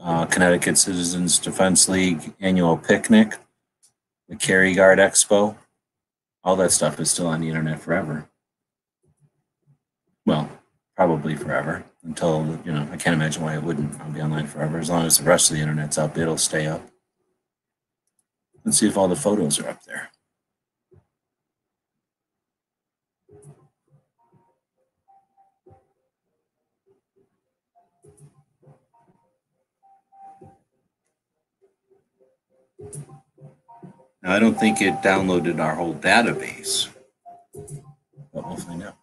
[0.00, 3.36] uh, Connecticut Citizens Defense League annual picnic,
[4.28, 5.56] the Carry Guard Expo,
[6.42, 8.28] all that stuff is still on the internet forever.
[10.26, 10.48] Well,
[11.06, 14.78] probably forever until, you know, I can't imagine why it wouldn't i'll be online forever.
[14.78, 16.80] As long as the rest of the internet's up, it'll stay up.
[18.64, 20.10] Let's see if all the photos are up there.
[34.22, 36.88] Now, I don't think it downloaded our whole database,
[38.32, 39.01] but we'll find out.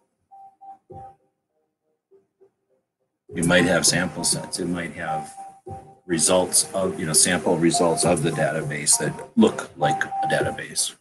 [3.34, 4.58] You might have sample sets.
[4.58, 5.32] It might have
[6.06, 10.94] results of, you know, sample results of the database that look like a database.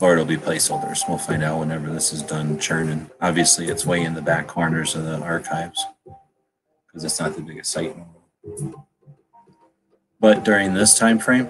[0.00, 1.06] Or it'll be placeholders.
[1.06, 3.10] We'll find out whenever this is done churning.
[3.20, 5.84] Obviously, it's way in the back corners of the archives
[6.86, 7.94] because it's not the biggest site.
[10.18, 11.48] But during this time frame,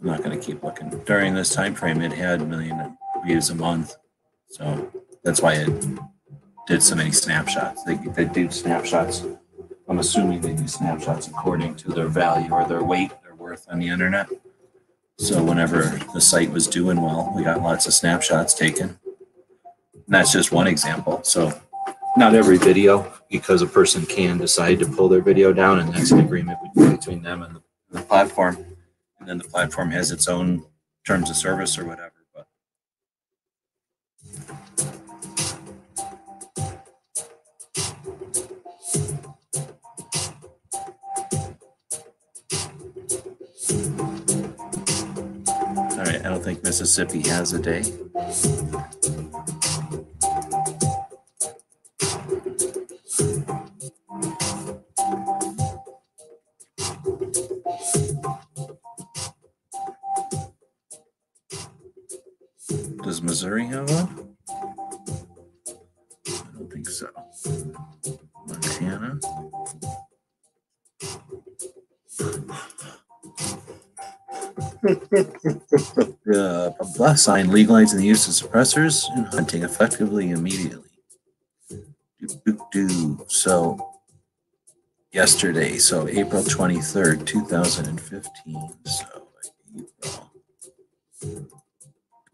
[0.00, 0.90] I'm not going to keep looking.
[1.04, 2.96] During this time frame, it had a million
[3.26, 3.96] views a month.
[4.50, 4.90] So
[5.24, 5.68] that's why it
[6.68, 7.82] did so many snapshots.
[7.84, 9.24] They, they do snapshots.
[9.88, 13.78] I'm assuming they do snapshots according to their value or their weight, their worth on
[13.78, 14.28] the internet.
[15.16, 18.98] So whenever the site was doing well, we got lots of snapshots taken.
[19.94, 21.22] And that's just one example.
[21.24, 21.58] So
[22.18, 26.10] not every video, because a person can decide to pull their video down, and that's
[26.10, 28.56] an agreement between them and the, the platform.
[29.20, 30.66] And then the platform has its own
[31.06, 32.12] terms of service or whatever.
[46.68, 47.80] Mississippi has a day.
[63.02, 64.36] Does Missouri have one?
[66.28, 67.08] I don't think so.
[68.46, 69.18] Montana.
[76.34, 80.88] uh, plus sign legalizing the use of suppressors and hunting effectively immediately.
[81.68, 83.24] Do, do, do.
[83.28, 83.94] So,
[85.12, 88.68] yesterday, so April 23rd, 2015.
[88.84, 89.06] So,
[89.76, 91.50] April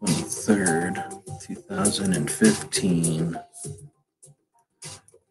[0.01, 3.39] 23rd, 2015.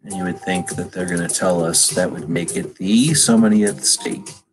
[0.05, 3.15] And you would think that they're going to tell us that would make it the
[3.15, 4.44] so many at the state.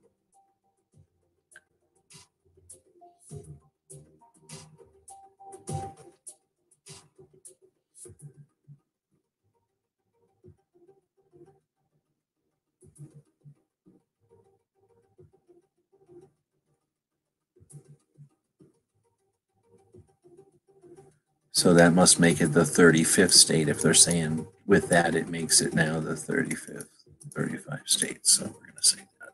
[21.62, 25.62] So that must make it the 35th state if they're saying with that it makes
[25.62, 26.88] it now the 35th,
[27.36, 28.32] 35 states.
[28.32, 29.30] So we're going to say that.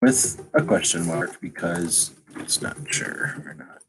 [0.00, 3.82] With a question mark because it's not sure or not.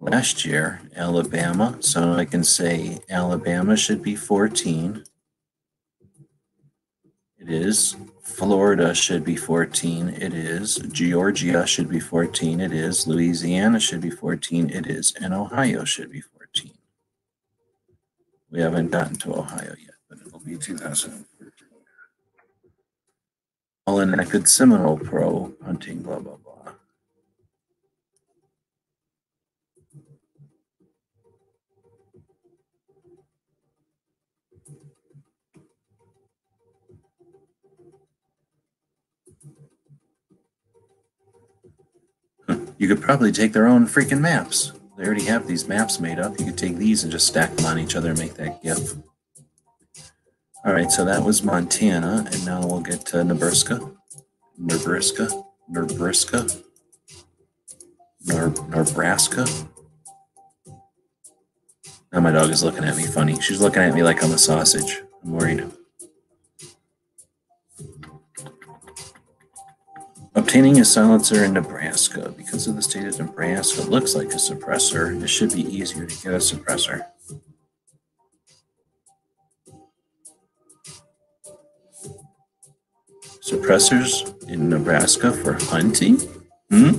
[0.00, 5.04] Last year, Alabama, so I can say Alabama should be 14.
[7.44, 7.96] It is.
[8.22, 10.08] Florida should be 14.
[10.08, 10.76] It is.
[10.76, 12.58] Georgia should be 14.
[12.58, 13.06] It is.
[13.06, 14.70] Louisiana should be 14.
[14.70, 15.12] It is.
[15.20, 16.72] And Ohio should be 14.
[18.50, 21.26] We haven't gotten to Ohio yet, but it'll be 2014.
[23.86, 26.43] All enacted Seminole Pro hunting, blah, blah, blah.
[42.84, 44.74] You could probably take their own freaking maps.
[44.98, 46.38] They already have these maps made up.
[46.38, 48.96] You could take these and just stack them on each other and make that GIF.
[50.66, 53.90] All right, so that was Montana, and now we'll get to Nebraska.
[54.58, 55.30] Nebraska,
[55.66, 56.46] Nebraska,
[58.26, 59.46] Nebraska.
[62.12, 63.40] Now my dog is looking at me funny.
[63.40, 65.00] She's looking at me like I'm a sausage.
[65.24, 65.64] I'm worried.
[70.36, 72.34] Obtaining a silencer in Nebraska.
[72.36, 75.22] Because of the state of Nebraska, looks like a suppressor.
[75.22, 77.06] It should be easier to get a suppressor.
[83.40, 86.18] Suppressors in Nebraska for hunting?
[86.70, 86.94] Hmm?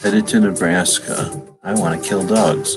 [0.00, 1.42] Headed to Nebraska.
[1.62, 2.76] I want to kill dogs.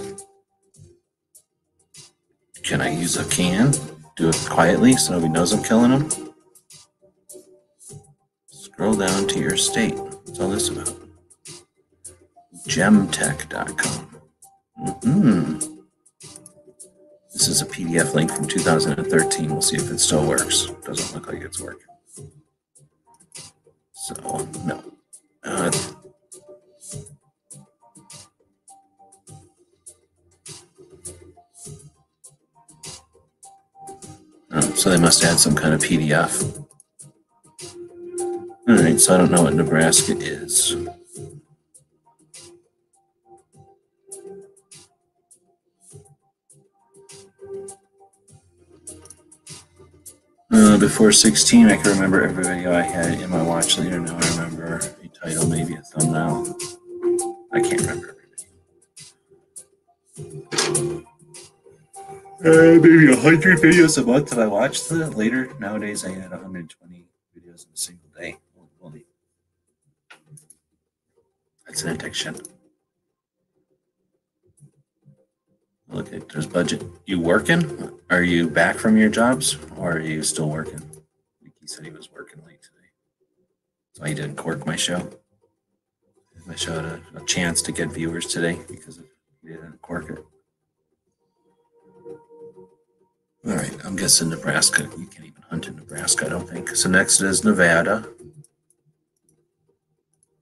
[2.64, 3.74] Can I use a can?
[4.16, 6.29] Do it quietly so nobody knows I'm killing them?
[8.80, 9.94] Scroll down to your state.
[9.98, 10.96] What's all this about?
[12.66, 14.22] Gemtech.com.
[15.02, 15.58] Mm-hmm.
[17.34, 19.52] This is a PDF link from 2013.
[19.52, 20.68] We'll see if it still works.
[20.86, 21.88] Doesn't look like it's working.
[23.92, 24.82] So, no.
[25.44, 25.72] Uh,
[34.54, 36.69] oh, so they must add some kind of PDF.
[38.70, 40.76] All right, so I don't know what Nebraska is.
[50.52, 54.00] Uh, before 16, I can remember every video I had in my watch later.
[54.00, 56.56] Now I remember a title, maybe a thumbnail.
[57.52, 58.18] I can't remember
[60.16, 61.08] everything.
[62.46, 64.92] Uh, maybe a hundred videos a month that I watched.
[64.92, 68.38] Later nowadays, I had 120 videos in a single day.
[68.82, 69.06] Holy.
[71.70, 72.36] That's an addiction.
[75.88, 76.84] Look at there's budget.
[77.06, 77.92] You working?
[78.10, 80.82] Are you back from your jobs or are you still working?
[80.82, 82.88] I think He said he was working late today.
[83.94, 85.12] So he didn't cork my show.
[86.48, 89.00] My show had a, a chance to get viewers today because
[89.44, 90.26] he didn't cork it.
[93.46, 94.90] All right, I'm guessing Nebraska.
[94.98, 96.76] You can't even hunt in Nebraska, I don't think.
[96.76, 98.08] So next is Nevada.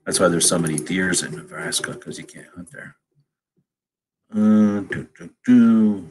[0.08, 2.96] That's why there's so many deers in Nebraska because you can't hunt there.
[4.32, 6.10] Uh, do, do, do.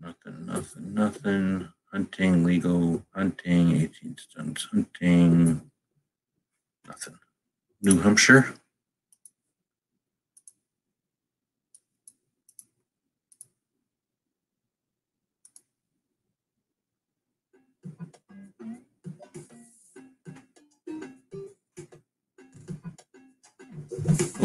[0.00, 1.68] Nothing, nothing, nothing.
[1.92, 5.70] Hunting, legal hunting, 18 stunts hunting.
[6.88, 7.18] Nothing.
[7.82, 8.54] New Hampshire.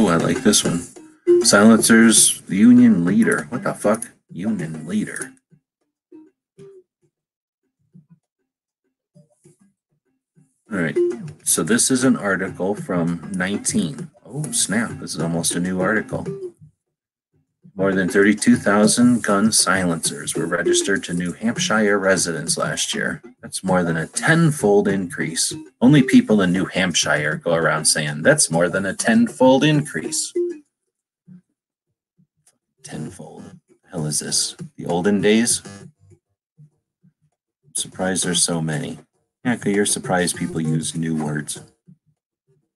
[0.04, 0.82] Oh, I like this one.
[1.46, 3.46] Silencers, union leader.
[3.50, 4.08] What the fuck?
[4.32, 5.32] Union leader.
[10.72, 10.98] All right.
[11.44, 14.10] So this is an article from 19.
[14.26, 14.90] Oh, snap.
[14.98, 16.26] This is almost a new article.
[17.74, 23.22] More than 32,000 gun silencers were registered to New Hampshire residents last year.
[23.42, 25.54] That's more than a tenfold increase.
[25.80, 30.34] Only people in New Hampshire go around saying that's more than a tenfold increase.
[32.84, 33.56] Tenfold.
[33.90, 34.56] Hell is this?
[34.76, 35.62] The olden days?
[37.66, 39.00] I'm surprised there's so many.
[39.46, 41.62] Yeah, because you're surprised people use new words.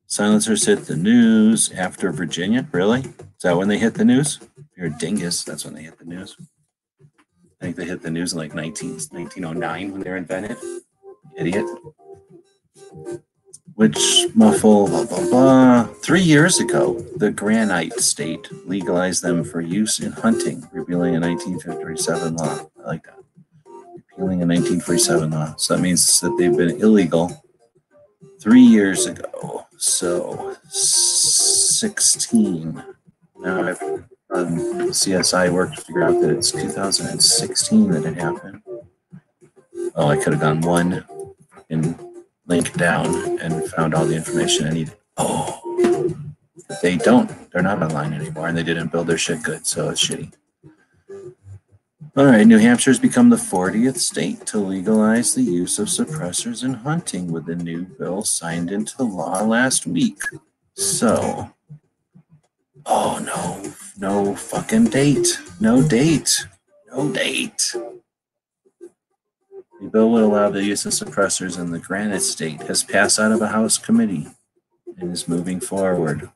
[0.08, 2.66] Silencers hit the news after Virginia.
[2.72, 3.02] Really?
[3.02, 4.40] Is that when they hit the news?
[4.76, 6.36] You're a dingus, that's when they hit the news.
[7.02, 10.58] I think they hit the news in like 19, 1909 when they were invented.
[11.38, 11.66] Idiot.
[13.76, 15.84] Which muffle, blah, blah, blah.
[16.02, 22.36] Three years ago, the Granite state legalized them for use in hunting, repealing a 1957
[22.36, 22.70] law.
[22.84, 23.20] I like that.
[23.96, 25.56] Repealing a 1947 law.
[25.58, 27.44] So that means that they've been illegal
[28.40, 29.66] three years ago.
[29.78, 32.84] So 16.
[33.40, 33.82] Now I've
[34.36, 38.62] Um, done CSI work to figure out that it's 2016 that it happened.
[39.96, 41.06] Oh, I could have gone one
[41.70, 41.98] and
[42.46, 44.96] linked down and found all the information I needed.
[45.16, 45.62] Oh,
[46.82, 47.32] they don't.
[47.52, 50.34] They're not online anymore, and they didn't build their shit good, so it's shitty.
[52.18, 56.62] All right, New Hampshire has become the 40th state to legalize the use of suppressors
[56.62, 60.20] in hunting with the new bill signed into law last week.
[60.74, 61.55] So,
[62.86, 65.40] oh no, no fucking date.
[65.60, 66.46] No date.
[66.92, 67.76] No date.
[69.82, 73.32] The bill would allow the use of suppressors in the Granite State has passed out
[73.32, 74.28] of a House committee
[74.98, 76.30] and is moving forward.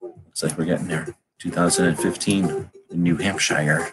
[0.00, 1.14] Looks like we're getting there.
[1.38, 3.92] 2015 in New Hampshire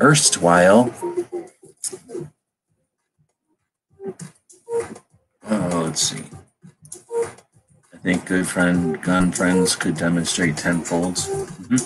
[0.00, 0.92] erstwhile.
[5.48, 6.24] Oh, let's see.
[8.06, 11.26] I think good friend gun friends could demonstrate tenfolds.
[11.26, 11.76] Mm-hmm.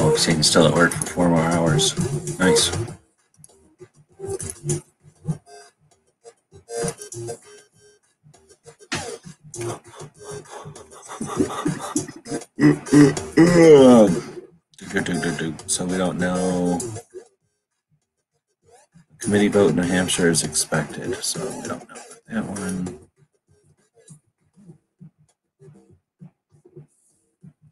[0.00, 1.94] Oh, Satan's still at work for four more hours.
[2.38, 2.70] Nice.
[15.66, 16.80] So we don't know.
[19.18, 22.98] Committee vote in New Hampshire is expected, so we don't know about that one.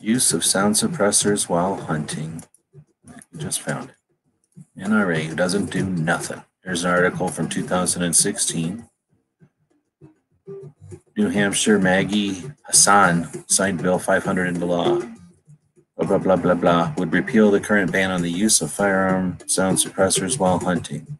[0.01, 2.45] Use of sound suppressors while hunting.
[3.37, 3.97] Just found it.
[4.79, 6.43] NRA doesn't do nothing.
[6.63, 8.89] Here's an article from 2016.
[11.17, 15.01] New Hampshire, Maggie Hassan signed Bill 500 into law.
[15.97, 16.93] Blah, blah, blah, blah, blah.
[16.99, 21.19] Would repeal the current ban on the use of firearm sound suppressors while hunting.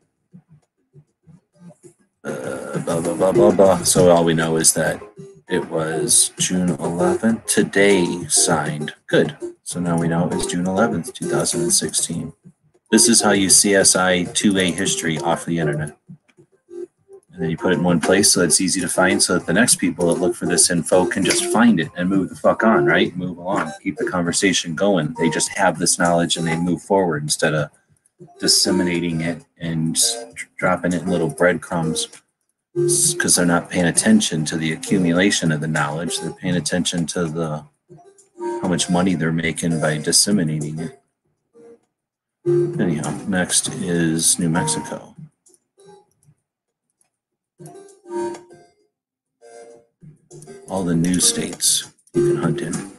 [2.27, 3.85] Blah, blah, blah, blah, blah.
[3.85, 5.01] So all we know is that
[5.49, 7.47] it was June 11th.
[7.47, 8.95] Today signed.
[9.07, 9.37] Good.
[9.63, 12.33] So now we know it was June 11th, 2016.
[12.91, 15.97] This is how you CSI 2A history off the internet.
[16.69, 19.47] And then you put it in one place so it's easy to find so that
[19.47, 22.35] the next people that look for this info can just find it and move the
[22.35, 23.17] fuck on, right?
[23.17, 25.15] Move along, keep the conversation going.
[25.17, 27.71] They just have this knowledge and they move forward instead of
[28.39, 29.99] disseminating it and
[30.57, 32.09] dropping it in little breadcrumbs
[32.75, 36.19] because they're not paying attention to the accumulation of the knowledge.
[36.21, 37.65] They're paying attention to the
[38.63, 41.01] how much money they're making by disseminating it.
[42.47, 45.17] Anyhow, next is New Mexico.
[50.69, 52.96] all the new states you can hunt in.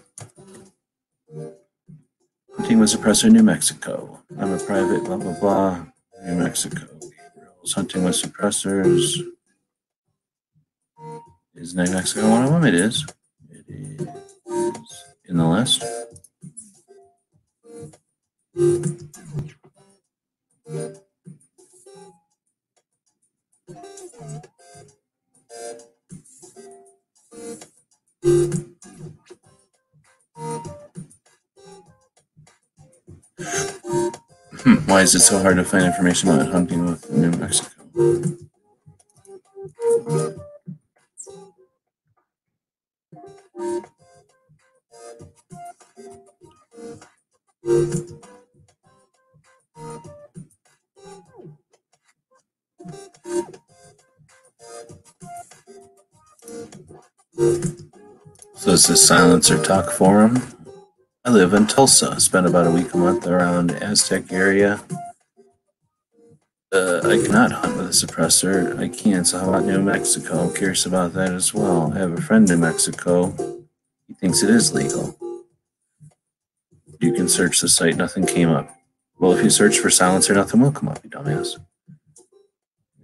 [2.57, 4.21] Hunting with suppressor, New Mexico.
[4.38, 5.85] I'm a private, blah, blah, blah.
[6.25, 6.88] New Mexico.
[6.99, 9.21] Gabriel's hunting with suppressors.
[11.55, 12.65] Is New Mexico one of them?
[12.65, 13.05] It is.
[13.49, 14.07] It is
[15.25, 15.84] in the list.
[34.63, 37.71] Hmm, why is it so hard to find information about hunting with New Mexico?
[58.55, 60.41] So this is Silencer Talk Forum.
[61.27, 62.17] I live in Tulsa.
[62.21, 64.81] Spent about a week a month around Aztec area.
[66.71, 68.79] Uh, I cannot hunt with a suppressor.
[68.79, 69.25] I can.
[69.25, 70.45] So how about New Mexico?
[70.45, 71.91] I'm curious about that as well.
[71.93, 73.35] I have a friend in New Mexico.
[74.07, 75.17] He thinks it is legal.
[77.01, 77.97] You can search the site.
[77.97, 78.73] Nothing came up.
[79.19, 81.59] Well, if you search for silencer, nothing will come up, you dumbass.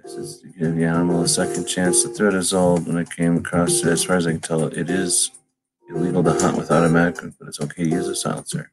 [0.01, 2.03] This is to give the animal a second chance.
[2.03, 2.87] The threat is old.
[2.87, 5.29] When I came across it, as far as I can tell, it is
[5.89, 8.72] illegal to hunt with automatic, but it's okay to use a silencer.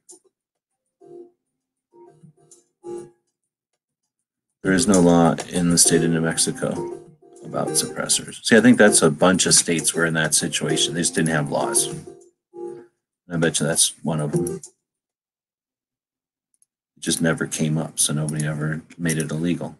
[4.63, 7.01] There is no law in the state of New Mexico
[7.45, 8.45] about suppressors.
[8.45, 10.95] See, I think that's a bunch of states were in that situation.
[10.95, 11.95] They just didn't have laws.
[13.33, 14.57] I bet you that's one of them.
[14.57, 14.63] It
[16.99, 19.79] just never came up, so nobody ever made it illegal.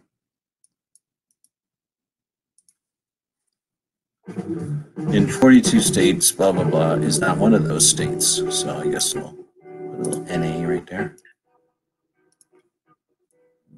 [5.13, 8.41] In 42 states, blah, blah, blah, is not one of those states.
[8.49, 11.15] So I guess we'll put a little NA right there.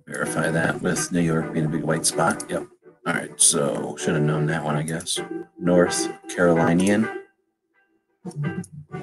[0.08, 2.44] Verify that with New York being a big white spot.
[2.50, 2.68] Yep.
[3.08, 3.32] All right.
[3.40, 5.20] So should have known that one, I guess.
[5.60, 7.10] North Carolinian.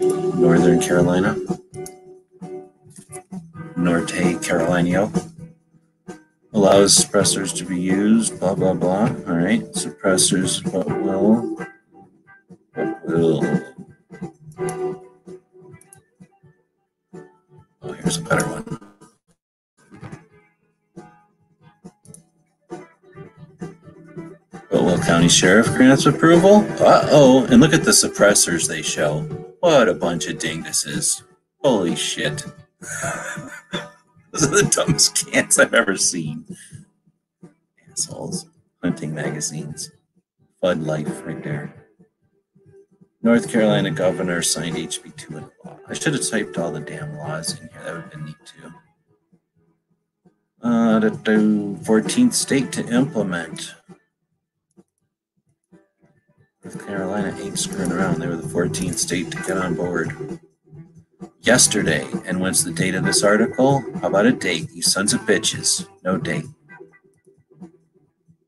[0.00, 1.36] Northern Carolina.
[3.76, 5.10] Norte Carolina
[6.52, 9.08] allows suppressors to be used, blah, blah, blah.
[9.26, 11.56] All right, suppressors, what will,
[12.74, 13.44] what will.
[17.82, 18.64] Oh, here's a better one.
[24.70, 26.66] But will County Sheriff grants approval?
[26.80, 29.22] Uh-oh, and look at the suppressors they show.
[29.60, 31.22] What a bunch of dinguses.
[31.62, 32.44] Holy shit.
[34.30, 36.44] Those are the dumbest cans I've ever seen.
[37.90, 38.46] Assholes.
[38.82, 39.90] Hunting magazines.
[40.60, 41.74] Bud Life right there.
[43.22, 45.78] North Carolina governor signed HB 2 into law.
[45.86, 47.82] I should have typed all the damn laws in here.
[47.84, 48.72] That would have been neat too.
[50.62, 53.74] Uh, the 14th state to implement.
[56.64, 58.20] North Carolina ain't screwing around.
[58.20, 60.40] They were the 14th state to get on board
[61.40, 62.06] yesterday.
[62.24, 63.84] And what's the date of this article?
[64.00, 64.70] How about a date?
[64.72, 65.86] You sons of bitches.
[66.04, 66.44] No date.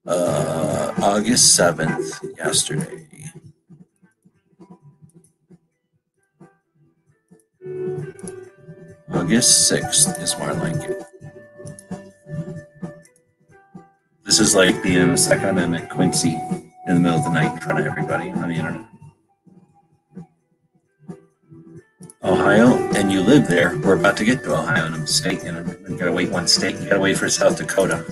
[0.06, 3.06] Uh, August 7th, yesterday.
[9.12, 11.02] August 6th is more like it.
[14.24, 16.40] This is like being in the Second Amendment Quincy
[16.86, 18.86] in the middle of the night in front of everybody on the internet.
[22.24, 25.76] Ohio, and you live there, we're about to get to Ohio in a state, and
[25.88, 26.76] we gotta wait one state.
[26.78, 28.04] You gotta wait for South Dakota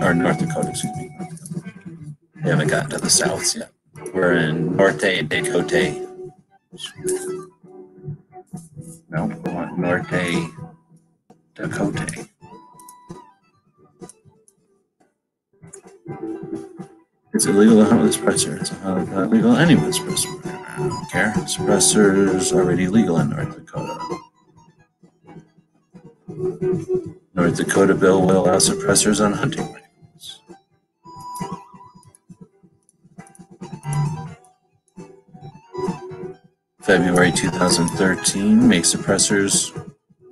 [0.00, 1.10] or North Dakota, excuse me.
[2.36, 3.70] We haven't gotten to the South yet.
[4.12, 6.08] We're in Norte Dakota.
[9.08, 10.50] No, we want Norte
[11.54, 12.28] Dakota.
[17.34, 18.60] It's illegal to hunt with a suppressor.
[18.60, 20.46] It's not legal any with a suppressor.
[20.46, 21.32] I don't care.
[21.38, 23.98] Suppressors already legal in North Dakota.
[27.34, 30.40] North Dakota bill will allow suppressors on hunting rifles.
[36.82, 39.72] February 2013 make suppressors.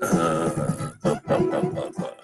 [0.01, 2.22] Uh, bu- bu- bu-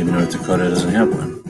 [0.00, 1.44] Maybe North Dakota doesn't have one.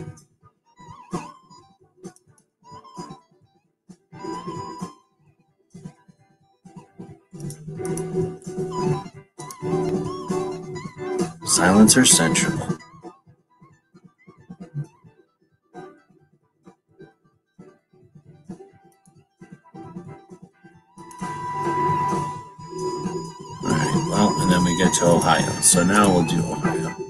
[11.46, 12.58] Silencer Central.
[23.62, 25.48] Alright, well, and then we get to Ohio.
[25.60, 27.09] So now we'll do Ohio.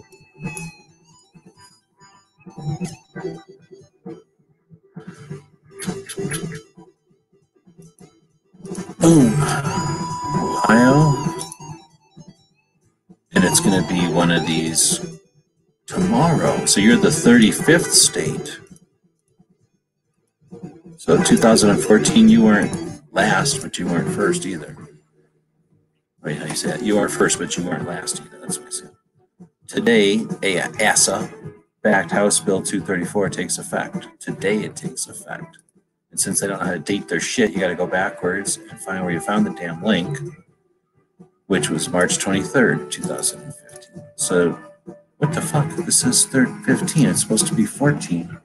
[8.98, 9.32] Boom.
[10.34, 11.14] Ohio.
[13.32, 15.18] And it's going to be one of these
[15.86, 16.66] tomorrow.
[16.66, 18.60] So you're the 35th state.
[20.98, 24.76] So 2014, you weren't last, but you weren't first either.
[26.20, 26.82] Right, how you say that?
[26.82, 28.38] You are first, but you weren't last either.
[28.40, 28.90] That's what I said.
[29.66, 30.26] Today,
[30.78, 31.32] ASA
[31.82, 34.08] backed House Bill 234 takes effect.
[34.18, 35.58] Today it takes effect.
[36.10, 38.56] And since they don't know how to date their shit, you got to go backwards
[38.56, 40.18] and find where you found the damn link,
[41.46, 44.02] which was March 23rd, 2015.
[44.16, 44.58] So,
[45.18, 45.68] what the fuck?
[45.76, 47.06] This is third 15.
[47.06, 48.39] It's supposed to be 14.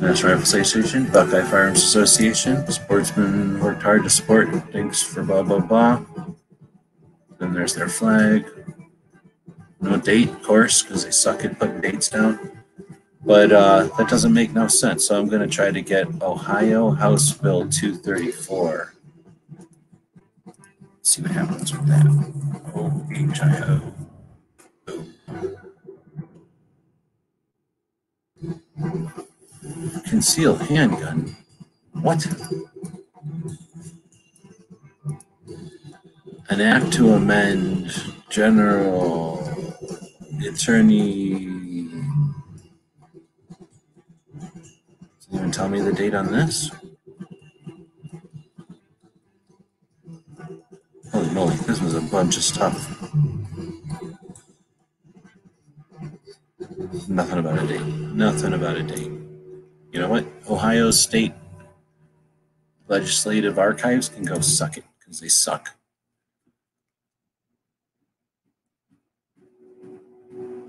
[0.00, 4.48] National Rifle Association, Buckeye Firearms Association, Sportsmen worked hard to support.
[4.72, 6.02] Thanks for blah blah blah.
[7.38, 8.46] Then there's their flag.
[9.80, 12.62] No date, of course, because they suck at putting dates down.
[13.24, 15.06] But uh, that doesn't make no sense.
[15.06, 18.94] So I'm going to try to get Ohio House Bill 234.
[21.02, 22.06] See what happens with that.
[22.74, 23.92] Oh, H-I-O.
[30.04, 31.36] Concealed handgun?
[31.92, 32.26] What?
[36.48, 37.92] An act to amend
[38.28, 39.48] general
[40.46, 41.46] attorney.
[45.18, 46.70] Doesn't even tell me the date on this.
[51.12, 53.02] Holy moly, this was a bunch of stuff.
[57.08, 57.86] Nothing about a date.
[57.86, 59.25] Nothing about a date.
[59.96, 60.26] You know what?
[60.50, 61.32] Ohio State
[62.86, 65.70] Legislative Archives can go suck it because they suck.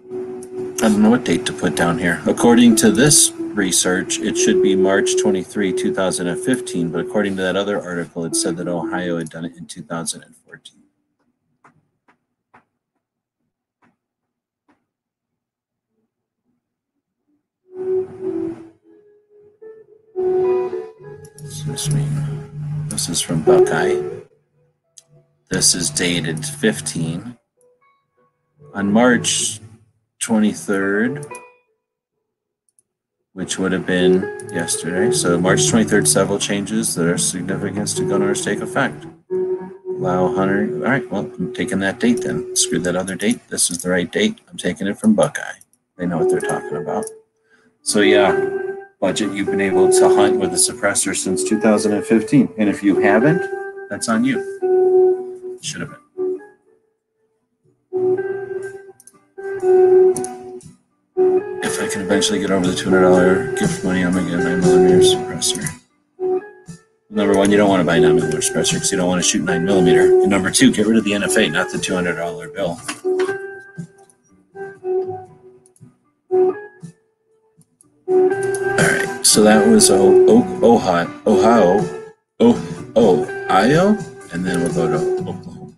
[0.09, 2.21] I don't know what date to put down here.
[2.25, 7.81] According to this research, it should be March 23, 2015, but according to that other
[7.81, 10.76] article, it said that Ohio had done it in 2014.
[21.39, 22.05] Excuse me.
[22.87, 24.01] This is from Buckeye.
[25.49, 27.37] This is dated 15.
[28.73, 29.59] On March
[30.21, 31.25] 23rd,
[33.33, 35.11] which would have been yesterday.
[35.11, 39.05] So March 23rd, several changes that are significant to gun owners take effect.
[39.29, 40.63] Allow hunter.
[40.77, 42.55] All right, well, I'm taking that date then.
[42.55, 43.47] Screw that other date.
[43.49, 44.41] This is the right date.
[44.49, 45.59] I'm taking it from Buckeye.
[45.97, 47.05] They know what they're talking about.
[47.83, 48.31] So yeah,
[48.99, 52.49] budget, you've been able to hunt with a suppressor since 2015.
[52.57, 53.41] And if you haven't,
[53.89, 55.59] that's on you.
[55.61, 55.99] Should have been.
[61.63, 64.59] If I can eventually get over the $200 gift money, I'm gonna get a 9
[64.61, 65.67] millimeter suppressor.
[67.09, 69.23] Number one, you don't want to buy a 9 millimeter suppressor because you don't want
[69.23, 70.21] to shoot 9 millimeter.
[70.21, 72.79] And number two, get rid of the NFA, not the $200 bill.
[79.37, 82.09] So that was o- o- Ohio, Ohio,
[82.39, 82.57] oh,
[82.95, 83.89] Ohio,
[84.33, 85.75] and then we'll go to Oklahoma.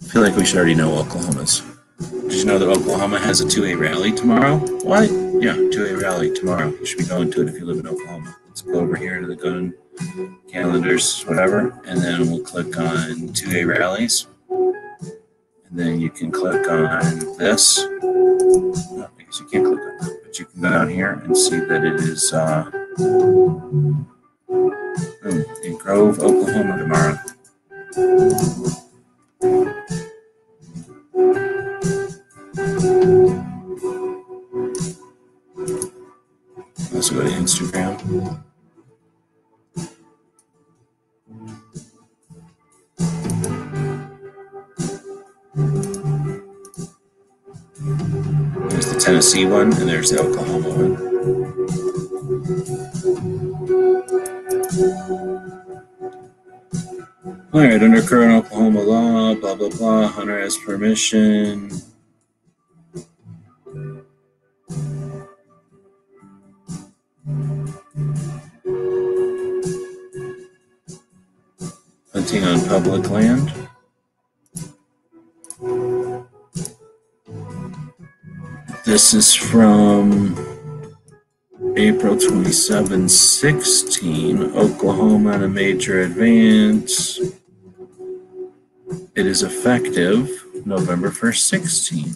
[0.00, 1.62] I feel like we should already know Oklahoma's.
[2.00, 4.58] Did you know that Oklahoma has a 2A rally tomorrow?
[4.82, 5.08] What?
[5.40, 6.70] Yeah, 2A rally tomorrow.
[6.70, 8.36] You should be going to it if you live in Oklahoma.
[8.48, 9.72] Let's go over here to the gun
[10.48, 14.26] calendars, whatever, and then we'll click on 2A rallies.
[15.74, 17.78] Then you can click on this.
[17.78, 21.60] I guess you can't click on that, but you can go down here and see
[21.60, 22.64] that it is uh,
[25.22, 27.18] hmm, in Grove, Oklahoma tomorrow.
[36.92, 38.44] Let's go to Instagram.
[49.02, 50.96] Tennessee one, and there's the Oklahoma one.
[57.52, 60.06] All right, under current Oklahoma law, blah blah blah.
[60.06, 61.70] Hunter has permission.
[72.12, 73.52] Hunting on public land.
[78.92, 80.36] This is from
[81.78, 84.54] April 27, 16.
[84.54, 87.18] Oklahoma on a major advance.
[89.16, 90.28] It is effective
[90.66, 92.14] November 1st, 16.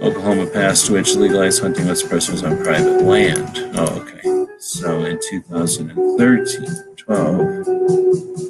[0.00, 3.58] Oklahoma passed which legalized hunting with suppressors on private land.
[3.76, 4.46] Oh, okay.
[4.58, 8.47] So in 2013, 12.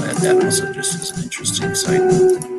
[0.00, 2.57] That also just as an interesting side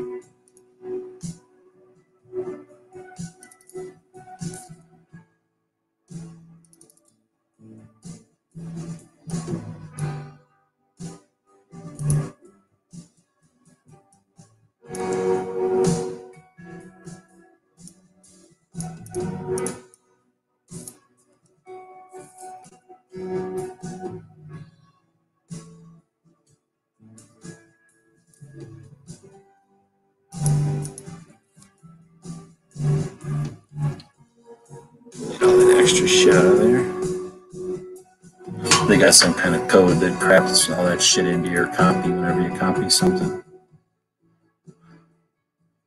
[39.70, 43.44] code that craps all that shit into your copy whenever you copy something.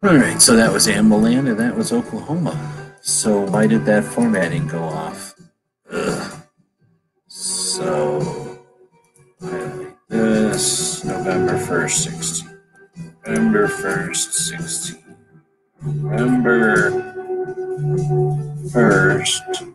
[0.05, 2.57] All right, so that was Amberland and that was Oklahoma.
[3.01, 5.35] So why did that formatting go off?
[5.91, 6.43] Ugh.
[7.27, 8.59] So
[10.09, 12.59] this November 1st, 16.
[13.27, 15.17] November 1st, 16.
[15.83, 16.91] November
[18.73, 19.75] 1st,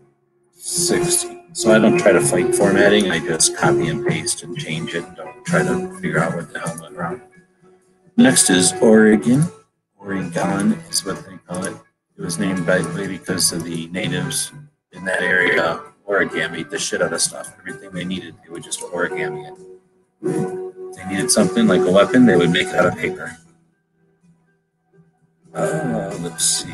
[0.54, 1.37] 16.
[1.54, 5.06] So I don't try to fight formatting, I just copy and paste and change it.
[5.16, 7.22] Don't try to figure out what the hell went wrong.
[8.16, 9.44] Next is Oregon.
[9.98, 11.76] Oregon is what they call it.
[12.18, 14.52] It was named by because of the natives
[14.92, 17.54] in that area origami the shit out of stuff.
[17.60, 20.96] Everything they needed, they would just origami it.
[20.96, 23.38] They needed something like a weapon, they would make it out of paper.
[25.54, 26.74] Uh, let's see.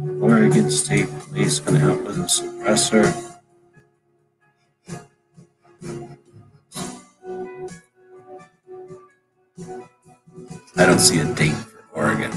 [0.00, 3.04] Oregon State Police going to help with a suppressor.
[10.76, 12.32] I don't see a date for Oregon.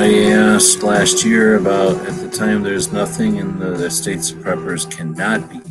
[0.00, 4.90] I asked last year about at the time there's nothing in the, the states preppers
[4.90, 5.67] cannot be.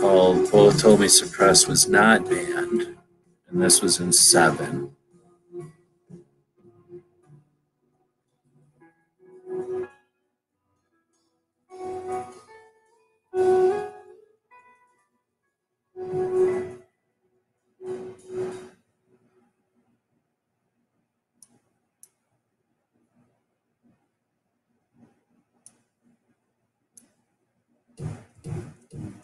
[0.00, 2.96] Called both told me suppress was not banned,
[3.48, 4.93] and this was in seven.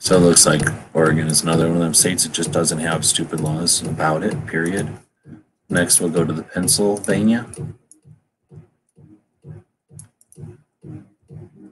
[0.03, 0.63] So it looks like
[0.95, 4.47] Oregon is another one of them states that just doesn't have stupid laws about it,
[4.47, 4.89] period.
[5.69, 7.47] Next, we'll go to the Pennsylvania.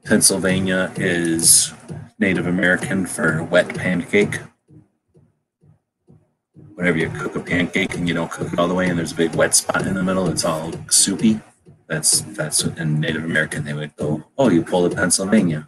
[0.04, 1.72] Pennsylvania is
[2.18, 4.40] Native American for wet pancake.
[6.74, 9.12] Whenever you cook a pancake and you don't cook it all the way and there's
[9.12, 11.40] a big wet spot in the middle, it's all soupy.
[11.86, 15.67] That's that's in Native American they would go, oh, you pulled a Pennsylvania.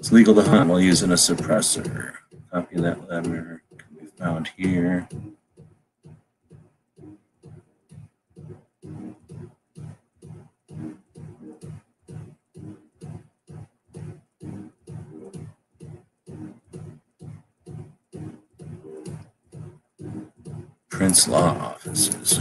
[0.00, 2.14] It's legal to hunt while using a suppressor.
[2.50, 5.06] Copy that letter can be found here.
[20.88, 22.40] Prince Law Offices.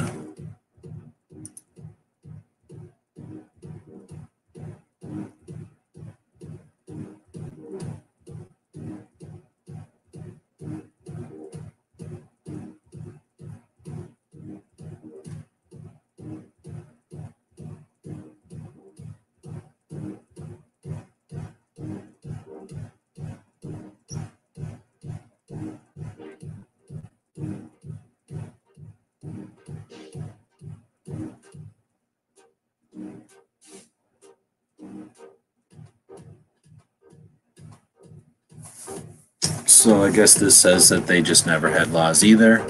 [39.65, 42.65] So I guess this says that they just never had laws either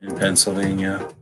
[0.00, 1.14] in Pennsylvania.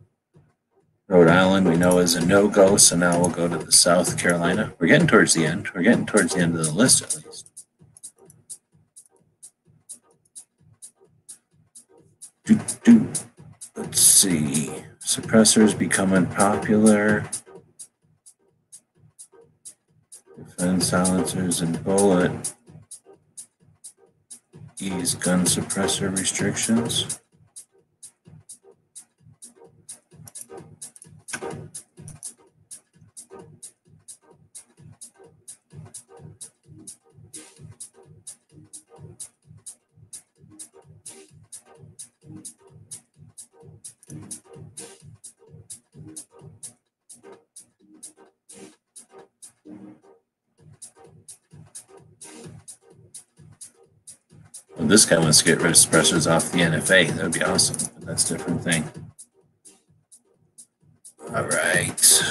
[1.08, 4.72] Rhode Island, we know is a no-go, so now we'll go to the South Carolina.
[4.78, 5.68] We're getting towards the end.
[5.74, 7.48] We're getting towards the end of the list at least.
[12.44, 13.08] Do, do.
[13.74, 14.70] Let's see.
[15.04, 17.28] Suppressors becoming popular.
[20.36, 22.54] Defense silencers and bullet
[24.82, 27.21] ease gun suppressor restrictions.
[54.76, 57.08] Well, this guy wants to get rid of suppressors off the NFA.
[57.14, 58.90] That would be awesome, but that's a different thing.
[61.34, 62.22] All right.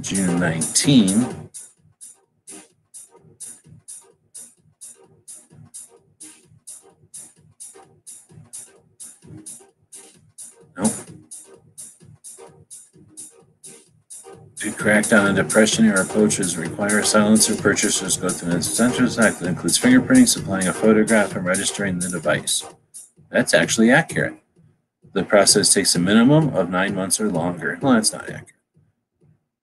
[0.00, 1.50] June 19.
[10.76, 11.15] Nope.
[14.66, 19.38] To crack down on depression era approaches require silencer purchasers go through an essential act
[19.38, 22.64] that includes fingerprinting, supplying a photograph, and registering the device.
[23.30, 24.34] That's actually accurate.
[25.12, 27.78] The process takes a minimum of nine months or longer.
[27.80, 28.54] Well, that's not accurate.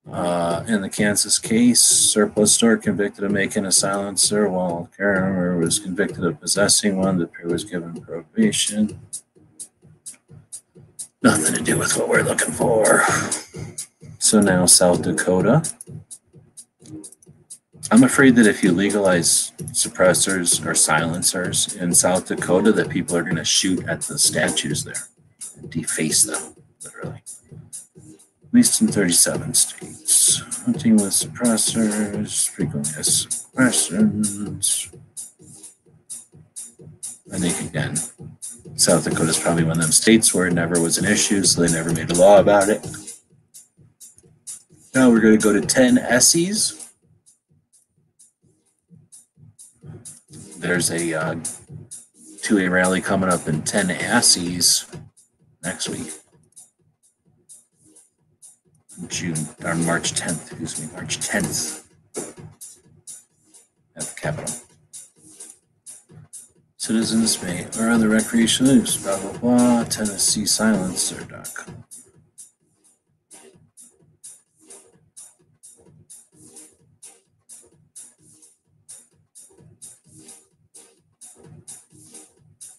[0.10, 5.80] Uh, in the Kansas case, surplus store convicted of making a silencer while Karamer was
[5.80, 7.18] convicted of possessing one.
[7.18, 9.02] The pair was given probation.
[11.22, 13.04] Nothing to do with what we're looking for.
[14.20, 15.64] So now South Dakota.
[17.92, 23.24] I'm afraid that if you legalize suppressors or silencers in South Dakota, that people are
[23.24, 25.10] going to shoot at the statues there
[25.70, 27.22] deface them, literally.
[27.98, 30.40] At least in 37 states.
[30.64, 34.90] Hunting with suppressors, frequently has questions.
[37.32, 37.96] I think again,
[38.76, 41.62] South Dakota is probably one of them states where it never was an issue, so
[41.62, 42.86] they never made a law about it.
[44.96, 46.88] Now we're going to go to 10 SEs.
[50.58, 51.36] There's a uh,
[52.42, 54.86] 2A rally coming up in 10 SEs
[55.64, 56.12] next week.
[59.08, 61.86] June, or March 10th, excuse me, March 10th
[63.96, 64.56] at the Capitol.
[66.78, 71.84] Citizens may, or other recreational use, blah, blah, blah, Tennessee silencer.com.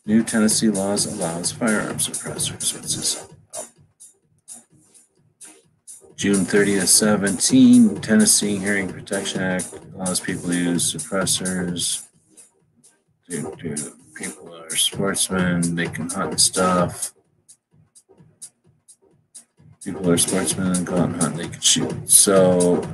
[0.06, 3.26] New Tennessee laws allows firearms suppressors.
[3.56, 3.66] Oh.
[6.14, 12.06] June 30th, 17, Tennessee Hearing Protection Act allows people to use suppressors.
[13.26, 17.14] People are sportsmen, they can hunt stuff.
[19.82, 22.10] People are sportsmen and go out and hunt, they can shoot.
[22.10, 22.86] So,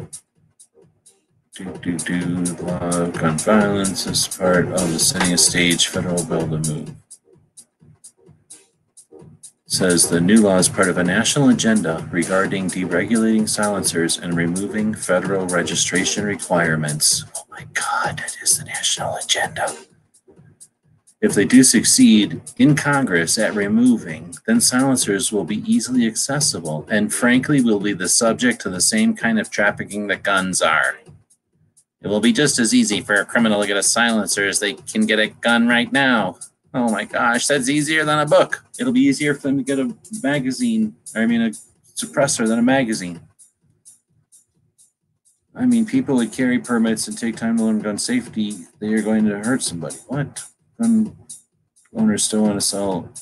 [1.57, 6.25] do, do, do, law of gun violence is part of the setting a stage federal
[6.25, 6.95] bill to move
[9.71, 14.93] says the new law is part of a national agenda regarding deregulating silencers and removing
[14.93, 17.25] federal registration requirements.
[17.37, 19.73] Oh my God, that is the national agenda.
[21.21, 27.15] If they do succeed in Congress at removing, then silencers will be easily accessible and
[27.15, 30.99] frankly will be the subject to the same kind of trafficking that guns are.
[32.03, 34.73] It will be just as easy for a criminal to get a silencer as they
[34.73, 36.39] can get a gun right now.
[36.73, 38.65] Oh my gosh, that's easier than a book.
[38.79, 41.51] It'll be easier for them to get a magazine, I mean, a
[41.97, 43.21] suppressor than a magazine.
[45.55, 49.03] I mean, people that carry permits and take time to learn gun safety, they are
[49.03, 49.97] going to hurt somebody.
[50.07, 50.45] What?
[50.81, 51.17] Gun
[51.95, 53.13] owners still want to sell.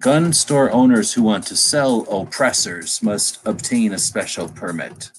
[0.00, 5.10] Gun store owners who want to sell oppressors must obtain a special permit.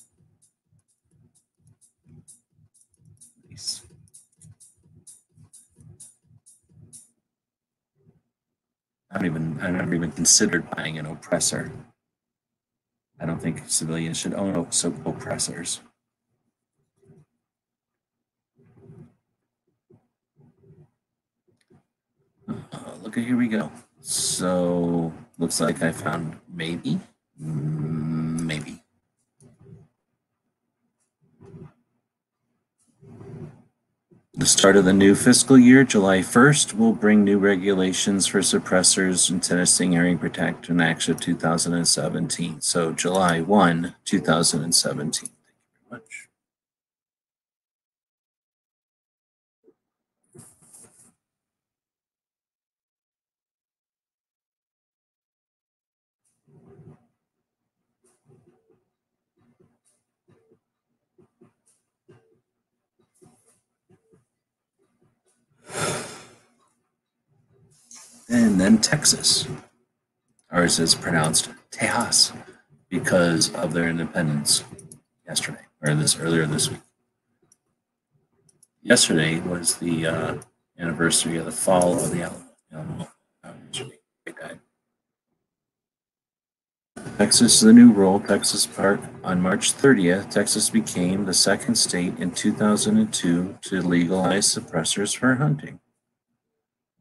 [9.15, 11.71] I don't even, I never even considered buying an oppressor.
[13.17, 15.79] I don't think civilians should own so oppressors.
[22.49, 23.71] Uh, look here we go.
[24.01, 26.99] So looks like I found maybe,
[27.41, 28.84] Mm, maybe.
[34.37, 39.29] The start of the new fiscal year, July 1st, will bring new regulations for suppressors
[39.29, 42.59] and Tennessee Hearing Protection Act of 2017.
[42.59, 45.29] So July 1, 2017.
[68.29, 69.47] And then Texas.
[70.51, 72.35] Ours is pronounced Tejas
[72.89, 74.63] because of their independence
[75.27, 76.79] yesterday or this earlier this week.
[78.81, 80.37] Yesterday was the uh,
[80.77, 83.07] anniversary of the fall of the Alamo.
[87.17, 88.99] Texas, the new rule, Texas Park.
[89.23, 95.79] On March 30th, Texas became the second state in 2002 to legalize suppressors for hunting.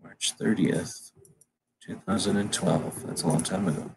[0.00, 1.03] March 30th,
[1.86, 3.06] 2012.
[3.06, 3.90] That's a long time ago.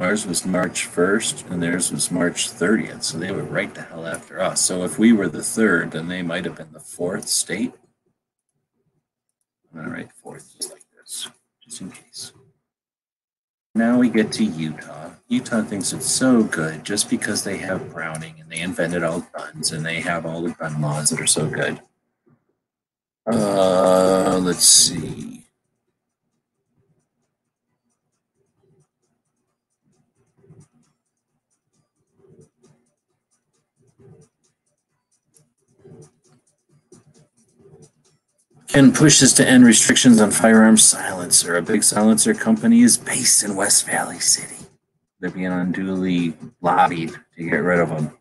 [0.00, 3.02] Ours was March 1st and theirs was March 30th.
[3.04, 4.60] So they were right the hell after us.
[4.60, 7.74] So if we were the third, then they might have been the fourth state.
[9.72, 11.28] I'm going to write fourth just like this,
[11.62, 12.32] just in case.
[13.74, 15.10] Now we get to Utah.
[15.28, 19.72] Utah thinks it's so good just because they have Browning and they invented all guns
[19.72, 21.80] and they have all the gun laws that are so good.
[23.26, 25.41] Uh, let's see.
[38.72, 41.58] Ken pushes to end restrictions on firearms silencer.
[41.58, 44.64] A big silencer company is based in West Valley City.
[45.20, 48.18] They're being unduly lobbied to get rid of them.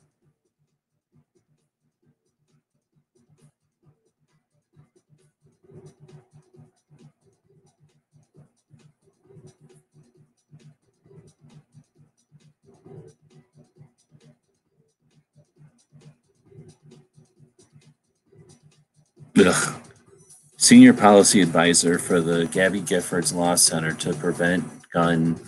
[19.37, 19.80] Ugh.
[20.61, 25.39] Senior policy advisor for the Gabby Giffords Law Center to prevent gun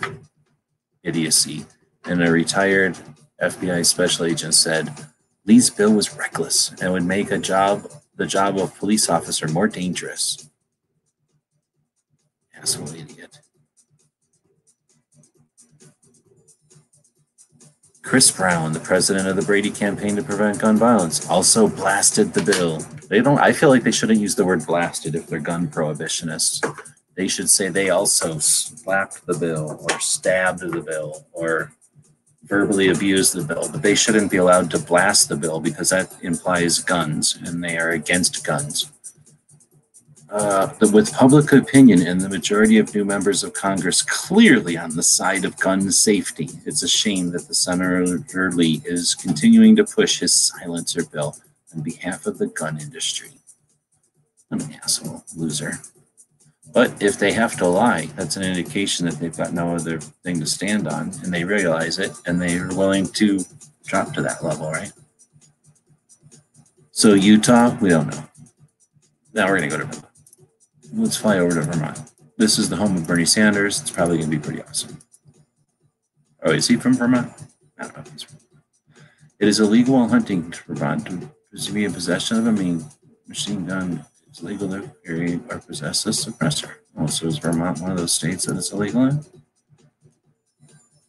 [1.04, 1.66] idiocy,
[2.04, 2.98] and a retired
[3.40, 4.92] FBI special agent said
[5.44, 9.68] Lee's bill was reckless and would make a job the job of police officer more
[9.68, 10.50] dangerous.
[12.56, 13.33] Asshole idiot.
[18.04, 22.42] Kris Brown, the president of the Brady Campaign to Prevent Gun Violence, also blasted the
[22.42, 22.78] bill.
[23.08, 23.38] They don't.
[23.38, 26.62] I feel like they shouldn't use the word blasted if they're gun prohibitionists.
[27.14, 31.72] They should say they also slapped the bill or stabbed the bill or
[32.42, 33.70] verbally abused the bill.
[33.72, 37.78] But they shouldn't be allowed to blast the bill because that implies guns, and they
[37.78, 38.92] are against guns.
[40.34, 45.02] Uh, with public opinion and the majority of new members of Congress clearly on the
[45.02, 50.18] side of gun safety, it's a shame that the Senator Lee is continuing to push
[50.18, 51.36] his silencer bill
[51.72, 53.30] on behalf of the gun industry.
[54.50, 55.78] I'm an asshole, loser.
[56.72, 60.40] But if they have to lie, that's an indication that they've got no other thing
[60.40, 63.44] to stand on and they realize it and they're willing to
[63.86, 64.92] drop to that level, right?
[66.90, 68.24] So Utah, we don't know.
[69.32, 70.03] Now we're going to go to.
[70.96, 72.00] Let's fly over to Vermont.
[72.38, 73.80] This is the home of Bernie Sanders.
[73.80, 74.98] It's probably going to be pretty awesome.
[76.44, 77.32] Oh, is he from Vermont?
[77.78, 78.38] I don't know he's from.
[79.40, 82.80] It is illegal while hunting to Vermont to be in possession of a
[83.26, 84.04] machine gun.
[84.28, 86.70] It's legal to carry or possess a suppressor.
[86.96, 89.24] Also, is Vermont one of those states that it's illegal in?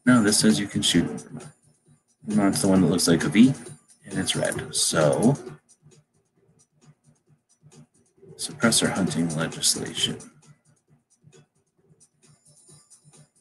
[0.06, 1.48] No, this says you can shoot in Vermont.
[2.26, 3.54] Vermont's the one that looks like a V,
[4.06, 4.74] and it's red.
[4.74, 5.38] So,
[8.45, 10.17] suppressor hunting legislation.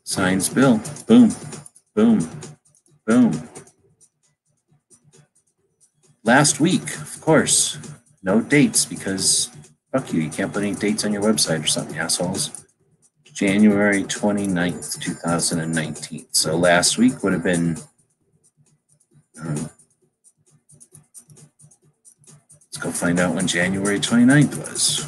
[0.04, 0.80] Signs bill.
[1.06, 1.30] Boom,
[1.94, 2.30] boom,
[3.06, 3.48] boom.
[6.22, 7.78] Last week, of course,
[8.22, 9.50] no dates because
[9.92, 12.64] fuck you, you can't put any dates on your website or something, assholes.
[13.24, 16.26] January 29th, 2019.
[16.32, 17.76] So last week would have been.
[19.40, 19.68] Um,
[22.74, 25.06] let's go find out when January 29th was.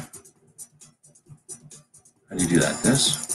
[2.29, 2.81] How do you do that?
[2.81, 3.27] This?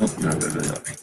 [0.00, 0.94] Oh, no, me.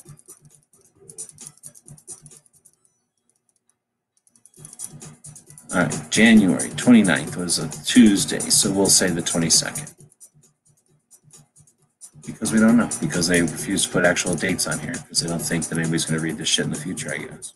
[5.74, 9.93] All right, January 29th was a Tuesday, so we'll say the 22nd.
[12.25, 15.27] Because we don't know, because they refuse to put actual dates on here, because they
[15.27, 17.53] don't think that anybody's going to read this shit in the future, I guess.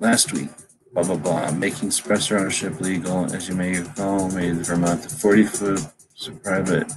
[0.00, 0.50] Last week,
[0.92, 5.44] blah, blah, blah, making suppressor ownership legal, as you may recall, made Vermont the 40
[5.44, 5.80] foot
[6.42, 6.90] private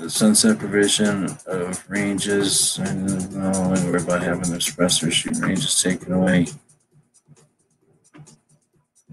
[0.00, 5.36] the sunset provision of ranges, I don't know, I worry about having the suppressor shoot
[5.38, 6.46] ranges taken away.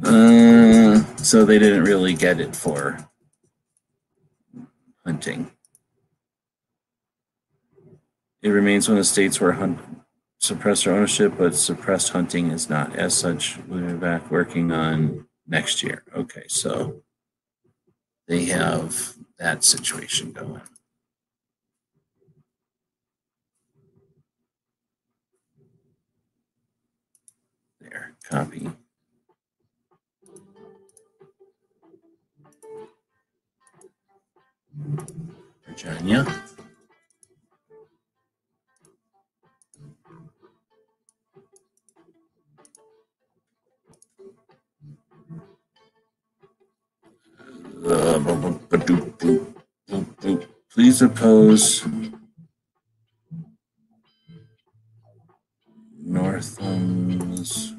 [0.03, 3.09] Uh, so they didn't really get it for
[5.05, 5.51] hunting.
[8.41, 9.79] It remains one of the states where hunt
[10.41, 12.95] suppressor ownership, but suppressed hunting is not.
[12.95, 16.03] As such, we'll be back working on next year.
[16.15, 17.03] Okay, so
[18.27, 20.61] they have that situation going.
[27.81, 28.71] There, copy.
[35.67, 36.25] Virginia.
[50.72, 51.85] Please oppose
[55.98, 57.74] Northam's.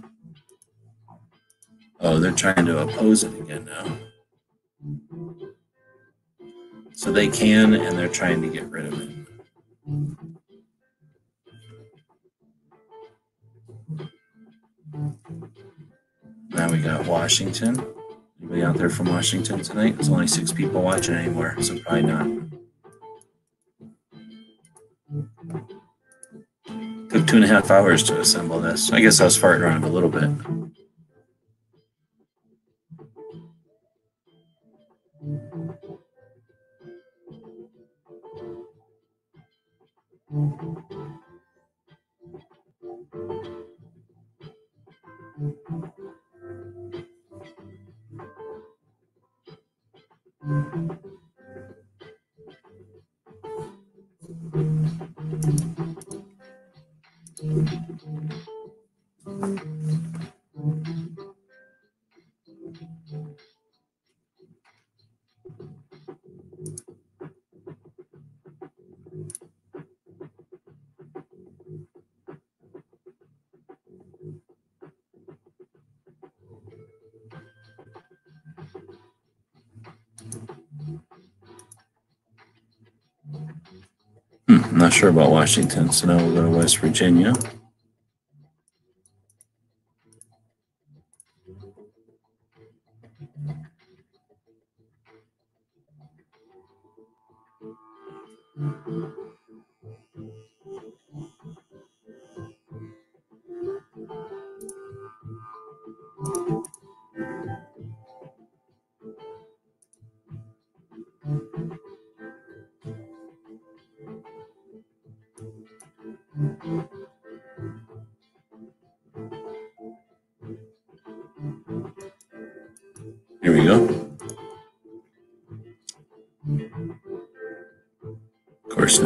[2.00, 3.98] Oh, they're trying to oppose it again now.
[6.92, 9.10] So they can, and they're trying to get rid of it.
[16.50, 17.99] Now we got Washington.
[18.50, 19.94] Anybody out there from Washington tonight?
[19.94, 22.26] There's only six people watching anymore, so probably not.
[27.10, 28.90] Took two and a half hours to assemble this.
[28.92, 30.30] I guess I was farting around a little bit.
[50.42, 51.00] Thank mm
[59.26, 60.04] -hmm.
[60.04, 60.09] you.
[84.90, 87.32] not sure about Washington, so now we'll go to West Virginia.
[98.58, 99.29] Mm-hmm.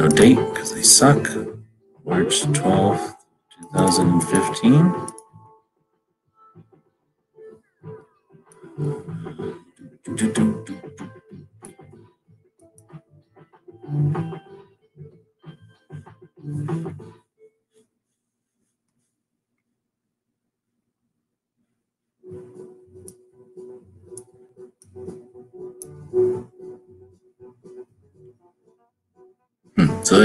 [0.08, 1.28] Date because they suck.
[2.04, 3.14] March 12th,
[3.72, 5.13] 2015.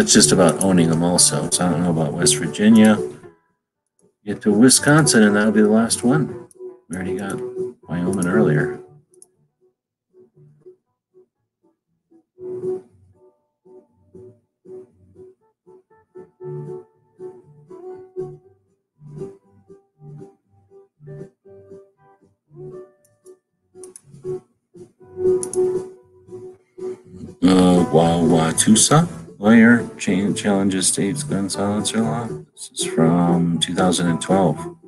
[0.09, 1.47] That's just about owning them also.
[1.51, 2.97] So I don't know about West Virginia.
[4.25, 6.47] Get to Wisconsin and that'll be the last one.
[6.89, 7.39] We already got
[7.87, 8.79] Wyoming earlier.
[27.43, 27.85] Uh,
[28.53, 29.18] cha-
[30.49, 32.27] challenges state's gun silencer law.
[32.27, 34.78] This is from 2012.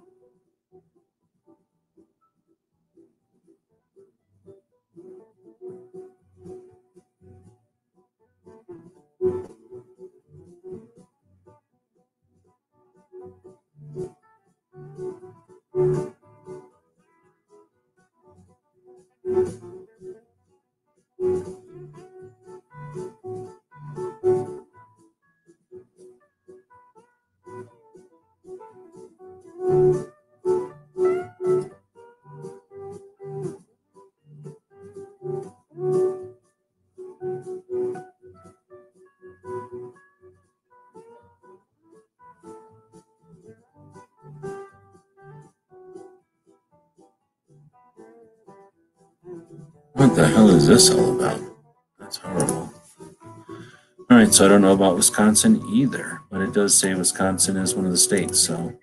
[54.41, 57.91] So I don't know about Wisconsin either, but it does say Wisconsin is one of
[57.91, 58.39] the states.
[58.39, 58.73] So,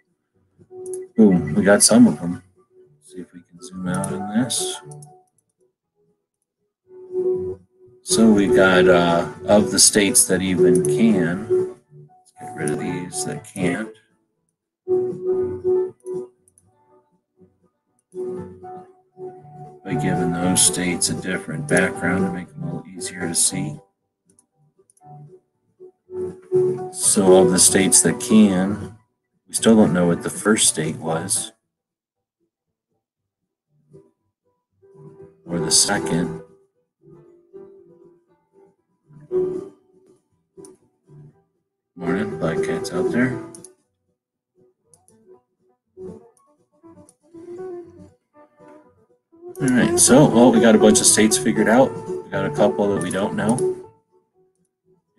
[1.17, 2.45] boom, we got some of them.
[3.03, 4.81] See if we can zoom out on this.
[8.03, 11.49] So we got uh, of the states that even can.
[11.51, 13.93] Let's get rid of these that can't.
[19.85, 23.81] by giving those states a different background to make them a little easier to see.
[26.93, 28.97] So, of the states that can,
[29.47, 31.53] we still don't know what the first state was,
[35.47, 36.43] or the second.
[41.95, 43.43] Morning, Black Cat's out there.
[49.61, 51.91] All right, so well, we got a bunch of states figured out.
[52.09, 53.78] We got a couple that we don't know,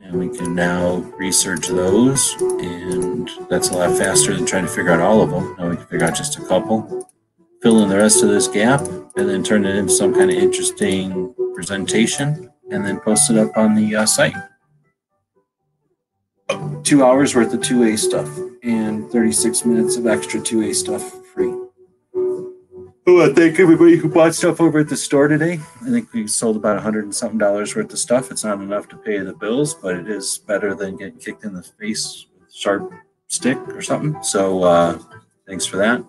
[0.01, 4.91] and we can now research those, and that's a lot faster than trying to figure
[4.91, 5.55] out all of them.
[5.57, 7.09] Now we can figure out just a couple,
[7.61, 8.81] fill in the rest of this gap,
[9.15, 13.55] and then turn it into some kind of interesting presentation, and then post it up
[13.57, 14.35] on the uh, site.
[16.83, 18.27] Two hours worth of 2A stuff
[18.63, 21.18] and 36 minutes of extra 2A stuff
[23.13, 25.59] want thank everybody who bought stuff over at the store today.
[25.81, 28.29] I think we sold about a hundred and something dollars worth of stuff.
[28.29, 31.53] It's not enough to pay the bills, but it is better than getting kicked in
[31.53, 32.91] the face with a sharp
[33.27, 34.21] stick or something.
[34.23, 34.99] So uh,
[35.47, 36.03] thanks for that.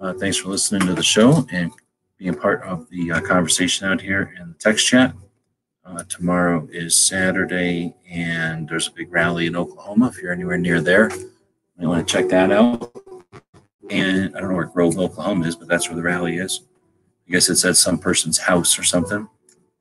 [0.00, 1.72] Uh, thanks for listening to the show and
[2.18, 5.14] being part of the uh, conversation out here in the text chat.
[5.84, 10.08] Uh, tomorrow is Saturday, and there's a big rally in Oklahoma.
[10.08, 11.10] If you're anywhere near there,
[11.80, 12.92] you want to check that out
[13.90, 16.60] and I don't know where Grove, Oklahoma is, but that's where the rally is.
[17.28, 19.28] I guess it's at some person's house or something,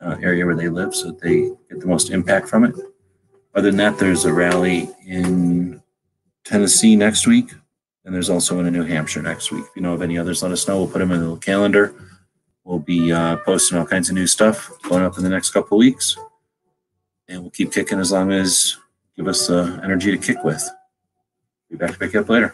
[0.02, 2.76] uh, area where they live, so they get the most impact from it.
[3.56, 5.82] Other than that, there's a rally in
[6.44, 7.52] Tennessee next week,
[8.06, 9.66] and there's also one in New Hampshire next week.
[9.70, 10.78] If you know of any others, let us know.
[10.78, 11.94] We'll put them in the calendar.
[12.64, 15.78] We'll be uh, posting all kinds of new stuff going up in the next couple
[15.78, 16.18] weeks,
[17.28, 18.78] and we'll keep kicking as long as
[19.16, 20.70] give us uh, energy to kick with.
[21.70, 22.54] Be back to pick up later.